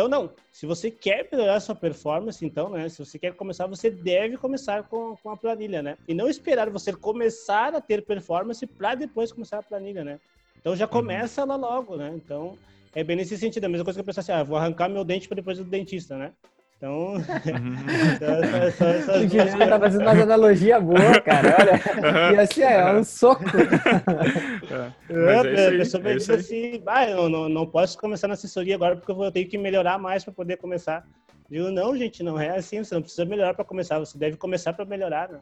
Então, 0.00 0.08
não. 0.08 0.30
Se 0.50 0.64
você 0.64 0.90
quer 0.90 1.28
melhorar 1.30 1.56
a 1.56 1.60
sua 1.60 1.74
performance, 1.74 2.42
então, 2.42 2.70
né? 2.70 2.88
Se 2.88 3.04
você 3.04 3.18
quer 3.18 3.34
começar, 3.34 3.66
você 3.66 3.90
deve 3.90 4.38
começar 4.38 4.84
com, 4.84 5.14
com 5.22 5.28
a 5.28 5.36
planilha, 5.36 5.82
né? 5.82 5.98
E 6.08 6.14
não 6.14 6.26
esperar 6.26 6.70
você 6.70 6.90
começar 6.90 7.74
a 7.74 7.82
ter 7.82 8.00
performance 8.02 8.66
para 8.66 8.94
depois 8.94 9.30
começar 9.30 9.58
a 9.58 9.62
planilha, 9.62 10.02
né? 10.02 10.18
Então 10.58 10.74
já 10.74 10.86
uhum. 10.86 10.90
começa 10.90 11.42
uhum. 11.42 11.48
lá 11.48 11.56
logo, 11.56 11.96
né? 11.96 12.12
Então 12.14 12.56
é 12.94 13.04
bem 13.04 13.14
nesse 13.14 13.36
sentido. 13.36 13.66
A 13.66 13.68
mesma 13.68 13.84
coisa 13.84 13.98
que 13.98 14.00
eu 14.00 14.06
pensar 14.06 14.22
assim, 14.22 14.32
ah, 14.32 14.42
vou 14.42 14.56
arrancar 14.56 14.88
meu 14.88 15.04
dente 15.04 15.28
para 15.28 15.34
depois 15.34 15.58
do 15.58 15.64
dentista, 15.64 16.16
né? 16.16 16.32
Então. 16.80 17.12
o 19.14 19.28
Juliano 19.28 19.68
tá 19.68 19.78
fazendo 19.78 20.00
uma 20.00 20.12
analogia 20.22 20.80
boa, 20.80 21.20
cara. 21.20 21.54
Olha. 21.60 22.32
E 22.32 22.38
assim, 22.40 22.62
é, 22.62 22.92
um 22.92 23.04
soco. 23.04 23.44
É, 25.10 25.62
é, 25.62 25.66
a 25.66 25.70
pessoa 25.72 26.02
vai 26.02 26.16
dizer 26.16 26.34
assim, 26.34 26.82
ah, 26.86 27.10
eu 27.10 27.28
não, 27.28 27.48
não 27.48 27.66
posso 27.66 27.98
começar 27.98 28.28
na 28.28 28.34
assessoria 28.34 28.76
agora 28.76 28.96
porque 28.96 29.10
eu 29.10 29.16
vou 29.16 29.30
ter 29.30 29.44
que 29.44 29.58
melhorar 29.58 29.98
mais 29.98 30.24
para 30.24 30.32
poder 30.32 30.56
começar. 30.56 31.04
Eu 31.50 31.64
digo, 31.64 31.70
não, 31.70 31.96
gente, 31.96 32.22
não 32.22 32.40
é 32.40 32.56
assim, 32.56 32.82
você 32.82 32.94
não 32.94 33.02
precisa 33.02 33.24
melhorar 33.24 33.54
para 33.54 33.64
começar, 33.64 33.98
você 33.98 34.16
deve 34.16 34.36
começar 34.36 34.72
para 34.72 34.84
melhorar, 34.84 35.28
né? 35.28 35.40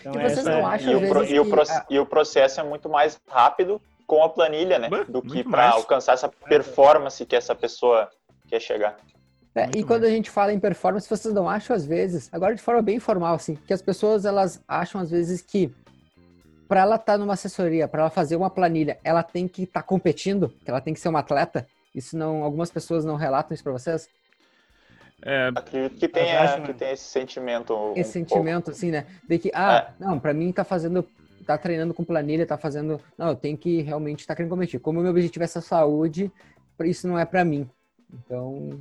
Então, 0.00 0.12
e 0.12 0.28
vocês 0.28 0.44
não 0.44 0.66
acham, 0.66 0.92
e, 0.92 0.96
o, 0.96 1.08
pro, 1.08 1.24
e, 1.24 1.40
o 1.40 1.46
pro, 1.46 1.62
e 1.88 1.98
o 1.98 2.06
processo 2.06 2.60
é 2.60 2.62
muito 2.62 2.88
mais 2.88 3.18
rápido 3.26 3.80
com 4.06 4.22
a 4.22 4.28
planilha, 4.28 4.78
né? 4.78 4.88
do 5.08 5.22
que 5.22 5.42
para 5.42 5.70
alcançar 5.70 6.12
essa 6.12 6.28
performance 6.28 7.24
que 7.24 7.34
essa 7.34 7.54
pessoa 7.54 8.10
quer 8.46 8.60
chegar. 8.60 8.96
É, 9.58 9.70
e 9.78 9.82
quando 9.82 10.04
a 10.04 10.10
gente 10.10 10.30
fala 10.30 10.52
em 10.52 10.60
performance, 10.60 11.08
vocês 11.08 11.34
não 11.34 11.48
acham 11.48 11.74
às 11.74 11.84
vezes, 11.84 12.28
agora 12.32 12.54
de 12.54 12.62
forma 12.62 12.82
bem 12.82 12.96
informal, 12.96 13.34
assim, 13.34 13.56
que 13.66 13.72
as 13.72 13.82
pessoas 13.82 14.24
elas 14.24 14.62
acham 14.66 15.00
às 15.00 15.10
vezes 15.10 15.42
que 15.42 15.74
para 16.68 16.80
ela 16.80 16.96
estar 16.96 17.14
tá 17.14 17.18
numa 17.18 17.32
assessoria, 17.32 17.88
para 17.88 18.02
ela 18.02 18.10
fazer 18.10 18.36
uma 18.36 18.50
planilha, 18.50 18.98
ela 19.02 19.22
tem 19.22 19.48
que 19.48 19.62
estar 19.62 19.80
tá 19.80 19.86
competindo, 19.86 20.50
que 20.64 20.70
ela 20.70 20.80
tem 20.80 20.92
que 20.92 21.00
ser 21.00 21.08
uma 21.08 21.20
atleta. 21.20 21.66
Isso 21.94 22.16
não, 22.16 22.44
algumas 22.44 22.70
pessoas 22.70 23.04
não 23.04 23.16
relatam 23.16 23.54
isso 23.54 23.64
para 23.64 23.72
vocês? 23.72 24.08
É, 25.22 25.48
Acredito 25.48 25.98
que 25.98 26.08
tenha, 26.08 26.60
que 26.60 26.74
tenha 26.74 26.92
esse 26.92 27.04
sentimento. 27.04 27.92
Esse 27.96 28.10
um 28.10 28.12
sentimento, 28.12 28.64
pouco. 28.66 28.70
assim, 28.70 28.90
né? 28.90 29.06
De 29.28 29.38
que, 29.38 29.50
ah, 29.52 29.88
é. 29.90 30.04
não, 30.04 30.20
para 30.20 30.32
mim 30.32 30.52
tá 30.52 30.62
fazendo, 30.62 31.04
tá 31.44 31.58
treinando 31.58 31.92
com 31.92 32.04
planilha, 32.04 32.46
tá 32.46 32.56
fazendo. 32.56 33.00
Não, 33.16 33.28
eu 33.28 33.34
tenho 33.34 33.56
que 33.56 33.80
realmente 33.80 34.20
estar 34.20 34.34
tá 34.34 34.36
querendo 34.36 34.50
competir. 34.50 34.78
Como 34.78 35.00
o 35.00 35.02
meu 35.02 35.10
objetivo 35.10 35.42
é 35.42 35.46
essa 35.46 35.60
saúde, 35.60 36.30
isso 36.84 37.08
não 37.08 37.18
é 37.18 37.24
para 37.24 37.44
mim. 37.44 37.68
Então, 38.12 38.78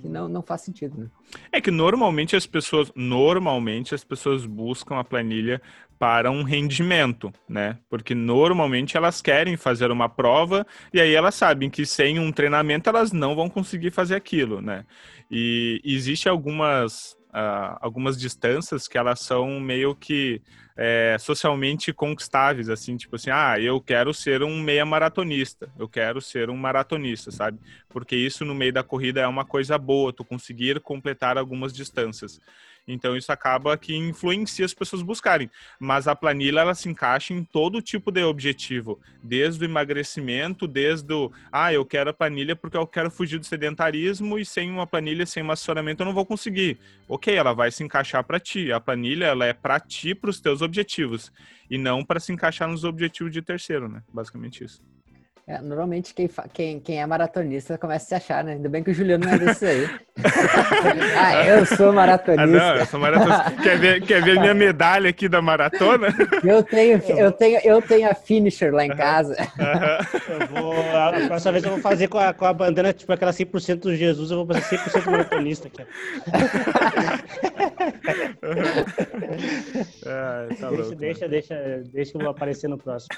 que 0.00 0.08
não, 0.08 0.28
não 0.28 0.42
faz 0.42 0.62
sentido, 0.62 0.98
né? 0.98 1.06
É 1.50 1.60
que 1.60 1.70
normalmente 1.70 2.36
as 2.36 2.46
pessoas, 2.46 2.92
normalmente 2.94 3.94
as 3.94 4.04
pessoas 4.04 4.46
buscam 4.46 4.98
a 4.98 5.04
planilha 5.04 5.60
para 5.98 6.30
um 6.30 6.42
rendimento, 6.42 7.32
né? 7.48 7.78
Porque 7.88 8.14
normalmente 8.14 8.96
elas 8.96 9.22
querem 9.22 9.56
fazer 9.56 9.90
uma 9.90 10.08
prova 10.08 10.66
e 10.92 11.00
aí 11.00 11.14
elas 11.14 11.34
sabem 11.34 11.70
que 11.70 11.86
sem 11.86 12.18
um 12.18 12.32
treinamento 12.32 12.88
elas 12.88 13.12
não 13.12 13.36
vão 13.36 13.48
conseguir 13.48 13.90
fazer 13.90 14.16
aquilo, 14.16 14.60
né? 14.60 14.84
E 15.30 15.80
existe 15.84 16.28
algumas 16.28 17.16
uh, 17.32 17.78
algumas 17.80 18.18
distâncias 18.18 18.86
que 18.86 18.98
elas 18.98 19.20
são 19.20 19.60
meio 19.60 19.94
que 19.94 20.42
é, 20.84 21.16
socialmente 21.16 21.92
conquistáveis, 21.92 22.68
assim, 22.68 22.96
tipo 22.96 23.14
assim, 23.14 23.30
ah, 23.30 23.54
eu 23.60 23.80
quero 23.80 24.12
ser 24.12 24.42
um 24.42 24.60
meia 24.60 24.84
maratonista, 24.84 25.70
eu 25.78 25.88
quero 25.88 26.20
ser 26.20 26.50
um 26.50 26.56
maratonista, 26.56 27.30
sabe? 27.30 27.60
Porque 27.88 28.16
isso 28.16 28.44
no 28.44 28.52
meio 28.52 28.72
da 28.72 28.82
corrida 28.82 29.20
é 29.20 29.26
uma 29.28 29.44
coisa 29.44 29.78
boa, 29.78 30.12
tu 30.12 30.24
conseguir 30.24 30.80
completar 30.80 31.38
algumas 31.38 31.72
distâncias. 31.72 32.40
Então 32.86 33.16
isso 33.16 33.30
acaba 33.30 33.76
que 33.76 33.94
influencia 33.94 34.64
as 34.64 34.74
pessoas 34.74 35.02
buscarem. 35.02 35.50
Mas 35.78 36.08
a 36.08 36.16
planilha 36.16 36.60
ela 36.60 36.74
se 36.74 36.88
encaixa 36.88 37.32
em 37.32 37.44
todo 37.44 37.80
tipo 37.80 38.10
de 38.10 38.22
objetivo, 38.22 39.00
desde 39.22 39.64
o 39.64 39.68
emagrecimento, 39.68 40.66
desde 40.66 41.12
o 41.12 41.30
ah, 41.50 41.72
eu 41.72 41.84
quero 41.84 42.10
a 42.10 42.12
planilha 42.12 42.56
porque 42.56 42.76
eu 42.76 42.86
quero 42.86 43.10
fugir 43.10 43.38
do 43.38 43.46
sedentarismo 43.46 44.38
e 44.38 44.44
sem 44.44 44.70
uma 44.70 44.86
planilha, 44.86 45.24
sem 45.26 45.42
um 45.42 45.50
assessoramento 45.50 46.02
eu 46.02 46.06
não 46.06 46.14
vou 46.14 46.26
conseguir. 46.26 46.78
OK, 47.08 47.34
ela 47.34 47.52
vai 47.52 47.70
se 47.70 47.84
encaixar 47.84 48.24
para 48.24 48.40
ti. 48.40 48.72
A 48.72 48.80
planilha 48.80 49.26
ela 49.26 49.46
é 49.46 49.52
para 49.52 49.78
ti, 49.78 50.14
para 50.14 50.30
os 50.30 50.40
teus 50.40 50.62
objetivos 50.62 51.32
e 51.70 51.78
não 51.78 52.04
para 52.04 52.20
se 52.20 52.32
encaixar 52.32 52.68
nos 52.68 52.84
objetivos 52.84 53.32
de 53.32 53.42
terceiro, 53.42 53.88
né? 53.88 54.02
Basicamente 54.12 54.64
isso. 54.64 54.82
É, 55.46 55.60
normalmente 55.60 56.14
quem, 56.14 56.30
quem, 56.52 56.80
quem 56.80 57.00
é 57.00 57.06
maratonista 57.06 57.76
começa 57.76 58.04
a 58.04 58.08
se 58.08 58.14
achar, 58.14 58.44
né? 58.44 58.52
Ainda 58.52 58.68
bem 58.68 58.82
que 58.82 58.90
o 58.90 58.94
Juliano 58.94 59.24
não 59.24 59.32
é 59.32 59.38
desse 59.38 59.66
aí. 59.66 59.88
ah, 61.18 61.46
eu 61.46 61.66
sou 61.66 61.92
maratonista. 61.92 62.42
Ah, 62.42 62.46
não, 62.46 62.76
eu 62.76 62.86
sou 62.86 63.00
maratonista. 63.00 63.50
quer, 63.62 63.78
ver, 63.78 64.00
quer 64.02 64.22
ver 64.22 64.40
minha 64.40 64.54
medalha 64.54 65.10
aqui 65.10 65.28
da 65.28 65.42
maratona? 65.42 66.08
eu 66.44 66.62
tenho, 66.62 67.02
eu 67.08 67.32
tenho, 67.32 67.60
eu 67.64 67.82
tenho 67.82 68.10
a 68.10 68.14
finisher 68.14 68.72
lá 68.72 68.84
em 68.84 68.96
casa. 68.96 69.36
eu 70.28 70.46
vou, 70.48 70.72
a 70.96 71.12
próxima 71.26 71.52
vez 71.52 71.64
eu 71.64 71.70
vou 71.70 71.80
fazer 71.80 72.08
com 72.08 72.18
a, 72.18 72.32
com 72.32 72.44
a 72.44 72.52
bandana, 72.52 72.92
tipo 72.92 73.12
aquela 73.12 73.32
100% 73.32 73.80
do 73.80 73.94
Jesus, 73.94 74.30
eu 74.30 74.44
vou 74.44 74.54
fazer 74.54 74.78
100% 74.78 75.10
maratonista 75.10 75.68
aqui. 75.68 75.82
ah, 80.06 80.46
tá 80.48 80.68
deixa, 80.68 80.70
louco, 80.70 80.94
deixa, 80.96 81.28
deixa, 81.28 81.82
deixa, 81.92 82.12
que 82.12 82.16
eu 82.16 82.22
vou 82.22 82.30
aparecer 82.30 82.68
no 82.68 82.78
próximo. 82.78 83.16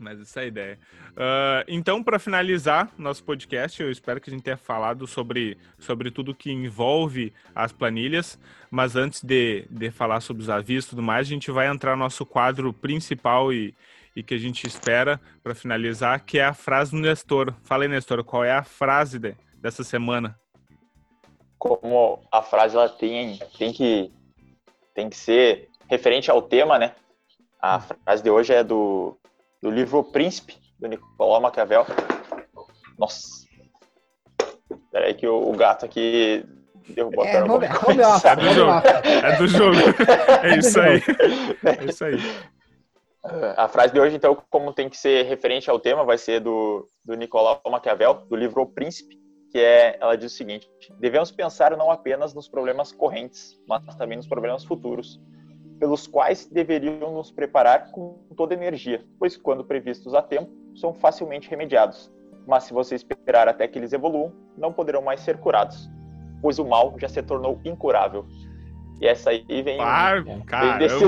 Mas 0.00 0.18
essa 0.18 0.40
é 0.40 0.44
a 0.44 0.46
ideia. 0.46 0.78
Uh, 1.10 1.62
então, 1.68 2.02
para 2.02 2.18
finalizar 2.18 2.90
nosso 2.96 3.22
podcast, 3.22 3.82
eu 3.82 3.90
espero 3.90 4.18
que 4.18 4.30
a 4.30 4.32
gente 4.32 4.42
tenha 4.42 4.56
falado 4.56 5.06
sobre, 5.06 5.58
sobre 5.78 6.10
tudo 6.10 6.34
que 6.34 6.50
envolve 6.50 7.34
as 7.54 7.70
planilhas. 7.70 8.38
Mas 8.70 8.96
antes 8.96 9.22
de, 9.22 9.66
de 9.70 9.90
falar 9.90 10.20
sobre 10.20 10.42
os 10.42 10.48
avisos 10.48 10.86
e 10.86 10.90
tudo 10.90 11.02
mais, 11.02 11.26
a 11.26 11.30
gente 11.30 11.50
vai 11.50 11.66
entrar 11.66 11.92
no 11.92 12.02
nosso 12.02 12.24
quadro 12.24 12.72
principal 12.72 13.52
e, 13.52 13.74
e 14.16 14.22
que 14.22 14.32
a 14.32 14.38
gente 14.38 14.66
espera 14.66 15.20
para 15.42 15.54
finalizar, 15.54 16.24
que 16.24 16.38
é 16.38 16.44
a 16.44 16.54
frase 16.54 16.92
do 16.92 16.98
Nestor. 16.98 17.52
Fala 17.62 17.84
aí, 17.84 17.88
Nestor, 17.88 18.24
qual 18.24 18.42
é 18.42 18.52
a 18.52 18.64
frase 18.64 19.18
de, 19.18 19.36
dessa 19.56 19.84
semana? 19.84 20.34
Como 21.58 22.22
a 22.32 22.40
frase 22.40 22.74
ela 22.74 22.88
tem, 22.88 23.38
tem, 23.58 23.70
que, 23.70 24.10
tem 24.94 25.10
que 25.10 25.16
ser 25.16 25.68
referente 25.90 26.30
ao 26.30 26.40
tema, 26.40 26.78
né? 26.78 26.94
A 27.60 27.80
frase 27.80 28.22
de 28.22 28.30
hoje 28.30 28.54
é 28.54 28.64
do 28.64 29.19
do 29.62 29.70
livro 29.70 29.98
O 29.98 30.04
Príncipe, 30.04 30.56
do 30.78 30.88
Nicolau 30.88 31.40
Maquiavel. 31.40 31.86
Nossa. 32.98 33.40
Peraí 34.90 35.14
que 35.14 35.26
o, 35.26 35.50
o 35.50 35.52
gato 35.52 35.84
aqui 35.84 36.44
derrubou 36.88 37.24
é, 37.24 37.38
a 37.38 37.44
home, 37.44 37.66
home 37.66 38.02
office, 38.02 38.24
é 38.24 38.36
do 38.36 38.48
jogo. 38.52 38.72
É 39.04 39.36
do 39.38 39.48
jogo. 39.48 39.76
É 40.42 40.58
isso 40.58 40.80
aí. 40.80 41.02
É 41.64 41.84
isso 41.84 42.04
aí. 42.04 42.16
A 43.56 43.68
frase 43.68 43.92
de 43.92 44.00
hoje, 44.00 44.16
então, 44.16 44.36
como 44.48 44.72
tem 44.72 44.88
que 44.88 44.96
ser 44.96 45.24
referente 45.26 45.68
ao 45.68 45.78
tema, 45.78 46.04
vai 46.04 46.16
ser 46.16 46.40
do, 46.40 46.88
do 47.04 47.14
Nicolau 47.14 47.60
Maquiavel, 47.70 48.26
do 48.28 48.34
livro 48.34 48.62
O 48.62 48.66
Príncipe, 48.66 49.18
que 49.52 49.58
é, 49.58 49.98
ela 50.00 50.16
diz 50.16 50.32
o 50.32 50.36
seguinte: 50.36 50.70
devemos 50.98 51.30
pensar 51.30 51.76
não 51.76 51.90
apenas 51.90 52.32
nos 52.32 52.48
problemas 52.48 52.92
correntes, 52.92 53.60
mas 53.68 53.94
também 53.96 54.16
nos 54.16 54.26
problemas 54.26 54.64
futuros 54.64 55.20
pelos 55.80 56.06
quais 56.06 56.46
deveriam 56.46 57.10
nos 57.14 57.32
preparar 57.32 57.90
com 57.90 58.18
toda 58.36 58.52
energia, 58.52 59.02
pois, 59.18 59.34
quando 59.36 59.64
previstos 59.64 60.14
a 60.14 60.20
tempo, 60.20 60.52
são 60.76 60.92
facilmente 60.92 61.48
remediados. 61.48 62.12
Mas 62.46 62.64
se 62.64 62.74
você 62.74 62.94
esperar 62.94 63.48
até 63.48 63.66
que 63.66 63.78
eles 63.78 63.94
evoluam, 63.94 64.32
não 64.58 64.72
poderão 64.72 65.00
mais 65.00 65.20
ser 65.20 65.38
curados, 65.38 65.90
pois 66.42 66.58
o 66.58 66.64
mal 66.66 66.94
já 66.98 67.08
se 67.08 67.22
tornou 67.22 67.58
incurável. 67.64 68.26
E 69.00 69.06
essa 69.06 69.30
aí 69.30 69.62
vem, 69.62 69.80
ah, 69.80 70.20
vem, 70.20 70.78
desse, 70.78 71.04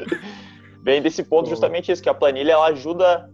vem 0.82 1.02
desse 1.02 1.22
ponto 1.22 1.50
justamente 1.50 1.92
isso, 1.92 2.02
que 2.02 2.08
a 2.08 2.14
planilha 2.14 2.52
ela 2.52 2.68
ajuda 2.68 3.30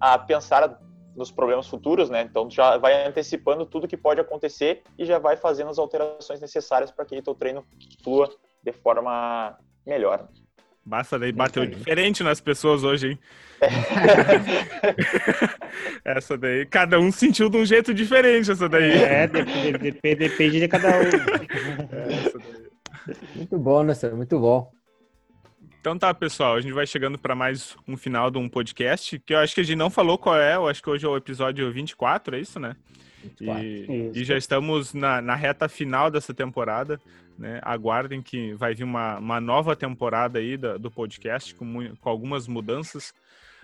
a 0.00 0.18
pensar 0.18 0.80
nos 1.14 1.30
problemas 1.30 1.66
futuros, 1.66 2.08
né? 2.08 2.22
Então 2.22 2.48
já 2.48 2.78
vai 2.78 3.06
antecipando 3.06 3.66
tudo 3.66 3.86
que 3.86 3.96
pode 3.96 4.18
acontecer 4.18 4.82
e 4.98 5.04
já 5.04 5.18
vai 5.18 5.36
fazendo 5.36 5.70
as 5.70 5.78
alterações 5.78 6.40
necessárias 6.40 6.90
para 6.90 7.04
que 7.04 7.18
o 7.18 7.22
teu 7.22 7.34
treino 7.34 7.62
flua 8.02 8.30
de 8.62 8.72
forma 8.72 9.58
melhor. 9.86 10.28
Basta 10.84 11.18
daí, 11.18 11.30
bateu 11.30 11.66
diferente 11.66 12.22
nas 12.22 12.40
pessoas 12.40 12.82
hoje, 12.82 13.10
hein? 13.10 13.18
essa 16.04 16.38
daí, 16.38 16.64
cada 16.66 16.98
um 16.98 17.12
sentiu 17.12 17.50
de 17.50 17.58
um 17.58 17.64
jeito 17.64 17.92
diferente 17.92 18.50
essa 18.50 18.68
daí. 18.68 18.92
É, 18.92 19.26
depende, 19.26 19.92
depende 20.16 20.60
de 20.60 20.68
cada 20.68 20.88
um. 20.88 21.04
muito 23.36 23.58
bom, 23.58 23.82
né, 23.82 23.92
Muito 24.16 24.40
bom. 24.40 24.72
Então 25.80 25.96
tá, 25.96 26.12
pessoal, 26.12 26.56
a 26.56 26.60
gente 26.60 26.74
vai 26.74 26.86
chegando 26.86 27.18
para 27.18 27.34
mais 27.34 27.74
um 27.88 27.96
final 27.96 28.30
de 28.30 28.36
um 28.36 28.50
podcast, 28.50 29.18
que 29.18 29.32
eu 29.32 29.38
acho 29.38 29.54
que 29.54 29.62
a 29.62 29.64
gente 29.64 29.78
não 29.78 29.88
falou 29.88 30.18
qual 30.18 30.36
é, 30.36 30.54
eu 30.54 30.68
acho 30.68 30.82
que 30.82 30.90
hoje 30.90 31.06
é 31.06 31.08
o 31.08 31.16
episódio 31.16 31.72
24, 31.72 32.36
é 32.36 32.38
isso, 32.38 32.60
né? 32.60 32.76
E, 33.40 34.10
e, 34.14 34.22
já 34.22 34.36
estamos 34.36 34.92
na, 34.92 35.22
na, 35.22 35.34
reta 35.34 35.70
final 35.70 36.10
dessa 36.10 36.34
temporada. 36.34 37.00
Né? 37.38 37.60
Aguardem 37.62 38.20
que 38.20 38.52
vai 38.54 38.74
vir 38.74 38.84
uma, 38.84 39.18
uma 39.18 39.40
nova 39.40 39.74
temporada 39.74 40.38
aí 40.38 40.58
do, 40.58 40.78
do 40.78 40.90
podcast 40.90 41.54
com, 41.54 41.96
com 41.96 42.08
algumas 42.10 42.46
mudanças. 42.46 43.14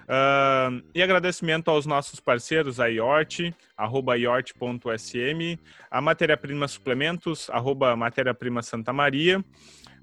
Uh, 0.05 0.83
e 0.95 1.03
agradecimento 1.03 1.71
aos 1.71 1.85
nossos 1.85 2.19
parceiros, 2.19 2.81
a 2.81 2.87
IORT, 2.87 3.55
arroba 3.77 4.17
iort.sm, 4.17 5.61
a 5.91 6.01
Matéria 6.01 6.37
Prima 6.37 6.67
Suplementos, 6.67 7.51
arroba 7.51 7.95
Matéria 7.95 8.33
Prima 8.33 8.63
Santa 8.63 8.93
Maria, 8.93 9.45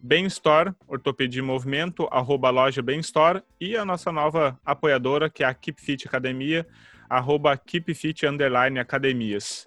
Bem 0.06 0.26
Store, 0.26 0.74
Ortopedia 0.86 1.40
e 1.40 1.42
Movimento, 1.42 2.10
arroba 2.12 2.50
loja 2.50 2.82
Bem 2.82 3.00
Store, 3.00 3.42
e 3.58 3.78
a 3.78 3.86
nossa 3.86 4.12
nova 4.12 4.60
apoiadora, 4.66 5.30
que 5.30 5.46
é 5.46 5.48
a 5.48 5.54
Keep 5.54 5.82
Fit 5.82 6.06
Academia, 6.06 6.68
arroba 7.10 7.56
keepfit 7.56 8.26
underline 8.26 8.80
academias. 8.80 9.66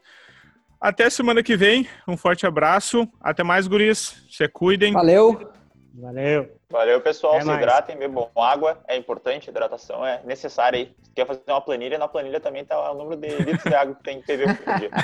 Até 0.78 1.09
semana 1.09 1.43
que 1.43 1.57
vem, 1.57 1.89
um 2.07 2.18
forte 2.18 2.47
abraço. 2.47 3.09
Até 3.20 3.43
mais, 3.43 3.66
guris. 3.66 4.26
Se 4.28 4.47
cuidem. 4.47 4.93
Valeu. 4.93 5.51
Valeu. 5.95 6.51
Valeu, 6.70 7.01
pessoal. 7.01 7.34
Até 7.34 7.43
Se 7.43 7.47
mais. 7.47 7.62
hidratem, 7.62 7.97
bebam 7.97 8.28
água. 8.37 8.82
É 8.87 8.95
importante, 8.95 9.49
hidratação 9.49 10.05
é 10.05 10.20
necessária 10.24 10.78
aí. 10.78 10.95
Se 11.03 11.12
quer 11.14 11.26
fazer 11.26 11.41
uma 11.49 11.62
planilha, 11.62 11.97
na 11.97 12.09
planilha 12.09 12.41
também 12.41 12.62
tá 12.62 12.93
o 12.93 12.95
número 12.95 13.18
de 13.18 13.28
litros 13.28 13.64
de 13.64 13.74
água 13.74 13.95
que 13.95 14.03
tem 14.03 14.20
que 14.20 14.26
beber 14.37 14.57
por 14.59 14.74
dia. 14.78 14.91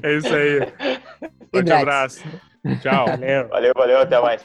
É 0.00 0.14
isso 0.14 0.32
aí. 0.32 0.60
Forte 1.50 1.72
abraço. 1.72 2.22
Tchau. 2.82 3.06
Valeu. 3.06 3.48
Valeu, 3.52 3.72
valeu, 3.74 3.98
até 3.98 4.20
mais. 4.20 4.44